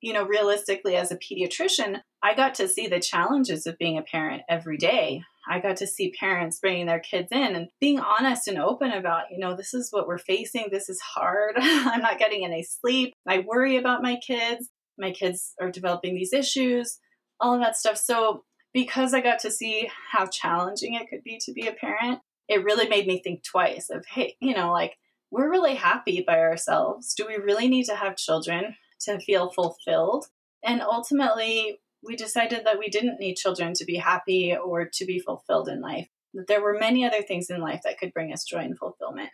You 0.00 0.12
know, 0.12 0.24
realistically, 0.24 0.96
as 0.96 1.10
a 1.10 1.16
pediatrician, 1.18 2.00
I 2.22 2.34
got 2.34 2.54
to 2.56 2.68
see 2.68 2.86
the 2.86 3.00
challenges 3.00 3.66
of 3.66 3.78
being 3.78 3.98
a 3.98 4.02
parent 4.02 4.42
every 4.48 4.76
day. 4.76 5.22
I 5.48 5.60
got 5.60 5.76
to 5.78 5.86
see 5.86 6.12
parents 6.12 6.58
bringing 6.60 6.86
their 6.86 7.00
kids 7.00 7.28
in 7.32 7.56
and 7.56 7.68
being 7.80 7.98
honest 7.98 8.48
and 8.48 8.58
open 8.58 8.92
about, 8.92 9.24
you 9.30 9.38
know, 9.38 9.56
this 9.56 9.72
is 9.74 9.88
what 9.90 10.06
we're 10.06 10.18
facing. 10.18 10.68
This 10.70 10.88
is 10.88 11.00
hard. 11.00 11.54
I'm 11.58 12.02
not 12.02 12.18
getting 12.18 12.44
any 12.44 12.62
sleep. 12.62 13.14
I 13.26 13.40
worry 13.40 13.76
about 13.76 14.02
my 14.02 14.16
kids. 14.16 14.68
My 14.98 15.12
kids 15.12 15.54
are 15.60 15.70
developing 15.70 16.14
these 16.14 16.32
issues, 16.32 16.98
all 17.40 17.54
of 17.54 17.60
that 17.60 17.76
stuff. 17.76 17.96
So 17.96 18.44
because 18.74 19.14
I 19.14 19.20
got 19.20 19.38
to 19.40 19.50
see 19.50 19.88
how 20.12 20.26
challenging 20.26 20.94
it 20.94 21.08
could 21.08 21.22
be 21.24 21.40
to 21.44 21.52
be 21.52 21.66
a 21.66 21.72
parent, 21.72 22.20
it 22.48 22.64
really 22.64 22.88
made 22.88 23.06
me 23.06 23.20
think 23.22 23.44
twice 23.44 23.90
of, 23.90 24.04
hey, 24.06 24.36
you 24.40 24.54
know, 24.54 24.72
like 24.72 24.96
we're 25.30 25.50
really 25.50 25.74
happy 25.74 26.24
by 26.26 26.40
ourselves. 26.40 27.14
Do 27.14 27.26
we 27.26 27.36
really 27.36 27.68
need 27.68 27.84
to 27.84 27.94
have 27.94 28.16
children 28.16 28.74
to 29.00 29.18
feel 29.20 29.50
fulfilled? 29.50 30.26
And 30.64 30.82
ultimately, 30.82 31.80
we 32.02 32.16
decided 32.16 32.64
that 32.64 32.78
we 32.78 32.88
didn't 32.88 33.20
need 33.20 33.36
children 33.36 33.72
to 33.74 33.84
be 33.84 33.96
happy 33.96 34.56
or 34.56 34.88
to 34.94 35.04
be 35.04 35.18
fulfilled 35.18 35.68
in 35.68 35.80
life. 35.80 36.08
That 36.34 36.46
there 36.46 36.62
were 36.62 36.78
many 36.78 37.04
other 37.04 37.22
things 37.22 37.50
in 37.50 37.60
life 37.60 37.80
that 37.84 37.98
could 37.98 38.12
bring 38.12 38.32
us 38.32 38.44
joy 38.44 38.58
and 38.58 38.78
fulfillment. 38.78 39.30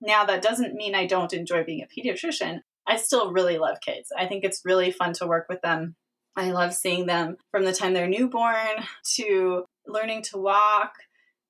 Now, 0.00 0.24
that 0.24 0.42
doesn't 0.42 0.74
mean 0.74 0.94
I 0.94 1.06
don't 1.06 1.32
enjoy 1.32 1.64
being 1.64 1.82
a 1.82 1.86
pediatrician. 1.86 2.60
I 2.86 2.96
still 2.96 3.32
really 3.32 3.58
love 3.58 3.78
kids. 3.84 4.12
I 4.16 4.26
think 4.26 4.44
it's 4.44 4.62
really 4.64 4.90
fun 4.90 5.12
to 5.14 5.26
work 5.26 5.46
with 5.48 5.62
them 5.62 5.96
I 6.36 6.50
love 6.50 6.74
seeing 6.74 7.06
them 7.06 7.36
from 7.50 7.64
the 7.64 7.72
time 7.72 7.94
they're 7.94 8.06
newborn 8.06 8.84
to 9.14 9.64
learning 9.86 10.22
to 10.24 10.38
walk, 10.38 10.92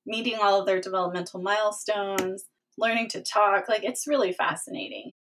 meeting 0.05 0.37
all 0.41 0.61
of 0.61 0.65
their 0.65 0.79
developmental 0.79 1.41
milestones, 1.41 2.45
learning 2.77 3.09
to 3.09 3.21
talk. 3.21 3.67
Like, 3.67 3.83
it's 3.83 4.07
really 4.07 4.31
fascinating. 4.31 5.11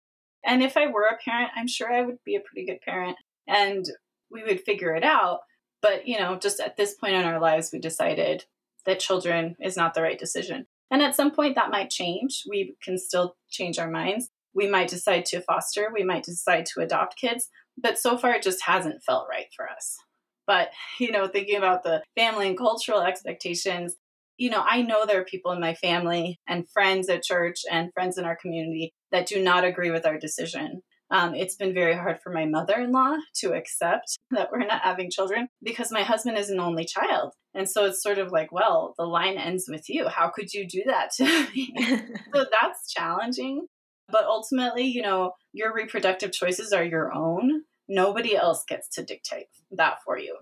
And 0.46 0.62
if 0.62 0.76
I 0.76 0.86
were 0.86 1.06
a 1.06 1.18
parent, 1.22 1.50
I'm 1.56 1.66
sure 1.66 1.92
I 1.92 2.02
would 2.02 2.18
be 2.24 2.36
a 2.36 2.40
pretty 2.40 2.66
good 2.66 2.80
parent 2.80 3.16
and 3.48 3.84
we 4.30 4.44
would 4.44 4.60
figure 4.60 4.94
it 4.94 5.04
out. 5.04 5.40
But, 5.82 6.06
you 6.06 6.18
know, 6.18 6.38
just 6.38 6.60
at 6.60 6.76
this 6.76 6.94
point 6.94 7.14
in 7.14 7.24
our 7.24 7.40
lives, 7.40 7.70
we 7.72 7.78
decided 7.78 8.44
that 8.86 9.00
children 9.00 9.56
is 9.60 9.76
not 9.76 9.94
the 9.94 10.02
right 10.02 10.18
decision. 10.18 10.66
And 10.90 11.02
at 11.02 11.16
some 11.16 11.32
point 11.32 11.56
that 11.56 11.70
might 11.70 11.90
change. 11.90 12.44
We 12.48 12.76
can 12.82 12.96
still 12.96 13.36
change 13.50 13.78
our 13.78 13.90
minds. 13.90 14.30
We 14.54 14.68
might 14.68 14.88
decide 14.88 15.26
to 15.26 15.42
foster, 15.42 15.90
we 15.92 16.02
might 16.02 16.22
decide 16.22 16.64
to 16.66 16.80
adopt 16.80 17.18
kids, 17.18 17.50
but 17.76 17.98
so 17.98 18.16
far 18.16 18.32
it 18.32 18.42
just 18.42 18.64
hasn't 18.64 19.02
felt 19.04 19.28
right 19.28 19.46
for 19.54 19.68
us. 19.68 19.98
But, 20.46 20.70
you 21.00 21.10
know, 21.10 21.28
thinking 21.28 21.56
about 21.56 21.82
the 21.82 22.02
family 22.16 22.48
and 22.48 22.56
cultural 22.56 23.02
expectations, 23.02 23.96
you 24.38 24.50
know, 24.50 24.64
I 24.66 24.82
know 24.82 25.04
there 25.04 25.20
are 25.20 25.24
people 25.24 25.52
in 25.52 25.60
my 25.60 25.74
family 25.74 26.38
and 26.46 26.68
friends 26.70 27.08
at 27.08 27.22
church 27.22 27.62
and 27.70 27.92
friends 27.92 28.18
in 28.18 28.24
our 28.24 28.36
community 28.36 28.92
that 29.12 29.26
do 29.26 29.42
not 29.42 29.64
agree 29.64 29.90
with 29.90 30.06
our 30.06 30.18
decision. 30.18 30.82
Um, 31.10 31.34
it's 31.34 31.54
been 31.54 31.72
very 31.72 31.94
hard 31.94 32.18
for 32.20 32.32
my 32.32 32.46
mother 32.46 32.74
in 32.74 32.90
law 32.90 33.16
to 33.36 33.52
accept 33.52 34.18
that 34.30 34.50
we're 34.50 34.66
not 34.66 34.82
having 34.82 35.10
children 35.10 35.48
because 35.62 35.92
my 35.92 36.02
husband 36.02 36.36
is 36.38 36.50
an 36.50 36.60
only 36.60 36.84
child. 36.84 37.32
And 37.54 37.68
so 37.68 37.86
it's 37.86 38.02
sort 38.02 38.18
of 38.18 38.32
like, 38.32 38.52
well, 38.52 38.94
the 38.98 39.04
line 39.04 39.38
ends 39.38 39.66
with 39.68 39.88
you. 39.88 40.08
How 40.08 40.28
could 40.28 40.52
you 40.52 40.66
do 40.66 40.82
that 40.86 41.10
to 41.16 41.24
me? 41.54 41.74
so 42.34 42.44
that's 42.50 42.92
challenging. 42.92 43.66
But 44.08 44.24
ultimately, 44.24 44.84
you 44.84 45.02
know, 45.02 45.32
your 45.52 45.72
reproductive 45.72 46.32
choices 46.32 46.72
are 46.72 46.84
your 46.84 47.12
own. 47.12 47.62
Nobody 47.88 48.36
else 48.36 48.64
gets 48.68 48.88
to 48.90 49.04
dictate 49.04 49.46
that 49.72 49.98
for 50.04 50.18
you. 50.18 50.36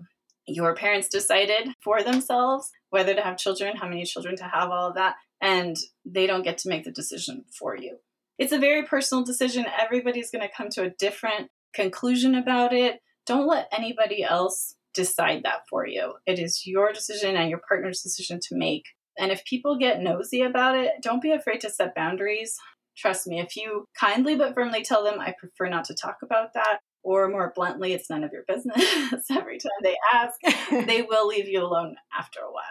Your 0.47 0.75
parents 0.75 1.07
decided 1.07 1.69
for 1.83 2.03
themselves 2.03 2.69
whether 2.89 3.15
to 3.15 3.21
have 3.21 3.37
children, 3.37 3.77
how 3.77 3.87
many 3.87 4.03
children 4.03 4.35
to 4.37 4.43
have, 4.43 4.69
all 4.69 4.89
of 4.89 4.95
that. 4.95 5.15
And 5.41 5.75
they 6.05 6.27
don't 6.27 6.43
get 6.43 6.59
to 6.59 6.69
make 6.69 6.83
the 6.83 6.91
decision 6.91 7.45
for 7.57 7.75
you 7.75 7.97
it's 8.37 8.51
a 8.51 8.59
very 8.59 8.83
personal 8.83 9.23
decision. 9.23 9.65
Everybody's 9.79 10.31
going 10.31 10.47
to 10.47 10.53
come 10.55 10.69
to 10.71 10.83
a 10.83 10.89
different 10.89 11.49
conclusion 11.73 12.35
about 12.35 12.73
it. 12.73 12.99
Don't 13.25 13.47
let 13.47 13.67
anybody 13.71 14.23
else 14.23 14.75
decide 14.93 15.43
that 15.43 15.61
for 15.69 15.87
you. 15.87 16.13
It 16.25 16.39
is 16.39 16.65
your 16.65 16.93
decision 16.93 17.35
and 17.35 17.49
your 17.49 17.61
partner's 17.67 18.01
decision 18.01 18.39
to 18.43 18.55
make. 18.55 18.85
And 19.17 19.31
if 19.31 19.45
people 19.45 19.77
get 19.77 20.01
nosy 20.01 20.41
about 20.41 20.77
it, 20.77 20.91
don't 21.01 21.21
be 21.21 21.31
afraid 21.31 21.61
to 21.61 21.69
set 21.69 21.95
boundaries. 21.95 22.55
Trust 22.97 23.27
me, 23.27 23.39
if 23.39 23.55
you 23.55 23.85
kindly 23.99 24.35
but 24.35 24.53
firmly 24.53 24.83
tell 24.83 25.03
them, 25.03 25.19
I 25.19 25.33
prefer 25.37 25.69
not 25.69 25.85
to 25.85 25.93
talk 25.93 26.17
about 26.23 26.53
that, 26.53 26.79
or 27.03 27.29
more 27.29 27.53
bluntly, 27.55 27.93
it's 27.93 28.09
none 28.09 28.23
of 28.23 28.31
your 28.31 28.43
business 28.47 28.83
every 29.31 29.59
time 29.59 29.71
they 29.83 29.95
ask, 30.13 30.39
they 30.87 31.01
will 31.01 31.27
leave 31.27 31.47
you 31.47 31.61
alone 31.61 31.95
after 32.17 32.39
a 32.39 32.51
while. 32.51 32.63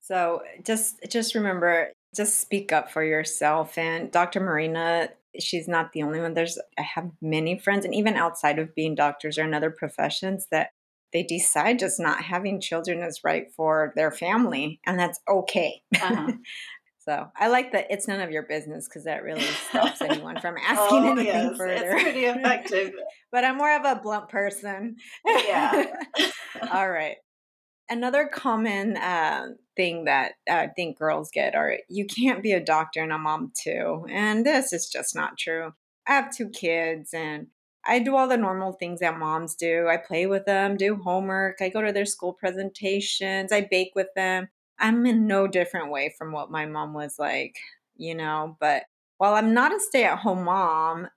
So 0.00 0.42
just 0.64 0.96
just 1.08 1.34
remember 1.34 1.90
just 2.14 2.40
speak 2.40 2.72
up 2.72 2.90
for 2.90 3.02
yourself. 3.02 3.76
And 3.76 4.10
Dr. 4.10 4.40
Marina, 4.40 5.08
she's 5.38 5.68
not 5.68 5.92
the 5.92 6.02
only 6.02 6.20
one. 6.20 6.34
There's, 6.34 6.58
I 6.78 6.82
have 6.82 7.10
many 7.20 7.58
friends, 7.58 7.84
and 7.84 7.94
even 7.94 8.14
outside 8.14 8.58
of 8.58 8.74
being 8.74 8.94
doctors 8.94 9.38
or 9.38 9.44
in 9.44 9.54
other 9.54 9.70
professions, 9.70 10.46
that 10.50 10.70
they 11.12 11.22
decide 11.22 11.78
just 11.78 12.00
not 12.00 12.22
having 12.22 12.60
children 12.60 13.00
is 13.02 13.22
right 13.24 13.46
for 13.56 13.92
their 13.96 14.10
family, 14.10 14.80
and 14.84 14.98
that's 14.98 15.20
okay. 15.28 15.80
Uh-huh. 15.94 16.32
so 16.98 17.30
I 17.36 17.48
like 17.48 17.72
that 17.72 17.86
it's 17.90 18.08
none 18.08 18.20
of 18.20 18.30
your 18.30 18.42
business 18.42 18.88
because 18.88 19.04
that 19.04 19.22
really 19.22 19.42
stops 19.42 20.02
anyone 20.02 20.40
from 20.40 20.56
asking 20.66 20.98
oh, 20.98 21.12
anything 21.12 21.26
yes, 21.26 21.56
further. 21.56 21.94
It's 21.94 22.02
pretty 22.02 22.24
effective. 22.24 22.92
but 23.32 23.44
I'm 23.44 23.56
more 23.56 23.76
of 23.76 23.84
a 23.84 24.00
blunt 24.00 24.28
person. 24.28 24.96
Yeah. 25.24 25.86
All 26.72 26.90
right. 26.90 27.16
Another 27.88 28.28
common 28.32 28.96
uh, 28.96 29.48
thing 29.76 30.04
that 30.04 30.32
I 30.50 30.68
think 30.68 30.98
girls 30.98 31.30
get 31.30 31.54
are 31.54 31.78
you 31.88 32.06
can't 32.06 32.42
be 32.42 32.52
a 32.52 32.64
doctor 32.64 33.02
and 33.02 33.12
a 33.12 33.18
mom 33.18 33.52
too. 33.54 34.06
And 34.08 34.46
this 34.46 34.72
is 34.72 34.88
just 34.88 35.14
not 35.14 35.36
true. 35.38 35.72
I 36.06 36.14
have 36.14 36.34
two 36.34 36.48
kids 36.48 37.12
and 37.12 37.48
I 37.86 37.98
do 37.98 38.16
all 38.16 38.28
the 38.28 38.36
normal 38.36 38.72
things 38.72 39.00
that 39.00 39.18
moms 39.18 39.54
do. 39.54 39.86
I 39.88 39.98
play 39.98 40.26
with 40.26 40.46
them, 40.46 40.76
do 40.76 40.96
homework, 40.96 41.58
I 41.60 41.68
go 41.68 41.82
to 41.82 41.92
their 41.92 42.06
school 42.06 42.32
presentations, 42.32 43.52
I 43.52 43.68
bake 43.70 43.92
with 43.94 44.08
them. 44.16 44.48
I'm 44.78 45.04
in 45.06 45.26
no 45.26 45.46
different 45.46 45.90
way 45.90 46.14
from 46.16 46.32
what 46.32 46.50
my 46.50 46.66
mom 46.66 46.94
was 46.94 47.18
like, 47.18 47.56
you 47.96 48.14
know. 48.14 48.56
But 48.60 48.84
while 49.18 49.34
I'm 49.34 49.54
not 49.54 49.74
a 49.74 49.80
stay 49.80 50.04
at 50.04 50.18
home 50.18 50.44
mom, 50.44 51.08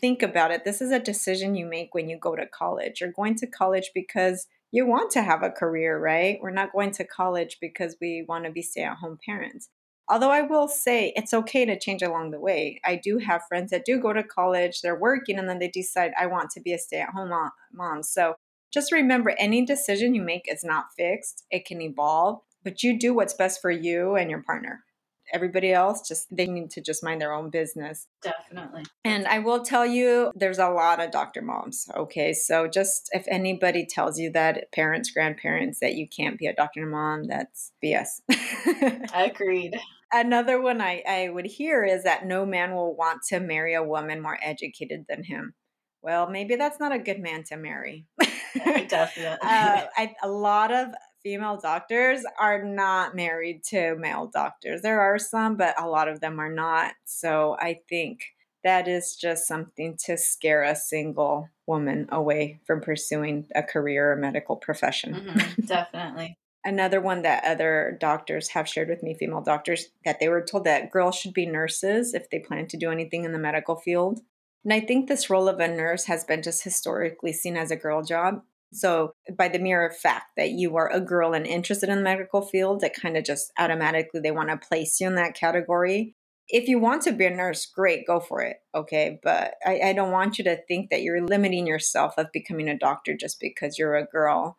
think 0.00 0.22
about 0.22 0.50
it. 0.50 0.64
This 0.64 0.82
is 0.82 0.90
a 0.90 0.98
decision 0.98 1.54
you 1.54 1.66
make 1.66 1.94
when 1.94 2.08
you 2.08 2.18
go 2.18 2.34
to 2.36 2.46
college. 2.46 3.00
You're 3.00 3.12
going 3.12 3.36
to 3.36 3.46
college 3.46 3.90
because 3.94 4.46
you 4.72 4.86
want 4.86 5.10
to 5.12 5.22
have 5.22 5.42
a 5.42 5.50
career, 5.50 5.98
right? 5.98 6.38
We're 6.40 6.50
not 6.50 6.72
going 6.72 6.90
to 6.92 7.04
college 7.04 7.58
because 7.60 7.96
we 8.00 8.24
want 8.28 8.44
to 8.44 8.50
be 8.50 8.62
stay 8.62 8.82
at 8.82 8.98
home 8.98 9.18
parents. 9.24 9.68
Although 10.08 10.30
I 10.30 10.42
will 10.42 10.68
say 10.68 11.12
it's 11.16 11.34
okay 11.34 11.64
to 11.64 11.78
change 11.78 12.02
along 12.02 12.30
the 12.30 12.40
way. 12.40 12.80
I 12.84 13.00
do 13.02 13.18
have 13.18 13.42
friends 13.48 13.70
that 13.70 13.84
do 13.84 14.00
go 14.00 14.12
to 14.12 14.22
college, 14.22 14.80
they're 14.80 14.98
working, 14.98 15.38
and 15.38 15.48
then 15.48 15.58
they 15.58 15.68
decide, 15.68 16.12
I 16.18 16.26
want 16.26 16.50
to 16.50 16.60
be 16.60 16.72
a 16.72 16.78
stay 16.78 17.00
at 17.00 17.08
home 17.10 17.32
mom. 17.72 18.02
So 18.04 18.34
just 18.72 18.92
remember 18.92 19.34
any 19.38 19.64
decision 19.64 20.14
you 20.14 20.22
make 20.22 20.44
is 20.50 20.62
not 20.62 20.86
fixed, 20.96 21.44
it 21.50 21.64
can 21.64 21.80
evolve, 21.80 22.40
but 22.62 22.82
you 22.82 22.98
do 22.98 23.14
what's 23.14 23.34
best 23.34 23.60
for 23.60 23.70
you 23.70 24.14
and 24.14 24.30
your 24.30 24.42
partner 24.42 24.84
everybody 25.32 25.72
else 25.72 26.06
just 26.06 26.26
they 26.30 26.46
need 26.46 26.70
to 26.70 26.80
just 26.80 27.02
mind 27.02 27.20
their 27.20 27.32
own 27.32 27.50
business. 27.50 28.06
Definitely. 28.22 28.84
And 29.04 29.26
i 29.26 29.38
will 29.38 29.62
tell 29.62 29.86
you 29.86 30.32
there's 30.34 30.58
a 30.58 30.68
lot 30.68 31.00
of 31.00 31.10
doctor 31.10 31.42
moms 31.42 31.88
okay? 31.96 32.32
So 32.32 32.68
just 32.68 33.08
if 33.12 33.24
anybody 33.28 33.86
tells 33.86 34.18
you 34.18 34.30
that 34.32 34.72
parents 34.72 35.10
grandparents 35.10 35.80
that 35.80 35.94
you 35.94 36.08
can't 36.08 36.38
be 36.38 36.46
a 36.46 36.54
doctor 36.54 36.86
mom 36.86 37.24
that's 37.24 37.72
bs 37.84 38.20
I 38.28 39.30
agreed. 39.34 39.74
Another 40.12 40.60
one 40.60 40.80
I, 40.80 41.02
I 41.08 41.28
would 41.28 41.46
hear 41.46 41.84
is 41.84 42.04
that 42.04 42.26
no 42.26 42.46
man 42.46 42.74
will 42.74 42.94
want 42.94 43.22
to 43.28 43.40
marry 43.40 43.74
a 43.74 43.82
woman 43.82 44.22
more 44.22 44.38
educated 44.42 45.06
than 45.08 45.24
him. 45.24 45.54
Well 46.02 46.28
maybe 46.30 46.56
that's 46.56 46.80
not 46.80 46.92
a 46.92 46.98
good 46.98 47.20
man 47.20 47.44
to 47.44 47.56
marry. 47.56 48.06
Definitely. 48.88 49.48
Uh, 49.48 49.86
I, 49.96 50.14
a 50.22 50.28
lot 50.28 50.72
of 50.72 50.88
female 51.26 51.56
doctors 51.56 52.22
are 52.38 52.62
not 52.62 53.16
married 53.16 53.64
to 53.64 53.96
male 53.96 54.30
doctors. 54.32 54.80
There 54.82 55.00
are 55.00 55.18
some, 55.18 55.56
but 55.56 55.74
a 55.76 55.88
lot 55.88 56.06
of 56.06 56.20
them 56.20 56.38
are 56.38 56.52
not. 56.52 56.92
So 57.04 57.56
I 57.58 57.80
think 57.88 58.20
that 58.62 58.86
is 58.86 59.16
just 59.20 59.48
something 59.48 59.96
to 60.04 60.16
scare 60.16 60.62
a 60.62 60.76
single 60.76 61.48
woman 61.66 62.06
away 62.12 62.60
from 62.64 62.80
pursuing 62.80 63.48
a 63.56 63.64
career 63.64 64.12
or 64.12 64.16
medical 64.16 64.54
profession. 64.54 65.14
Mm-hmm, 65.14 65.62
definitely. 65.62 66.38
Another 66.64 67.00
one 67.00 67.22
that 67.22 67.42
other 67.44 67.98
doctors 68.00 68.50
have 68.50 68.68
shared 68.68 68.88
with 68.88 69.02
me, 69.02 69.16
female 69.18 69.42
doctors, 69.42 69.86
that 70.04 70.20
they 70.20 70.28
were 70.28 70.42
told 70.42 70.62
that 70.62 70.92
girls 70.92 71.16
should 71.16 71.34
be 71.34 71.44
nurses 71.44 72.14
if 72.14 72.30
they 72.30 72.38
plan 72.38 72.68
to 72.68 72.76
do 72.76 72.92
anything 72.92 73.24
in 73.24 73.32
the 73.32 73.38
medical 73.40 73.74
field. 73.74 74.20
And 74.62 74.72
I 74.72 74.78
think 74.78 75.08
this 75.08 75.28
role 75.28 75.48
of 75.48 75.58
a 75.58 75.66
nurse 75.66 76.04
has 76.04 76.22
been 76.22 76.42
just 76.42 76.62
historically 76.62 77.32
seen 77.32 77.56
as 77.56 77.72
a 77.72 77.76
girl 77.76 78.04
job. 78.04 78.42
So, 78.76 79.14
by 79.36 79.48
the 79.48 79.58
mere 79.58 79.90
fact 79.90 80.32
that 80.36 80.50
you 80.50 80.76
are 80.76 80.92
a 80.92 81.00
girl 81.00 81.32
and 81.32 81.46
interested 81.46 81.88
in 81.88 81.96
the 81.96 82.04
medical 82.04 82.42
field, 82.42 82.84
it 82.84 82.92
kind 82.94 83.16
of 83.16 83.24
just 83.24 83.50
automatically 83.58 84.20
they 84.20 84.30
want 84.30 84.50
to 84.50 84.68
place 84.68 85.00
you 85.00 85.06
in 85.06 85.14
that 85.14 85.34
category. 85.34 86.14
If 86.48 86.68
you 86.68 86.78
want 86.78 87.02
to 87.02 87.12
be 87.12 87.24
a 87.24 87.30
nurse, 87.30 87.66
great, 87.66 88.06
go 88.06 88.20
for 88.20 88.42
it. 88.42 88.58
Okay. 88.74 89.18
But 89.22 89.54
I, 89.64 89.80
I 89.86 89.92
don't 89.94 90.12
want 90.12 90.38
you 90.38 90.44
to 90.44 90.60
think 90.68 90.90
that 90.90 91.02
you're 91.02 91.26
limiting 91.26 91.66
yourself 91.66 92.14
of 92.18 92.30
becoming 92.32 92.68
a 92.68 92.78
doctor 92.78 93.16
just 93.18 93.40
because 93.40 93.78
you're 93.78 93.96
a 93.96 94.04
girl. 94.06 94.58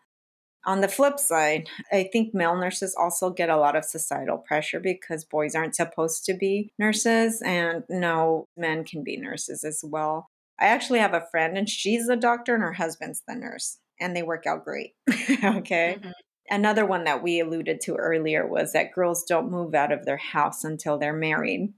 On 0.66 0.82
the 0.82 0.90
flip 0.90 1.20
side, 1.20 1.70
I 1.94 2.10
think 2.12 2.34
male 2.34 2.58
nurses 2.58 2.96
also 3.00 3.30
get 3.30 3.50
a 3.50 3.56
lot 3.56 3.76
of 3.78 3.86
societal 3.86 4.40
pressure 4.40 4.80
because 4.80 5.24
boys 5.24 5.56
aren't 5.56 5.76
supposed 5.76 6.26
to 6.26 6.34
be 6.34 6.74
nurses, 6.78 7.42
and 7.46 7.84
no, 7.88 8.48
men 8.58 8.84
can 8.84 9.02
be 9.02 9.16
nurses 9.16 9.64
as 9.64 9.82
well. 9.82 10.28
I 10.60 10.66
actually 10.66 11.00
have 11.00 11.14
a 11.14 11.26
friend, 11.32 11.58
and 11.58 11.70
she's 11.70 12.10
a 12.10 12.18
doctor, 12.18 12.56
and 12.56 12.64
her 12.64 12.74
husband's 12.74 13.24
the 13.26 13.36
nurse 13.36 13.78
and 14.00 14.16
they 14.16 14.24
work 14.24 14.46
out 14.46 14.64
great. 14.64 14.96
okay. 15.10 15.98
Mm-hmm. 16.00 16.10
Another 16.50 16.86
one 16.86 17.04
that 17.04 17.22
we 17.22 17.40
alluded 17.40 17.82
to 17.82 17.96
earlier 17.96 18.48
was 18.48 18.72
that 18.74 18.94
girls 18.94 19.24
don't 19.24 19.52
move 19.52 19.76
out 19.76 19.92
of 19.92 20.06
their 20.06 20.18
house 20.18 20.64
until 20.64 20.98
they're 20.98 21.14
married. 21.14 21.74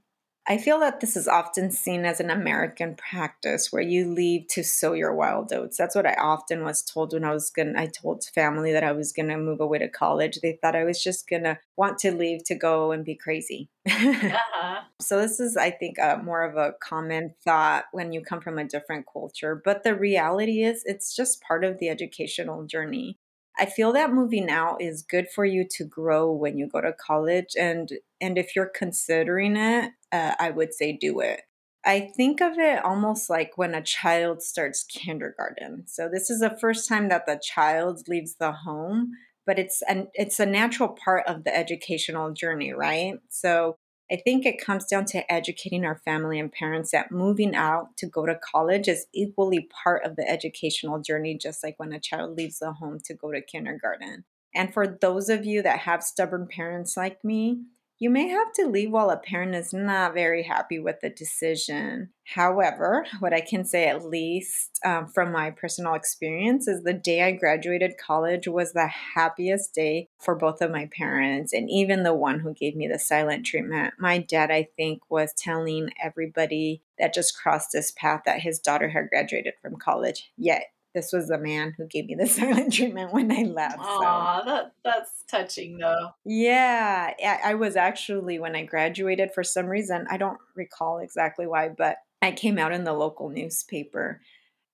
I 0.48 0.56
feel 0.58 0.80
that 0.80 1.00
this 1.00 1.16
is 1.16 1.28
often 1.28 1.70
seen 1.70 2.04
as 2.04 2.18
an 2.18 2.30
American 2.30 2.96
practice 2.96 3.70
where 3.70 3.82
you 3.82 4.12
leave 4.12 4.48
to 4.48 4.64
sow 4.64 4.94
your 4.94 5.14
wild 5.14 5.52
oats. 5.52 5.76
That's 5.76 5.94
what 5.94 6.06
I 6.06 6.14
often 6.14 6.64
was 6.64 6.82
told 6.82 7.12
when 7.12 7.24
I 7.24 7.32
was 7.32 7.50
going 7.50 7.76
I 7.76 7.86
told 7.86 8.24
family 8.34 8.72
that 8.72 8.82
I 8.82 8.92
was 8.92 9.12
going 9.12 9.28
to 9.28 9.36
move 9.36 9.60
away 9.60 9.78
to 9.78 9.88
college. 9.88 10.38
They 10.42 10.58
thought 10.60 10.74
I 10.74 10.84
was 10.84 11.02
just 11.02 11.28
going 11.28 11.44
to 11.44 11.58
want 11.76 11.98
to 11.98 12.12
leave 12.12 12.44
to 12.44 12.54
go 12.54 12.90
and 12.92 13.04
be 13.04 13.14
crazy. 13.14 13.68
Uh-huh. 13.90 14.80
so 15.00 15.20
this 15.20 15.40
is 15.40 15.56
I 15.56 15.70
think 15.70 15.96
a, 15.98 16.20
more 16.22 16.42
of 16.42 16.56
a 16.56 16.74
common 16.82 17.34
thought 17.44 17.84
when 17.92 18.12
you 18.12 18.20
come 18.20 18.40
from 18.40 18.58
a 18.58 18.64
different 18.64 19.06
culture, 19.10 19.60
but 19.62 19.82
the 19.82 19.94
reality 19.94 20.62
is 20.62 20.82
it's 20.84 21.14
just 21.14 21.42
part 21.42 21.64
of 21.64 21.78
the 21.78 21.88
educational 21.88 22.64
journey. 22.64 23.18
I 23.58 23.66
feel 23.66 23.92
that 23.92 24.12
moving 24.12 24.48
out 24.50 24.80
is 24.80 25.02
good 25.02 25.28
for 25.28 25.44
you 25.44 25.66
to 25.72 25.84
grow 25.84 26.32
when 26.32 26.56
you 26.58 26.66
go 26.68 26.80
to 26.80 26.92
college 26.92 27.54
and 27.58 27.90
and 28.20 28.38
if 28.38 28.54
you're 28.54 28.70
considering 28.74 29.56
it, 29.56 29.92
uh, 30.12 30.34
I 30.38 30.50
would 30.50 30.74
say 30.74 30.92
do 30.96 31.20
it. 31.20 31.42
I 31.84 32.10
think 32.16 32.40
of 32.40 32.58
it 32.58 32.84
almost 32.84 33.30
like 33.30 33.56
when 33.56 33.74
a 33.74 33.82
child 33.82 34.42
starts 34.42 34.84
kindergarten. 34.84 35.84
So 35.86 36.08
this 36.08 36.28
is 36.30 36.40
the 36.40 36.56
first 36.60 36.88
time 36.88 37.08
that 37.08 37.26
the 37.26 37.40
child 37.42 38.06
leaves 38.08 38.34
the 38.36 38.52
home, 38.52 39.12
but 39.46 39.58
it's 39.58 39.82
an 39.88 40.08
it's 40.14 40.40
a 40.40 40.46
natural 40.46 40.90
part 40.90 41.26
of 41.26 41.44
the 41.44 41.56
educational 41.56 42.32
journey, 42.32 42.72
right? 42.72 43.14
So 43.30 43.76
I 44.12 44.16
think 44.16 44.44
it 44.44 44.60
comes 44.60 44.86
down 44.86 45.04
to 45.06 45.32
educating 45.32 45.84
our 45.84 46.00
family 46.04 46.40
and 46.40 46.50
parents 46.50 46.90
that 46.90 47.12
moving 47.12 47.54
out 47.54 47.96
to 47.98 48.06
go 48.06 48.26
to 48.26 48.34
college 48.34 48.88
is 48.88 49.06
equally 49.14 49.68
part 49.84 50.04
of 50.04 50.16
the 50.16 50.28
educational 50.28 50.98
journey, 51.00 51.38
just 51.38 51.62
like 51.62 51.78
when 51.78 51.92
a 51.92 52.00
child 52.00 52.36
leaves 52.36 52.58
the 52.58 52.72
home 52.72 52.98
to 53.04 53.14
go 53.14 53.30
to 53.30 53.40
kindergarten. 53.40 54.24
And 54.52 54.74
for 54.74 54.86
those 54.86 55.28
of 55.28 55.44
you 55.44 55.62
that 55.62 55.80
have 55.80 56.02
stubborn 56.02 56.48
parents 56.48 56.96
like 56.96 57.22
me, 57.24 57.62
you 58.00 58.08
may 58.08 58.28
have 58.28 58.50
to 58.54 58.66
leave 58.66 58.90
while 58.90 59.10
a 59.10 59.18
parent 59.18 59.54
is 59.54 59.74
not 59.74 60.14
very 60.14 60.42
happy 60.42 60.78
with 60.78 61.00
the 61.02 61.10
decision. 61.10 62.08
However, 62.24 63.04
what 63.18 63.34
I 63.34 63.42
can 63.42 63.62
say, 63.62 63.88
at 63.88 64.06
least 64.06 64.80
um, 64.86 65.06
from 65.06 65.30
my 65.32 65.50
personal 65.50 65.92
experience, 65.92 66.66
is 66.66 66.82
the 66.82 66.94
day 66.94 67.22
I 67.22 67.32
graduated 67.32 67.98
college 67.98 68.48
was 68.48 68.72
the 68.72 68.86
happiest 68.86 69.74
day 69.74 70.08
for 70.18 70.34
both 70.34 70.62
of 70.62 70.70
my 70.70 70.88
parents, 70.96 71.52
and 71.52 71.68
even 71.68 72.02
the 72.02 72.14
one 72.14 72.40
who 72.40 72.54
gave 72.54 72.74
me 72.74 72.88
the 72.88 72.98
silent 72.98 73.44
treatment. 73.44 73.92
My 73.98 74.16
dad, 74.16 74.50
I 74.50 74.68
think, 74.78 75.02
was 75.10 75.34
telling 75.34 75.90
everybody 76.02 76.80
that 76.98 77.12
just 77.12 77.36
crossed 77.36 77.72
this 77.72 77.92
path 77.92 78.22
that 78.24 78.40
his 78.40 78.58
daughter 78.58 78.88
had 78.88 79.10
graduated 79.10 79.54
from 79.60 79.76
college. 79.76 80.30
Yet 80.38 80.72
this 80.94 81.12
was 81.12 81.28
the 81.28 81.38
man 81.38 81.74
who 81.76 81.86
gave 81.86 82.06
me 82.06 82.14
the 82.14 82.26
silent 82.28 82.72
treatment 82.72 83.12
when 83.12 83.30
I 83.30 83.42
left. 83.42 83.78
Aw, 83.78 84.40
so. 84.40 84.44
that, 84.46 84.72
that's 84.84 85.24
touching 85.28 85.78
though. 85.78 86.10
Yeah, 86.24 87.12
I 87.44 87.54
was 87.54 87.76
actually, 87.76 88.38
when 88.38 88.56
I 88.56 88.64
graduated, 88.64 89.32
for 89.32 89.44
some 89.44 89.66
reason, 89.66 90.06
I 90.10 90.16
don't 90.16 90.38
recall 90.54 90.98
exactly 90.98 91.46
why, 91.46 91.68
but 91.68 91.96
I 92.22 92.32
came 92.32 92.58
out 92.58 92.72
in 92.72 92.84
the 92.84 92.92
local 92.92 93.28
newspaper 93.30 94.20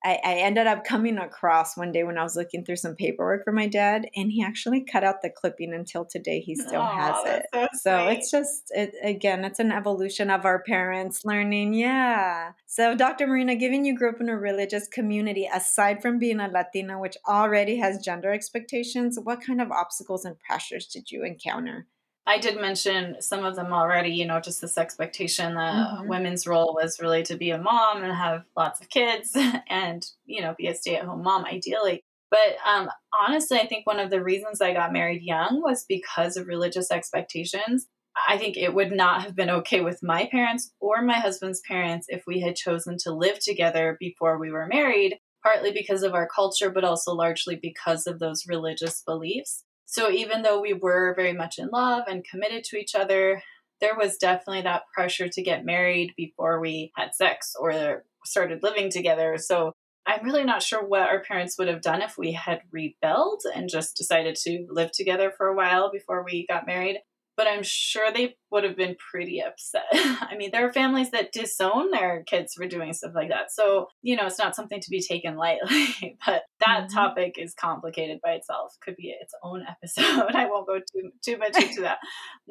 I, 0.05 0.19
I, 0.25 0.35
ended 0.37 0.67
up 0.67 0.85
coming 0.85 1.19
across 1.19 1.77
one 1.77 1.91
day 1.91 2.05
when 2.05 2.19
I 2.19 2.23
was 2.23 2.37
looking 2.37 2.65
through 2.65 2.77
some 2.77 2.95
paperwork 2.95 3.45
for 3.45 3.53
my 3.53 3.67
dad, 3.67 4.09
and 4.15 4.31
he 4.31 4.43
actually 4.43 4.85
cut 4.85 5.03
out 5.03 5.23
the 5.23 5.31
clipping 5.31 5.73
until 5.73 6.05
today. 6.05 6.41
He 6.41 6.55
still 6.55 6.83
Aww, 6.83 6.95
has 6.95 7.25
it. 7.25 7.47
So, 7.53 7.69
so 7.81 8.09
it's 8.09 8.31
just, 8.31 8.71
it, 8.71 8.95
again, 9.03 9.45
it's 9.45 9.59
an 9.59 9.73
evolution 9.73 10.31
of 10.31 10.45
our 10.45 10.63
parents 10.63 11.25
learning. 11.25 11.75
Yeah. 11.75 12.53
So, 12.67 12.95
Dr. 12.95 13.27
Marina, 13.27 13.57
given 13.57 13.85
you 13.85 13.97
grew 13.97 14.11
up 14.11 14.21
in 14.21 14.29
a 14.29 14.37
religious 14.37 14.87
community, 14.87 15.49
aside 15.53 16.03
from 16.03 16.19
being 16.19 16.41
a 16.41 16.49
Latina, 16.49 17.01
which 17.01 17.17
already 17.27 17.79
has 17.79 18.05
gender 18.05 18.33
expectations, 18.33 19.19
what 19.21 19.41
kind 19.41 19.61
of 19.61 19.73
obstacles 19.73 20.25
and 20.25 20.39
pressures 20.39 20.87
did 20.87 21.11
you 21.11 21.25
encounter? 21.25 21.87
I 22.27 22.39
did 22.39 22.61
mention 22.61 23.17
some 23.21 23.45
of 23.45 23.55
them 23.55 23.73
already, 23.73 24.11
you 24.11 24.27
know, 24.27 24.41
just 24.41 24.61
this 24.61 24.77
expectation 24.77 25.55
that 25.55 25.75
mm-hmm. 25.75 26.09
women's 26.09 26.47
role 26.47 26.75
was 26.75 27.01
really 27.01 27.23
to 27.25 27.37
be 27.37 27.51
a 27.51 27.59
mom 27.59 28.03
and 28.03 28.13
have 28.13 28.45
lots 28.57 28.81
of 28.81 28.89
kids 28.89 29.37
and, 29.69 30.05
you 30.25 30.43
know, 30.43 30.55
be 30.59 30.67
a 30.67 30.75
stay 30.75 30.97
at 30.97 31.05
home 31.05 31.23
mom 31.23 31.45
ideally. 31.45 32.03
But 32.31 32.57
um, 32.67 32.91
honestly, 33.27 33.59
I 33.59 33.67
think 33.67 33.87
one 33.87 34.01
of 34.01 34.11
the 34.11 34.23
reasons 34.23 34.61
I 34.61 34.73
got 34.73 34.93
married 34.93 35.23
young 35.23 35.63
was 35.63 35.85
because 35.89 36.37
of 36.37 36.49
religious 36.49 36.91
expectations. 36.91 37.87
I 38.29 38.39
think 38.39 38.57
it 38.57 38.75
would 38.75 38.91
not 38.91 39.23
have 39.23 39.37
been 39.37 39.51
okay 39.51 39.81
with 39.81 40.03
my 40.03 40.27
parents 40.27 40.73
or 40.81 41.03
my 41.03 41.21
husband's 41.21 41.61
parents 41.69 42.07
if 42.09 42.25
we 42.27 42.41
had 42.41 42.57
chosen 42.57 42.97
to 43.05 43.13
live 43.13 43.39
together 43.39 43.97
before 44.01 44.39
we 44.39 44.51
were 44.51 44.67
married, 44.67 45.19
partly 45.45 45.71
because 45.71 46.03
of 46.03 46.15
our 46.15 46.27
culture, 46.27 46.71
but 46.71 46.83
also 46.83 47.13
largely 47.13 47.55
because 47.55 48.07
of 48.07 48.19
those 48.19 48.47
religious 48.49 49.03
beliefs. 49.07 49.63
So 49.87 50.11
even 50.11 50.43
though 50.43 50.61
we 50.61 50.73
were 50.73 51.15
very 51.15 51.33
much 51.33 51.59
in 51.59 51.69
love 51.69 52.05
and 52.09 52.25
committed 52.25 52.65
to 52.65 52.77
each 52.77 52.95
other, 52.95 53.43
there 53.81 53.97
was 53.97 54.17
definitely 54.17 54.63
that 54.63 54.83
pressure 54.95 55.29
to 55.29 55.43
get 55.43 55.65
married 55.65 56.13
before 56.17 56.61
we 56.61 56.93
had 56.97 57.15
sex 57.15 57.55
or 57.59 58.05
started 58.25 58.63
living 58.63 58.91
together. 58.91 59.37
So 59.39 59.73
I'm 60.07 60.25
really 60.25 60.45
not 60.45 60.63
sure 60.63 60.87
what 60.87 61.03
our 61.03 61.23
parents 61.23 61.59
would 61.59 61.69
have 61.69 61.83
done 61.83 62.03
if 62.03 62.17
we 62.17 62.33
had 62.33 62.63
rebelled 62.71 63.43
and 63.55 63.69
just 63.69 63.97
decided 63.97 64.37
to 64.37 64.67
live 64.71 64.93
together 64.93 65.33
for 65.37 65.49
a 65.49 65.57
while 65.57 65.91
before 65.91 66.25
we 66.25 66.47
got 66.49 66.67
married 66.67 66.99
but 67.37 67.47
I'm 67.47 67.63
sure 67.63 68.11
they 68.13 68.37
would 68.51 68.65
have 68.65 68.77
been 68.77 68.97
pretty 69.11 69.43
upset. 69.43 69.85
I 69.93 70.35
mean, 70.37 70.51
there 70.53 70.67
are 70.67 70.73
families 70.73 71.11
that 71.11 71.33
disown 71.33 71.91
their 71.91 72.25
kids 72.25 72.55
for 72.55 72.67
doing 72.67 72.93
stuff 72.95 73.13
like 73.15 73.29
that. 73.29 73.53
So, 73.53 73.89
you 74.03 74.17
know, 74.17 74.27
it's 74.27 74.39
not 74.39 74.57
something 74.57 74.81
to 74.81 74.91
be 74.91 75.03
taken 75.03 75.37
lightly, 75.37 76.17
but 76.25 76.43
that 76.67 76.85
mm-hmm. 76.85 76.95
topic 76.95 77.35
is 77.39 77.55
complicated 77.55 78.21
by 78.23 78.33
itself. 78.33 78.73
Could 78.83 78.97
be 78.97 79.15
its 79.21 79.35
own 79.43 79.65
episode. 79.69 80.35
I 80.35 80.47
won't 80.47 80.67
go 80.67 80.79
too 80.79 81.11
too 81.23 81.37
much 81.39 81.57
into 81.57 81.83
that. 81.83 81.99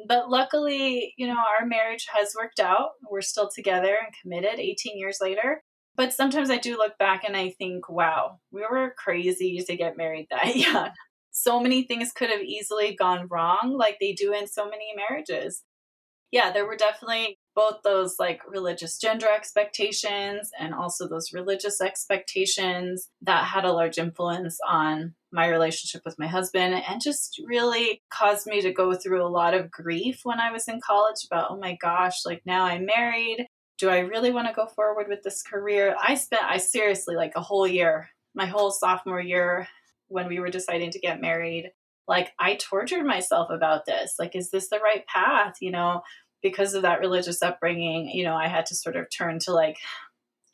But 0.06 0.30
luckily, 0.30 1.14
you 1.16 1.26
know, 1.26 1.34
our 1.34 1.66
marriage 1.66 2.06
has 2.14 2.34
worked 2.38 2.60
out. 2.60 2.90
We're 3.10 3.22
still 3.22 3.50
together 3.54 3.96
and 4.02 4.14
committed 4.22 4.60
18 4.60 4.98
years 4.98 5.18
later. 5.20 5.62
But 5.96 6.12
sometimes 6.12 6.50
I 6.50 6.58
do 6.58 6.76
look 6.76 6.98
back 6.98 7.24
and 7.26 7.34
I 7.34 7.50
think, 7.50 7.88
wow, 7.88 8.38
we 8.52 8.60
were 8.70 8.94
crazy 9.02 9.64
to 9.66 9.76
get 9.76 9.96
married 9.96 10.26
that 10.30 10.54
young 10.54 10.90
so 11.36 11.60
many 11.60 11.82
things 11.82 12.12
could 12.12 12.30
have 12.30 12.40
easily 12.40 12.96
gone 12.96 13.26
wrong, 13.28 13.74
like 13.76 13.98
they 14.00 14.14
do 14.14 14.32
in 14.32 14.46
so 14.46 14.64
many 14.64 14.94
marriages. 14.96 15.62
Yeah, 16.32 16.50
there 16.50 16.66
were 16.66 16.76
definitely 16.76 17.38
both 17.54 17.82
those 17.84 18.16
like 18.18 18.40
religious 18.48 18.98
gender 18.98 19.26
expectations 19.28 20.50
and 20.58 20.74
also 20.74 21.06
those 21.06 21.34
religious 21.34 21.80
expectations 21.82 23.10
that 23.20 23.44
had 23.44 23.66
a 23.66 23.72
large 23.72 23.98
influence 23.98 24.58
on 24.66 25.14
my 25.30 25.46
relationship 25.46 26.02
with 26.06 26.18
my 26.18 26.26
husband 26.26 26.82
and 26.88 27.02
just 27.02 27.40
really 27.46 28.02
caused 28.10 28.46
me 28.46 28.62
to 28.62 28.72
go 28.72 28.94
through 28.94 29.24
a 29.24 29.28
lot 29.28 29.52
of 29.52 29.70
grief 29.70 30.20
when 30.24 30.40
I 30.40 30.50
was 30.50 30.66
in 30.68 30.80
college 30.80 31.26
about, 31.30 31.50
oh 31.50 31.58
my 31.58 31.76
gosh, 31.80 32.24
like 32.24 32.40
now 32.46 32.64
I'm 32.64 32.86
married. 32.86 33.46
Do 33.78 33.90
I 33.90 33.98
really 33.98 34.32
want 34.32 34.48
to 34.48 34.54
go 34.54 34.66
forward 34.66 35.06
with 35.08 35.22
this 35.22 35.42
career? 35.42 35.96
I 36.02 36.14
spent, 36.14 36.44
I 36.44 36.56
seriously, 36.56 37.14
like 37.14 37.32
a 37.36 37.42
whole 37.42 37.66
year, 37.66 38.08
my 38.34 38.46
whole 38.46 38.70
sophomore 38.70 39.20
year 39.20 39.68
when 40.08 40.28
we 40.28 40.40
were 40.40 40.50
deciding 40.50 40.90
to 40.90 40.98
get 40.98 41.20
married 41.20 41.70
like 42.08 42.32
i 42.38 42.54
tortured 42.56 43.04
myself 43.04 43.50
about 43.50 43.86
this 43.86 44.14
like 44.18 44.34
is 44.36 44.50
this 44.50 44.68
the 44.68 44.78
right 44.78 45.06
path 45.06 45.56
you 45.60 45.70
know? 45.70 46.02
Because 46.42 46.74
of 46.74 46.82
that 46.82 47.00
religious 47.00 47.42
upbringing 47.42 48.08
you 48.10 48.22
know 48.24 48.36
i 48.36 48.46
had 48.46 48.66
to 48.66 48.74
sort 48.74 48.96
of 48.96 49.06
turn 49.10 49.38
to 49.40 49.52
like 49.52 49.78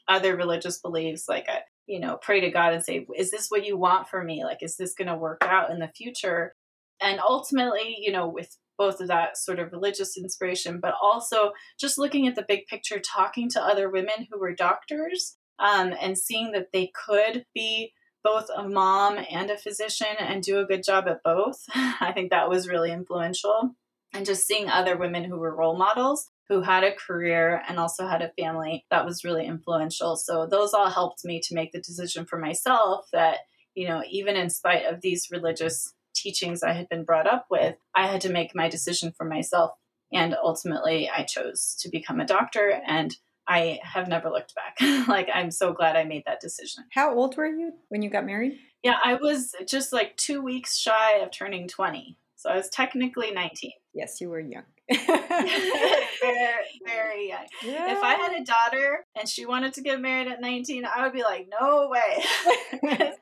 other 0.09 0.37
religious 0.37 0.79
beliefs 0.79 1.29
like 1.29 1.47
I, 1.49 1.61
you 1.87 2.01
know 2.01 2.19
pray 2.21 2.41
to 2.41 2.51
god 2.51 2.73
and 2.73 2.83
say 2.83 3.07
is 3.17 3.31
this 3.31 3.49
what 3.49 3.67
you 3.67 3.77
want 3.77 4.09
for 4.09 4.23
me? 4.23 4.45
Like 4.45 4.63
is 4.63 4.77
this 4.77 4.95
going 4.95 5.09
to 5.09 5.17
work 5.17 5.39
out 5.43 5.71
in 5.71 5.79
the 5.79 5.91
future? 5.97 6.55
And 7.01 7.21
ultimately 7.21 7.97
you 7.99 8.13
know 8.13 8.29
with 8.29 8.57
both 8.79 9.01
of 9.01 9.09
that 9.09 9.37
sort 9.37 9.59
of 9.59 9.73
religious 9.73 10.17
inspiration 10.17 10.81
but 10.81 10.95
also 11.01 11.53
just 11.79 11.99
looking 11.99 12.27
at 12.27 12.35
the 12.35 12.45
big 12.47 12.67
picture 12.67 13.01
talking 13.01 13.49
to 13.51 13.63
other 13.63 13.91
women 13.91 14.27
who 14.31 14.39
were 14.39 14.55
doctors 14.55 15.37
um, 15.59 15.93
and 16.01 16.19
seeing 16.19 16.53
that 16.53 16.69
they 16.73 16.91
could 17.07 17.45
be 17.55 17.93
both 18.25 18.49
a 18.55 18.69
mom 18.69 19.19
and 19.31 19.51
a 19.51 19.59
physician 19.59 20.07
and 20.19 20.43
do 20.43 20.61
a 20.61 20.67
good 20.67 20.83
job 20.83 21.07
at 21.09 21.23
both. 21.23 21.65
I 21.75 22.13
think 22.15 22.31
that 22.31 22.49
was 22.49 22.69
really 22.69 22.93
influential. 22.93 23.75
And 24.15 24.27
just 24.27 24.47
seeing 24.47 24.69
other 24.69 24.97
women 24.97 25.25
who 25.25 25.39
were 25.39 25.57
role 25.57 25.77
models 25.77 26.31
who 26.49 26.61
had 26.61 26.85
a 26.85 26.95
career 26.95 27.63
and 27.67 27.79
also 27.79 28.07
had 28.07 28.21
a 28.21 28.33
family 28.39 28.85
that 28.91 29.07
was 29.07 29.25
really 29.25 29.47
influential. 29.47 30.17
So 30.17 30.47
those 30.47 30.75
all 30.75 30.91
helped 30.91 31.25
me 31.25 31.41
to 31.45 31.55
make 31.55 31.73
the 31.73 31.81
decision 31.81 32.27
for 32.27 32.39
myself 32.39 33.07
that, 33.13 33.39
you 33.75 33.89
know, 33.89 34.03
even 34.11 34.37
in 34.37 34.51
spite 34.51 34.85
of 34.85 35.01
these 35.01 35.29
religious 35.31 35.95
teachings 36.15 36.63
I 36.63 36.75
had 36.75 36.91
been 36.91 37.05
brought 37.05 37.27
up 37.27 37.47
with, 37.51 37.77
I 37.95 38.07
had 38.07 38.21
to 38.23 38.33
make 38.33 38.55
my 38.55 38.69
decision 38.69 39.13
for 39.17 39.25
myself. 39.25 39.73
And 40.13 40.35
ultimately, 40.35 41.09
I 41.09 41.23
chose 41.23 41.75
to 41.81 41.89
become 41.89 42.21
a 42.21 42.27
doctor 42.27 42.83
and 42.87 43.17
I 43.49 43.81
have 43.83 44.09
never 44.09 44.31
looked 44.31 44.55
back. 44.55 44.77
like, 45.09 45.29
I'm 45.33 45.51
so 45.51 45.73
glad 45.73 45.97
I 45.97 46.05
made 46.05 46.25
that 46.27 46.41
decision. 46.41 46.85
How 46.93 47.15
old 47.15 47.37
were 47.37 47.47
you 47.47 47.73
when 47.89 48.03
you 48.03 48.11
got 48.11 48.27
married? 48.27 48.59
Yeah, 48.83 48.97
I 49.05 49.15
was 49.15 49.55
just 49.67 49.93
like 49.93 50.17
two 50.17 50.43
weeks 50.43 50.77
shy 50.77 51.19
of 51.19 51.31
turning 51.31 51.69
20. 51.69 52.17
So 52.37 52.51
I 52.51 52.57
was 52.57 52.69
technically 52.69 53.31
19. 53.31 53.73
Yes, 53.95 54.23
you 54.23 54.31
were 54.31 54.41
young. 54.41 54.63
very, 54.91 56.65
very 56.87 57.29
young. 57.29 57.45
Yeah. 57.63 57.93
If 57.93 58.03
I 58.03 58.15
had 58.15 58.41
a 58.41 58.43
daughter 58.43 59.05
and 59.15 59.29
she 59.29 59.45
wanted 59.45 59.75
to 59.75 59.83
get 59.83 60.01
married 60.01 60.29
at 60.29 60.41
19, 60.41 60.87
I 60.87 61.03
would 61.03 61.13
be 61.13 61.23
like, 61.23 61.47
no 61.61 61.91
way. 61.91 62.25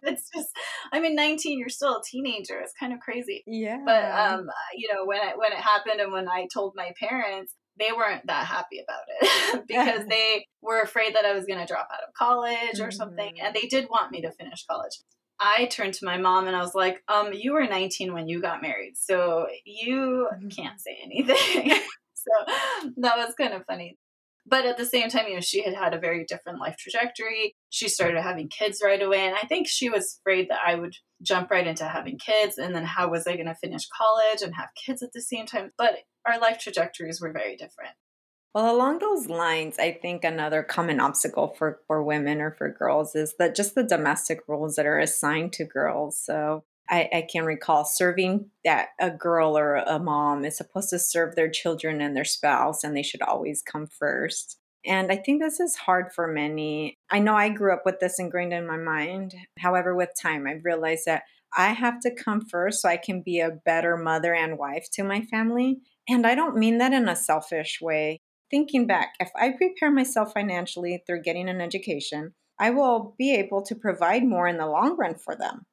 it's 0.05 0.31
just, 0.33 0.51
I 0.93 1.01
mean, 1.01 1.16
19, 1.16 1.59
you're 1.59 1.68
still 1.71 1.97
a 1.97 2.03
teenager. 2.09 2.61
It's 2.61 2.73
kind 2.79 2.93
of 2.93 3.01
crazy. 3.01 3.43
Yeah. 3.49 3.79
But, 3.85 4.12
um, 4.12 4.49
you 4.77 4.95
know, 4.95 5.05
when 5.05 5.18
it, 5.27 5.37
when 5.37 5.51
it 5.51 5.59
happened 5.59 6.01
and 6.01 6.12
when 6.12 6.29
I 6.29 6.47
told 6.55 6.75
my 6.77 6.93
parents, 7.01 7.57
they 7.81 7.93
weren't 7.93 8.26
that 8.26 8.47
happy 8.47 8.81
about 8.81 9.03
it 9.09 9.66
because 9.68 10.07
they 10.07 10.47
were 10.62 10.81
afraid 10.81 11.14
that 11.14 11.24
I 11.24 11.33
was 11.33 11.47
going 11.47 11.59
to 11.59 11.66
drop 11.66 11.89
out 11.93 12.07
of 12.07 12.14
college 12.14 12.78
or 12.78 12.89
mm-hmm. 12.89 12.91
something. 12.91 13.41
And 13.41 13.55
they 13.55 13.66
did 13.66 13.89
want 13.91 14.12
me 14.12 14.20
to 14.22 14.31
finish 14.31 14.64
college. 14.66 14.99
I 15.41 15.66
turned 15.66 15.95
to 15.95 16.05
my 16.05 16.18
mom 16.18 16.47
and 16.47 16.55
I 16.55 16.61
was 16.61 16.74
like, 16.74 17.03
um, 17.09 17.33
you 17.33 17.55
were 17.55 17.66
19 17.66 18.12
when 18.12 18.28
you 18.28 18.43
got 18.43 18.61
married, 18.61 18.99
so 18.99 19.47
you 19.64 20.28
mm-hmm. 20.33 20.49
can't 20.49 20.78
say 20.78 20.99
anything. 21.03 21.70
so 22.14 22.31
that 22.99 23.16
was 23.16 23.35
kind 23.35 23.55
of 23.55 23.64
funny. 23.64 23.97
But 24.47 24.64
at 24.64 24.78
the 24.78 24.86
same 24.86 25.11
time, 25.11 25.26
you 25.28 25.34
know, 25.34 25.41
she 25.41 25.62
had 25.62 25.74
had 25.74 25.95
a 25.95 25.99
very 25.99 26.24
different 26.24 26.61
life 26.61 26.76
trajectory. 26.78 27.55
She 27.68 27.88
started 27.88 28.20
having 28.22 28.49
kids 28.49 28.80
right 28.84 29.01
away. 29.01 29.26
And 29.26 29.36
I 29.36 29.47
think 29.47 29.68
she 29.68 29.88
was 29.88 30.18
afraid 30.20 30.49
that 30.51 30.61
I 30.66 30.74
would 30.74 30.97
jump 31.22 31.51
right 31.51 31.66
into 31.66 31.84
having 31.84 32.18
kids. 32.18 32.59
And 32.59 32.74
then 32.74 32.84
how 32.84 33.11
was 33.11 33.26
I 33.26 33.34
going 33.34 33.47
to 33.47 33.55
finish 33.55 33.86
college 33.88 34.43
and 34.43 34.55
have 34.55 34.70
kids 34.74 35.03
at 35.03 35.12
the 35.12 35.20
same 35.20 35.47
time? 35.47 35.72
But 35.76 35.99
our 36.26 36.41
life 36.41 36.59
trajectories 36.59 37.20
were 37.20 37.32
very 37.32 37.57
different. 37.57 37.93
Well, 38.55 38.74
along 38.74 38.99
those 38.99 39.28
lines, 39.28 39.78
I 39.78 39.93
think 39.93 40.24
another 40.24 40.64
common 40.64 40.99
obstacle 40.99 41.55
for, 41.57 41.80
for 41.86 42.03
women 42.03 42.41
or 42.41 42.51
for 42.51 42.68
girls 42.68 43.14
is 43.14 43.34
that 43.38 43.55
just 43.55 43.76
the 43.76 43.84
domestic 43.84 44.41
roles 44.49 44.74
that 44.74 44.86
are 44.86 44.99
assigned 44.99 45.53
to 45.55 45.64
girls. 45.64 46.20
So 46.20 46.64
I, 46.91 47.09
I 47.12 47.26
can 47.30 47.45
recall 47.45 47.84
serving 47.84 48.51
that 48.64 48.88
a 49.01 49.11
girl 49.11 49.57
or 49.57 49.76
a 49.76 49.99
mom 49.99 50.45
is 50.45 50.57
supposed 50.57 50.91
to 50.91 50.99
serve 50.99 51.36
their 51.36 51.51
children 51.51 52.01
and 52.01 52.16
their 52.16 52.24
spouse, 52.24 52.82
and 52.82 52.97
they 52.97 53.03
should 53.03 53.22
always 53.22 53.62
come 53.62 53.86
first. 53.86 54.59
And 54.84 55.12
I 55.12 55.16
think 55.16 55.41
this 55.41 55.61
is 55.61 55.76
hard 55.76 56.12
for 56.12 56.26
many. 56.26 56.99
I 57.11 57.18
know 57.18 57.34
I 57.34 57.51
grew 57.51 57.72
up 57.72 57.82
with 57.84 58.01
this 58.01 58.18
ingrained 58.18 58.53
in 58.53 58.66
my 58.66 58.78
mind. 58.78 59.34
However, 59.59 59.95
with 59.95 60.11
time, 60.20 60.47
I've 60.47 60.64
realized 60.64 61.05
that 61.07 61.24
I 61.57 61.68
have 61.68 62.01
to 62.01 62.14
come 62.14 62.41
first 62.41 62.80
so 62.80 62.88
I 62.88 62.97
can 62.97 63.22
be 63.22 63.41
a 63.41 63.51
better 63.64 63.97
mother 63.97 64.34
and 64.34 64.59
wife 64.59 64.86
to 64.95 65.05
my 65.05 65.22
family. 65.22 65.80
And 66.09 66.26
I 66.26 66.34
don't 66.34 66.57
mean 66.57 66.78
that 66.78 66.93
in 66.93 67.09
a 67.09 67.16
selfish 67.16 67.78
way. 67.80 68.20
Thinking 68.51 68.86
back, 68.86 69.14
if 69.20 69.30
I 69.36 69.51
prepare 69.51 69.93
myself 69.93 70.32
financially 70.32 71.03
through 71.07 71.22
getting 71.22 71.49
an 71.49 71.61
education, 71.61 72.34
I 72.59 72.70
will 72.70 73.14
be 73.16 73.34
able 73.34 73.62
to 73.62 73.74
provide 73.74 74.24
more 74.24 74.49
in 74.49 74.59
the 74.59 74.66
long 74.66 74.97
run 74.97 75.14
for 75.16 75.36
them. 75.36 75.66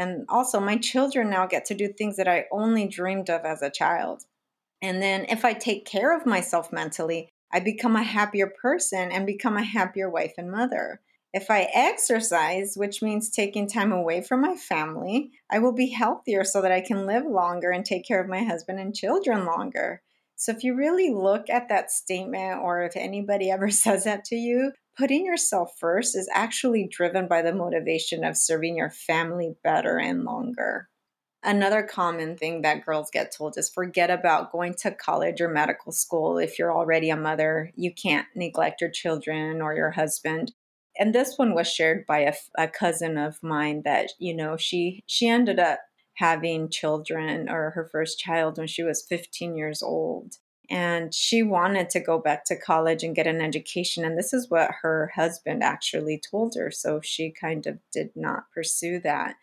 And 0.00 0.24
also, 0.30 0.60
my 0.60 0.78
children 0.78 1.28
now 1.28 1.46
get 1.46 1.66
to 1.66 1.74
do 1.74 1.92
things 1.92 2.16
that 2.16 2.26
I 2.26 2.46
only 2.50 2.88
dreamed 2.88 3.28
of 3.28 3.44
as 3.44 3.60
a 3.60 3.68
child. 3.68 4.22
And 4.80 5.02
then, 5.02 5.26
if 5.28 5.44
I 5.44 5.52
take 5.52 5.84
care 5.84 6.16
of 6.16 6.24
myself 6.24 6.72
mentally, 6.72 7.28
I 7.52 7.60
become 7.60 7.96
a 7.96 8.02
happier 8.02 8.46
person 8.46 9.12
and 9.12 9.26
become 9.26 9.58
a 9.58 9.62
happier 9.62 10.08
wife 10.08 10.32
and 10.38 10.50
mother. 10.50 11.02
If 11.34 11.50
I 11.50 11.68
exercise, 11.74 12.78
which 12.78 13.02
means 13.02 13.28
taking 13.28 13.68
time 13.68 13.92
away 13.92 14.22
from 14.22 14.40
my 14.40 14.56
family, 14.56 15.32
I 15.50 15.58
will 15.58 15.74
be 15.74 15.90
healthier 15.90 16.44
so 16.44 16.62
that 16.62 16.72
I 16.72 16.80
can 16.80 17.04
live 17.04 17.26
longer 17.26 17.70
and 17.70 17.84
take 17.84 18.08
care 18.08 18.22
of 18.22 18.30
my 18.30 18.42
husband 18.42 18.80
and 18.80 18.94
children 18.94 19.44
longer. 19.44 20.00
So, 20.34 20.50
if 20.52 20.64
you 20.64 20.74
really 20.76 21.10
look 21.10 21.50
at 21.50 21.68
that 21.68 21.90
statement, 21.90 22.62
or 22.62 22.84
if 22.84 22.96
anybody 22.96 23.50
ever 23.56 23.70
says 23.70 24.04
that 24.04 24.24
to 24.24 24.34
you, 24.34 24.72
putting 24.96 25.24
yourself 25.24 25.72
first 25.78 26.16
is 26.16 26.28
actually 26.32 26.88
driven 26.90 27.28
by 27.28 27.42
the 27.42 27.54
motivation 27.54 28.24
of 28.24 28.36
serving 28.36 28.76
your 28.76 28.90
family 28.90 29.54
better 29.62 29.98
and 29.98 30.24
longer. 30.24 30.88
Another 31.42 31.82
common 31.82 32.36
thing 32.36 32.62
that 32.62 32.84
girls 32.84 33.08
get 33.10 33.34
told 33.34 33.56
is 33.56 33.70
forget 33.70 34.10
about 34.10 34.52
going 34.52 34.74
to 34.74 34.90
college 34.90 35.40
or 35.40 35.48
medical 35.48 35.90
school. 35.90 36.36
If 36.36 36.58
you're 36.58 36.74
already 36.74 37.08
a 37.08 37.16
mother, 37.16 37.72
you 37.76 37.94
can't 37.94 38.26
neglect 38.34 38.82
your 38.82 38.90
children 38.90 39.62
or 39.62 39.74
your 39.74 39.92
husband 39.92 40.52
and 40.98 41.14
this 41.14 41.38
one 41.38 41.54
was 41.54 41.66
shared 41.66 42.06
by 42.06 42.20
a, 42.20 42.34
a 42.58 42.68
cousin 42.68 43.16
of 43.16 43.42
mine 43.42 43.82
that 43.84 44.10
you 44.18 44.34
know 44.34 44.56
she 44.56 45.02
she 45.06 45.28
ended 45.28 45.58
up 45.58 45.80
having 46.14 46.68
children 46.68 47.48
or 47.48 47.70
her 47.70 47.88
first 47.90 48.18
child 48.18 48.58
when 48.58 48.66
she 48.66 48.82
was 48.82 49.06
15 49.08 49.56
years 49.56 49.82
old 49.82 50.36
and 50.70 51.12
she 51.12 51.42
wanted 51.42 51.90
to 51.90 52.00
go 52.00 52.18
back 52.18 52.44
to 52.44 52.56
college 52.56 53.02
and 53.02 53.16
get 53.16 53.26
an 53.26 53.40
education 53.40 54.04
and 54.04 54.16
this 54.16 54.32
is 54.32 54.48
what 54.48 54.70
her 54.82 55.10
husband 55.14 55.62
actually 55.62 56.20
told 56.30 56.54
her 56.56 56.70
so 56.70 57.00
she 57.02 57.30
kind 57.30 57.66
of 57.66 57.78
did 57.92 58.10
not 58.14 58.44
pursue 58.54 58.98
that 59.00 59.34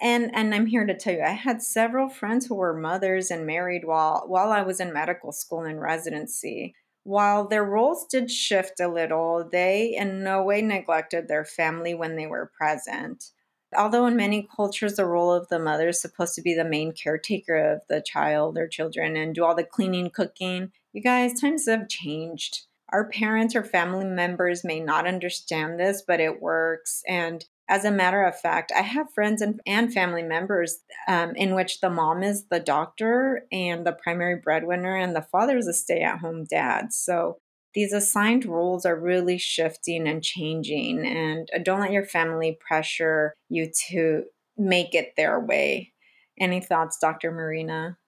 and 0.00 0.30
and 0.34 0.54
I'm 0.54 0.66
here 0.66 0.86
to 0.86 0.94
tell 0.94 1.14
you 1.14 1.22
I 1.22 1.30
had 1.30 1.62
several 1.62 2.08
friends 2.08 2.46
who 2.46 2.54
were 2.54 2.78
mothers 2.78 3.30
and 3.30 3.46
married 3.46 3.84
while 3.84 4.24
while 4.26 4.52
I 4.52 4.62
was 4.62 4.80
in 4.80 4.92
medical 4.92 5.32
school 5.32 5.62
and 5.62 5.80
residency 5.80 6.74
while 7.06 7.46
their 7.46 7.64
roles 7.64 8.04
did 8.06 8.28
shift 8.32 8.80
a 8.80 8.88
little, 8.88 9.48
they 9.48 9.94
in 9.96 10.24
no 10.24 10.42
way 10.42 10.60
neglected 10.60 11.28
their 11.28 11.44
family 11.44 11.94
when 11.94 12.16
they 12.16 12.26
were 12.26 12.50
present. 12.58 13.30
Although 13.76 14.06
in 14.06 14.16
many 14.16 14.48
cultures, 14.54 14.94
the 14.94 15.04
role 15.04 15.32
of 15.32 15.48
the 15.48 15.58
mother 15.58 15.88
is 15.88 16.00
supposed 16.00 16.34
to 16.34 16.42
be 16.42 16.54
the 16.54 16.64
main 16.64 16.92
caretaker 16.92 17.56
of 17.56 17.82
the 17.88 18.00
child 18.00 18.56
or 18.58 18.66
children 18.66 19.16
and 19.16 19.34
do 19.34 19.44
all 19.44 19.54
the 19.54 19.64
cleaning, 19.64 20.10
cooking, 20.10 20.72
you 20.92 21.02
guys, 21.02 21.40
times 21.40 21.66
have 21.68 21.88
changed. 21.88 22.62
Our 22.90 23.08
parents 23.08 23.54
or 23.54 23.64
family 23.64 24.04
members 24.04 24.64
may 24.64 24.80
not 24.80 25.06
understand 25.06 25.78
this, 25.78 26.02
but 26.06 26.20
it 26.20 26.40
works. 26.40 27.02
And 27.06 27.44
as 27.68 27.84
a 27.84 27.90
matter 27.90 28.22
of 28.22 28.38
fact, 28.38 28.72
I 28.74 28.82
have 28.82 29.12
friends 29.12 29.42
and, 29.42 29.60
and 29.66 29.92
family 29.92 30.22
members 30.22 30.78
um, 31.08 31.34
in 31.34 31.54
which 31.54 31.80
the 31.80 31.90
mom 31.90 32.22
is 32.22 32.44
the 32.48 32.60
doctor 32.60 33.44
and 33.50 33.84
the 33.84 33.92
primary 33.92 34.36
breadwinner, 34.36 34.94
and 34.94 35.16
the 35.16 35.22
father 35.22 35.58
is 35.58 35.66
a 35.66 35.74
stay 35.74 36.02
at 36.02 36.20
home 36.20 36.44
dad. 36.44 36.92
So 36.92 37.38
these 37.76 37.92
assigned 37.92 38.46
roles 38.46 38.86
are 38.86 38.98
really 38.98 39.36
shifting 39.36 40.08
and 40.08 40.24
changing. 40.24 41.06
And 41.06 41.46
uh, 41.54 41.58
don't 41.62 41.80
let 41.80 41.92
your 41.92 42.06
family 42.06 42.58
pressure 42.66 43.34
you 43.50 43.70
to 43.90 44.24
make 44.56 44.94
it 44.94 45.12
their 45.14 45.38
way. 45.38 45.92
Any 46.40 46.60
thoughts, 46.60 46.96
Dr. 46.98 47.30
Marina? 47.30 47.98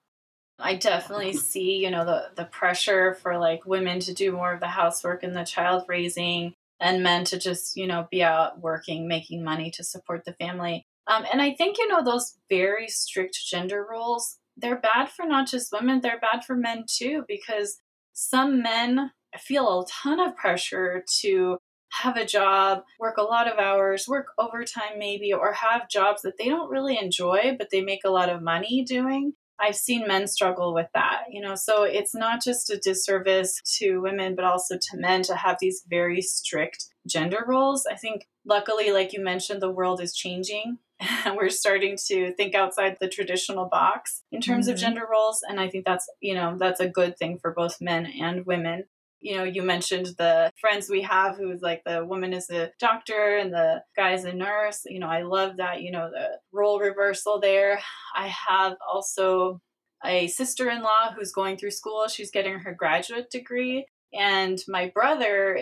I 0.57 0.73
definitely 0.73 1.33
see, 1.33 1.77
you 1.83 1.91
know, 1.91 2.03
the 2.03 2.31
the 2.35 2.45
pressure 2.45 3.13
for 3.13 3.37
like 3.37 3.65
women 3.65 3.99
to 4.01 4.13
do 4.13 4.31
more 4.31 4.51
of 4.51 4.59
the 4.59 4.67
housework 4.67 5.21
and 5.21 5.35
the 5.35 5.43
child 5.43 5.85
raising 5.87 6.53
and 6.81 7.03
men 7.03 7.23
to 7.25 7.37
just, 7.37 7.77
you 7.77 7.85
know, 7.85 8.07
be 8.09 8.23
out 8.23 8.59
working, 8.59 9.07
making 9.07 9.43
money 9.43 9.69
to 9.71 9.83
support 9.83 10.25
the 10.25 10.33
family. 10.33 10.83
Um, 11.05 11.25
and 11.31 11.43
I 11.43 11.53
think, 11.53 11.77
you 11.77 11.87
know, 11.87 12.03
those 12.03 12.37
very 12.49 12.87
strict 12.87 13.39
gender 13.45 13.85
roles, 13.89 14.39
they're 14.57 14.79
bad 14.79 15.09
for 15.09 15.27
not 15.27 15.47
just 15.47 15.71
women, 15.71 16.01
they're 16.01 16.19
bad 16.19 16.43
for 16.43 16.55
men 16.55 16.85
too, 16.87 17.23
because 17.27 17.79
some 18.13 18.63
men 18.63 19.11
feel 19.37 19.81
a 19.81 19.85
ton 19.87 20.19
of 20.19 20.35
pressure 20.35 21.03
to 21.21 21.57
have 21.91 22.17
a 22.17 22.25
job, 22.25 22.83
work 22.99 23.17
a 23.17 23.23
lot 23.23 23.51
of 23.51 23.57
hours, 23.57 24.07
work 24.07 24.27
overtime 24.37 24.97
maybe, 24.97 25.33
or 25.33 25.53
have 25.53 25.89
jobs 25.89 26.21
that 26.21 26.37
they 26.37 26.47
don't 26.47 26.69
really 26.69 26.97
enjoy, 26.97 27.55
but 27.57 27.69
they 27.71 27.81
make 27.81 28.01
a 28.05 28.11
lot 28.11 28.29
of 28.29 28.41
money 28.41 28.83
doing. 28.83 29.33
I've 29.59 29.75
seen 29.75 30.07
men 30.07 30.27
struggle 30.27 30.73
with 30.73 30.87
that, 30.93 31.23
you 31.29 31.41
know, 31.41 31.55
so 31.55 31.83
it's 31.83 32.15
not 32.15 32.41
just 32.41 32.69
a 32.69 32.77
disservice 32.77 33.59
to 33.79 33.99
women, 33.99 34.35
but 34.35 34.45
also 34.45 34.77
to 34.77 34.97
men 34.97 35.21
to 35.23 35.35
have 35.35 35.57
these 35.59 35.83
very 35.89 36.21
strict 36.21 36.85
gender 37.05 37.43
roles. 37.45 37.85
I 37.91 37.95
think, 37.95 38.27
luckily, 38.45 38.91
like 38.91 39.11
you 39.11 39.21
mentioned, 39.21 39.61
the 39.61 39.71
world 39.71 39.99
is 40.01 40.15
changing. 40.15 40.77
and 41.25 41.35
We're 41.37 41.49
starting 41.49 41.97
to 42.07 42.33
think 42.35 42.55
outside 42.55 42.97
the 43.01 43.09
traditional 43.09 43.67
box 43.67 44.23
in 44.31 44.39
terms 44.39 44.67
mm-hmm. 44.67 44.75
of 44.75 44.79
gender 44.79 45.05
roles. 45.11 45.41
And 45.47 45.59
I 45.59 45.67
think 45.67 45.85
that's, 45.85 46.09
you 46.21 46.35
know, 46.35 46.55
that's 46.57 46.79
a 46.79 46.87
good 46.87 47.17
thing 47.17 47.37
for 47.41 47.51
both 47.51 47.81
men 47.81 48.05
and 48.05 48.45
women 48.45 48.85
you 49.21 49.35
know, 49.35 49.43
you 49.43 49.63
mentioned 49.63 50.07
the 50.17 50.51
friends 50.59 50.89
we 50.89 51.01
have 51.01 51.37
who's 51.37 51.61
like 51.61 51.81
the 51.85 52.05
woman 52.05 52.33
is 52.33 52.49
a 52.49 52.71
doctor 52.79 53.37
and 53.37 53.53
the 53.53 53.83
guy 53.95 54.13
is 54.13 54.23
a 54.23 54.33
nurse. 54.33 54.81
You 54.85 54.99
know, 54.99 55.09
I 55.09 55.23
love 55.23 55.57
that, 55.57 55.81
you 55.81 55.91
know, 55.91 56.09
the 56.09 56.39
role 56.51 56.79
reversal 56.79 57.39
there. 57.39 57.79
I 58.15 58.31
have 58.47 58.77
also 58.87 59.59
a 60.05 60.27
sister 60.27 60.69
in 60.69 60.81
law 60.81 61.11
who's 61.15 61.33
going 61.33 61.57
through 61.57 61.71
school. 61.71 62.07
She's 62.07 62.31
getting 62.31 62.59
her 62.59 62.73
graduate 62.73 63.29
degree. 63.29 63.85
And 64.13 64.57
my 64.67 64.89
brother, 64.93 65.59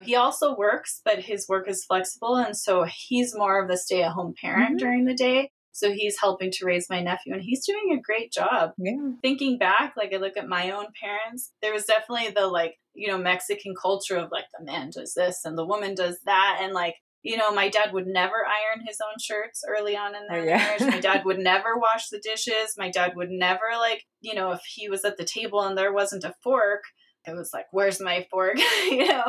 he 0.00 0.14
also 0.14 0.54
works, 0.56 1.00
but 1.04 1.18
his 1.18 1.48
work 1.48 1.68
is 1.68 1.84
flexible. 1.84 2.36
And 2.36 2.56
so 2.56 2.84
he's 2.84 3.34
more 3.36 3.60
of 3.60 3.68
the 3.68 3.76
stay 3.76 4.02
at 4.02 4.12
home 4.12 4.34
parent 4.40 4.70
mm-hmm. 4.70 4.76
during 4.76 5.04
the 5.04 5.14
day. 5.14 5.50
So 5.74 5.92
he's 5.92 6.20
helping 6.20 6.52
to 6.52 6.64
raise 6.64 6.88
my 6.88 7.02
nephew 7.02 7.34
and 7.34 7.42
he's 7.42 7.66
doing 7.66 7.92
a 7.92 8.00
great 8.00 8.32
job. 8.32 8.74
Yeah. 8.78 9.10
Thinking 9.22 9.58
back, 9.58 9.94
like 9.96 10.14
I 10.14 10.18
look 10.18 10.36
at 10.36 10.48
my 10.48 10.70
own 10.70 10.86
parents, 11.02 11.50
there 11.60 11.72
was 11.72 11.84
definitely 11.84 12.30
the 12.30 12.46
like, 12.46 12.76
you 12.94 13.08
know, 13.08 13.18
Mexican 13.18 13.74
culture 13.74 14.16
of 14.16 14.30
like 14.30 14.44
the 14.56 14.64
man 14.64 14.90
does 14.90 15.14
this 15.14 15.40
and 15.44 15.58
the 15.58 15.66
woman 15.66 15.96
does 15.96 16.18
that. 16.26 16.60
And 16.62 16.72
like, 16.72 16.94
you 17.24 17.36
know, 17.36 17.52
my 17.52 17.68
dad 17.68 17.92
would 17.92 18.06
never 18.06 18.46
iron 18.46 18.86
his 18.86 18.98
own 19.04 19.18
shirts 19.20 19.64
early 19.68 19.96
on 19.96 20.14
in 20.14 20.28
their 20.28 20.42
oh, 20.42 20.44
yeah. 20.44 20.58
marriage. 20.58 20.82
My 20.82 21.00
dad 21.00 21.22
would 21.24 21.40
never 21.40 21.76
wash 21.76 22.08
the 22.08 22.20
dishes. 22.20 22.76
My 22.78 22.90
dad 22.90 23.16
would 23.16 23.30
never 23.30 23.64
like, 23.76 24.04
you 24.20 24.36
know, 24.36 24.52
if 24.52 24.60
he 24.64 24.88
was 24.88 25.04
at 25.04 25.16
the 25.16 25.24
table 25.24 25.60
and 25.62 25.76
there 25.76 25.92
wasn't 25.92 26.22
a 26.22 26.36
fork, 26.44 26.84
it 27.26 27.34
was 27.34 27.50
like, 27.52 27.66
where's 27.72 28.00
my 28.00 28.28
fork? 28.30 28.58
you 28.84 29.08
know, 29.08 29.24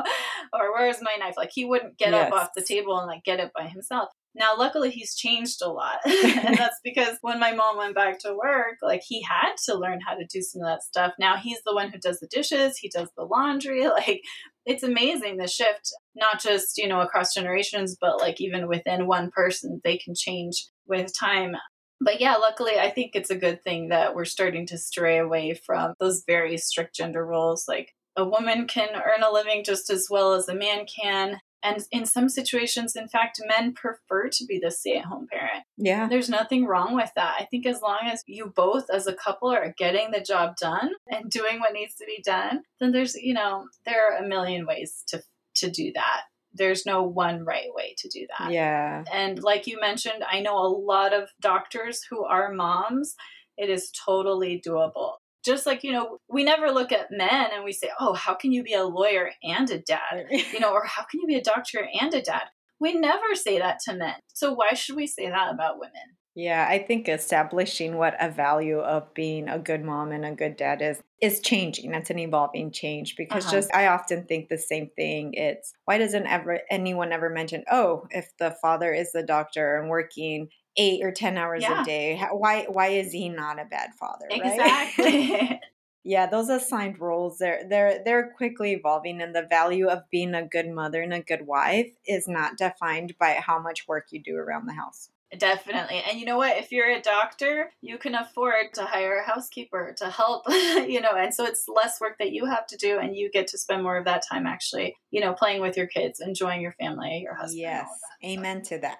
or 0.53 0.73
where's 0.73 1.01
my 1.01 1.15
knife? 1.17 1.37
Like 1.37 1.51
he 1.51 1.65
wouldn't 1.65 1.97
get 1.97 2.11
yes. 2.11 2.31
up 2.31 2.39
off 2.39 2.49
the 2.55 2.61
table 2.61 2.99
and 2.99 3.07
like 3.07 3.23
get 3.23 3.39
it 3.39 3.49
by 3.57 3.67
himself. 3.67 4.09
Now, 4.35 4.55
luckily, 4.57 4.91
he's 4.91 5.15
changed 5.15 5.61
a 5.61 5.69
lot. 5.69 5.99
and 6.05 6.57
that's 6.57 6.79
because 6.83 7.17
when 7.21 7.39
my 7.39 7.53
mom 7.53 7.77
went 7.77 7.95
back 7.95 8.19
to 8.19 8.35
work, 8.35 8.75
like 8.81 9.01
he 9.07 9.23
had 9.23 9.53
to 9.65 9.77
learn 9.77 9.99
how 10.05 10.15
to 10.15 10.25
do 10.25 10.41
some 10.41 10.61
of 10.61 10.67
that 10.67 10.83
stuff. 10.83 11.13
Now 11.19 11.37
he's 11.37 11.61
the 11.65 11.73
one 11.73 11.89
who 11.89 11.97
does 11.97 12.19
the 12.19 12.27
dishes, 12.27 12.77
he 12.77 12.89
does 12.89 13.09
the 13.17 13.23
laundry. 13.23 13.85
Like 13.95 14.21
it's 14.65 14.83
amazing 14.83 15.37
the 15.37 15.47
shift, 15.47 15.93
not 16.15 16.41
just, 16.41 16.77
you 16.77 16.87
know, 16.87 16.99
across 16.99 17.33
generations, 17.33 17.95
but 17.99 18.19
like 18.19 18.41
even 18.41 18.67
within 18.67 19.07
one 19.07 19.31
person, 19.31 19.79
they 19.85 19.97
can 19.97 20.13
change 20.15 20.67
with 20.85 21.17
time. 21.17 21.55
But 22.01 22.19
yeah, 22.19 22.35
luckily, 22.35 22.73
I 22.77 22.89
think 22.89 23.11
it's 23.13 23.29
a 23.29 23.37
good 23.37 23.63
thing 23.63 23.89
that 23.89 24.15
we're 24.15 24.25
starting 24.25 24.67
to 24.67 24.77
stray 24.77 25.17
away 25.17 25.57
from 25.65 25.93
those 25.99 26.23
very 26.27 26.57
strict 26.57 26.93
gender 26.93 27.25
roles. 27.25 27.65
Like 27.69 27.93
a 28.17 28.25
woman 28.27 28.67
can 28.67 28.89
earn 28.95 29.23
a 29.23 29.31
living 29.31 29.63
just 29.63 29.89
as 29.89 30.07
well 30.09 30.33
as 30.33 30.49
a 30.49 30.55
man 30.55 30.85
can. 30.85 31.39
And 31.65 31.83
in 31.91 32.05
some 32.05 32.29
situations, 32.29 32.95
in 32.95 33.07
fact, 33.07 33.41
men 33.47 33.73
prefer 33.73 34.29
to 34.29 34.45
be 34.45 34.59
the 34.61 34.69
stay 34.69 34.97
at 34.97 35.05
home 35.05 35.27
parent. 35.31 35.63
Yeah. 35.77 36.07
There's 36.07 36.29
nothing 36.29 36.65
wrong 36.65 36.95
with 36.95 37.09
that. 37.15 37.37
I 37.39 37.45
think 37.45 37.65
as 37.65 37.81
long 37.81 38.01
as 38.03 38.21
you 38.27 38.53
both, 38.55 38.85
as 38.93 39.07
a 39.07 39.15
couple, 39.15 39.49
are 39.49 39.73
getting 39.75 40.11
the 40.11 40.21
job 40.21 40.57
done 40.61 40.91
and 41.09 41.31
doing 41.31 41.59
what 41.59 41.73
needs 41.73 41.95
to 41.95 42.05
be 42.05 42.21
done, 42.23 42.61
then 42.79 42.91
there's, 42.91 43.15
you 43.15 43.33
know, 43.33 43.65
there 43.83 44.13
are 44.13 44.23
a 44.23 44.27
million 44.27 44.67
ways 44.67 45.03
to, 45.07 45.23
to 45.55 45.71
do 45.71 45.91
that. 45.95 46.21
There's 46.53 46.85
no 46.85 47.01
one 47.01 47.43
right 47.43 47.73
way 47.73 47.95
to 47.97 48.09
do 48.09 48.27
that. 48.37 48.51
Yeah. 48.51 49.03
And 49.11 49.41
like 49.41 49.65
you 49.65 49.79
mentioned, 49.79 50.23
I 50.29 50.41
know 50.41 50.57
a 50.57 50.69
lot 50.69 51.13
of 51.13 51.29
doctors 51.41 52.01
who 52.09 52.23
are 52.23 52.53
moms. 52.53 53.15
It 53.57 53.71
is 53.71 53.91
totally 54.05 54.61
doable 54.65 55.13
just 55.45 55.65
like 55.65 55.83
you 55.83 55.91
know 55.91 56.17
we 56.29 56.43
never 56.43 56.71
look 56.71 56.91
at 56.91 57.11
men 57.11 57.47
and 57.53 57.63
we 57.63 57.71
say 57.71 57.89
oh 57.99 58.13
how 58.13 58.33
can 58.33 58.51
you 58.51 58.63
be 58.63 58.73
a 58.73 58.83
lawyer 58.83 59.31
and 59.43 59.69
a 59.69 59.79
dad? 59.79 60.25
You 60.31 60.59
know 60.59 60.71
or 60.71 60.85
how 60.85 61.03
can 61.03 61.21
you 61.21 61.27
be 61.27 61.35
a 61.35 61.43
doctor 61.43 61.87
and 61.99 62.13
a 62.13 62.21
dad? 62.21 62.43
We 62.79 62.93
never 62.93 63.35
say 63.35 63.59
that 63.59 63.79
to 63.85 63.95
men. 63.95 64.15
So 64.33 64.53
why 64.53 64.73
should 64.73 64.95
we 64.95 65.07
say 65.07 65.29
that 65.29 65.53
about 65.53 65.79
women? 65.79 66.17
Yeah 66.35 66.67
i 66.69 66.79
think 66.79 67.07
establishing 67.07 67.95
what 67.95 68.15
a 68.19 68.29
value 68.29 68.79
of 68.79 69.13
being 69.13 69.47
a 69.47 69.57
good 69.57 69.83
mom 69.83 70.11
and 70.11 70.25
a 70.25 70.31
good 70.31 70.57
dad 70.57 70.81
is 70.81 71.01
is 71.21 71.39
changing. 71.39 71.93
It's 71.93 72.09
an 72.09 72.19
evolving 72.19 72.71
change 72.71 73.15
because 73.17 73.45
uh-huh. 73.45 73.55
just 73.55 73.73
i 73.73 73.87
often 73.87 74.25
think 74.25 74.49
the 74.49 74.57
same 74.57 74.89
thing. 74.95 75.33
It's 75.33 75.73
why 75.85 75.97
doesn't 75.97 76.27
ever 76.27 76.59
anyone 76.69 77.13
ever 77.13 77.29
mention 77.29 77.63
oh 77.71 78.07
if 78.09 78.31
the 78.39 78.55
father 78.61 78.93
is 78.93 79.11
the 79.11 79.23
doctor 79.23 79.77
and 79.77 79.89
working 79.89 80.49
eight 80.77 81.03
or 81.03 81.11
ten 81.11 81.37
hours 81.37 81.63
yeah. 81.63 81.81
a 81.81 81.85
day. 81.85 82.21
Why 82.31 82.65
why 82.69 82.87
is 82.87 83.11
he 83.11 83.29
not 83.29 83.59
a 83.59 83.65
bad 83.65 83.91
father? 83.99 84.27
Exactly. 84.29 85.31
Right? 85.31 85.59
Yeah, 86.07 86.27
those 86.27 86.49
assigned 86.49 86.99
roles 86.99 87.39
they're 87.39 87.67
they're 87.67 88.03
they're 88.05 88.31
quickly 88.37 88.73
evolving 88.73 89.21
and 89.21 89.33
the 89.33 89.47
value 89.49 89.87
of 89.87 90.03
being 90.11 90.35
a 90.35 90.45
good 90.45 90.69
mother 90.69 91.01
and 91.01 91.11
a 91.11 91.19
good 91.19 91.47
wife 91.47 91.89
is 92.05 92.27
not 92.27 92.57
defined 92.57 93.15
by 93.19 93.39
how 93.43 93.57
much 93.59 93.87
work 93.87 94.09
you 94.11 94.21
do 94.21 94.35
around 94.35 94.67
the 94.67 94.73
house. 94.73 95.09
Definitely. 95.35 96.03
And 96.07 96.19
you 96.19 96.25
know 96.25 96.37
what? 96.37 96.57
If 96.57 96.71
you're 96.71 96.91
a 96.91 97.01
doctor, 97.01 97.71
you 97.81 97.97
can 97.97 98.13
afford 98.13 98.73
to 98.75 98.85
hire 98.85 99.17
a 99.17 99.25
housekeeper 99.25 99.95
to 99.97 100.09
help, 100.09 100.43
you 100.49 101.01
know, 101.01 101.15
and 101.15 101.33
so 101.33 101.43
it's 101.43 101.65
less 101.67 101.99
work 101.99 102.17
that 102.19 102.31
you 102.31 102.45
have 102.45 102.67
to 102.67 102.77
do 102.77 102.99
and 102.99 103.15
you 103.15 103.31
get 103.31 103.47
to 103.47 103.57
spend 103.57 103.81
more 103.81 103.97
of 103.97 104.05
that 104.05 104.23
time 104.29 104.45
actually, 104.45 104.95
you 105.09 105.21
know, 105.21 105.33
playing 105.33 105.61
with 105.61 105.75
your 105.75 105.87
kids, 105.87 106.21
enjoying 106.21 106.61
your 106.61 106.73
family, 106.73 107.21
your 107.23 107.33
husband. 107.33 107.59
Yes. 107.59 107.89
Amen 108.23 108.61
to 108.63 108.77
that. 108.79 108.99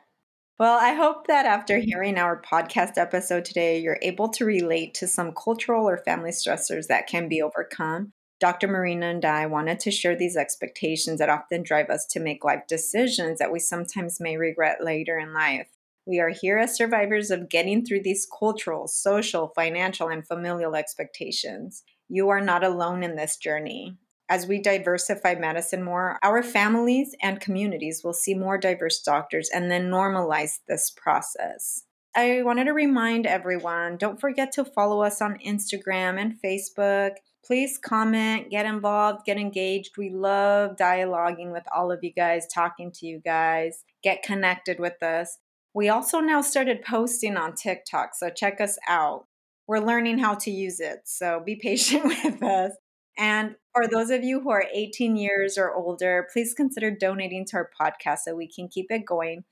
Well, 0.58 0.80
I 0.80 0.93
hope 0.93 1.28
that 1.28 1.45
after 1.45 1.80
hearing 1.80 2.18
our 2.18 2.41
podcast 2.41 2.97
episode 2.97 3.43
today, 3.43 3.78
you're 3.78 3.99
able 4.01 4.30
to 4.30 4.45
relate 4.45 4.93
to 4.93 5.08
some 5.08 5.34
cultural 5.34 5.86
or 5.86 5.97
family 5.97 6.30
stressors 6.30 6.88
that 6.88 7.08
can 7.08 7.28
be 7.28 7.41
overcome. 7.41 8.14
Dr. 8.39 8.70
Marina 8.70 9.08
and 9.08 9.26
I 9.26 9.47
wanted 9.47 9.82
to 9.82 9.91
share 9.91 10.16
these 10.16 10.38
expectations 10.38 11.20
that 11.20 11.28
often 11.28 11.62
drive 11.62 11.89
us 11.89 12.06
to 12.12 12.22
make 12.22 12.45
life 12.45 12.68
decisions 12.70 13.39
that 13.39 13.51
we 13.51 13.60
sometimes 13.60 14.22
may 14.22 14.38
regret 14.38 14.82
later 14.82 15.20
in 15.20 15.34
life. 15.34 15.68
We 16.06 16.22
are 16.22 16.30
here 16.30 16.58
as 16.58 16.78
survivors 16.78 17.32
of 17.32 17.49
getting 17.49 17.86
through 17.86 18.03
these 18.03 18.26
cultural, 18.39 18.88
social, 18.88 19.51
financial, 19.56 20.08
and 20.08 20.26
familial 20.26 20.74
expectations. 20.76 21.84
You 22.08 22.30
are 22.30 22.41
not 22.41 22.64
alone 22.64 23.03
in 23.03 23.18
this 23.18 23.36
journey. 23.36 23.97
As 24.28 24.47
we 24.47 24.59
diversify 24.59 25.36
medicine 25.36 25.84
more, 25.84 26.17
our 26.23 26.41
families 26.41 27.15
and 27.21 27.39
communities 27.39 28.01
will 28.03 28.13
see 28.13 28.34
more 28.34 28.57
diverse 28.57 29.01
doctors 29.01 29.49
and 29.53 29.69
then 29.69 29.89
normalize 29.89 30.59
this 30.67 30.89
process. 30.89 31.84
I 32.15 32.41
wanted 32.43 32.63
to 32.65 32.73
remind 32.73 33.28
everyone 33.28 33.97
don't 33.97 34.19
forget 34.19 34.51
to 34.53 34.65
follow 34.65 35.03
us 35.03 35.21
on 35.21 35.38
Instagram 35.45 36.19
and 36.19 36.39
Facebook. 36.43 37.11
Please 37.45 37.78
comment, 37.78 38.49
get 38.49 38.65
involved, 38.65 39.26
get 39.26 39.38
engaged. 39.38 39.97
We 39.97 40.09
love 40.09 40.76
dialoguing 40.78 41.51
with 41.51 41.63
all 41.76 41.91
of 41.91 41.99
you 42.03 42.11
guys, 42.11 42.47
talking 42.47 42.91
to 42.93 43.05
you 43.05 43.19
guys. 43.19 43.84
Get 44.01 44.23
connected 44.23 44.80
with 44.80 45.03
us. 45.03 45.38
We 45.76 45.89
also 45.89 46.19
now 46.21 46.39
started 46.41 46.84
posting 46.84 47.36
on 47.36 47.53
TikTok, 47.53 48.15
so 48.15 48.30
check 48.30 48.61
us 48.61 48.80
out. 48.88 49.26
We're 49.67 49.80
learning 49.80 50.19
how 50.19 50.36
to 50.36 50.49
use 50.49 50.80
it, 50.80 51.01
so 51.03 51.43
be 51.45 51.55
patient 51.61 52.05
with 52.05 52.41
us. 52.41 52.71
And 53.18 53.55
for 53.74 53.88
those 53.88 54.09
of 54.09 54.24
you 54.24 54.41
who 54.41 54.49
are 54.51 54.66
18 54.74 55.16
years 55.16 55.57
or 55.57 55.74
older, 55.74 56.28
please 56.32 56.53
consider 56.53 56.91
donating 56.91 57.45
to 57.45 57.57
our 57.57 57.70
podcast 57.80 58.20
so 58.20 58.36
we 58.36 58.47
can 58.47 58.68
keep 58.68 58.91
it 58.91 59.05
going. 59.05 59.45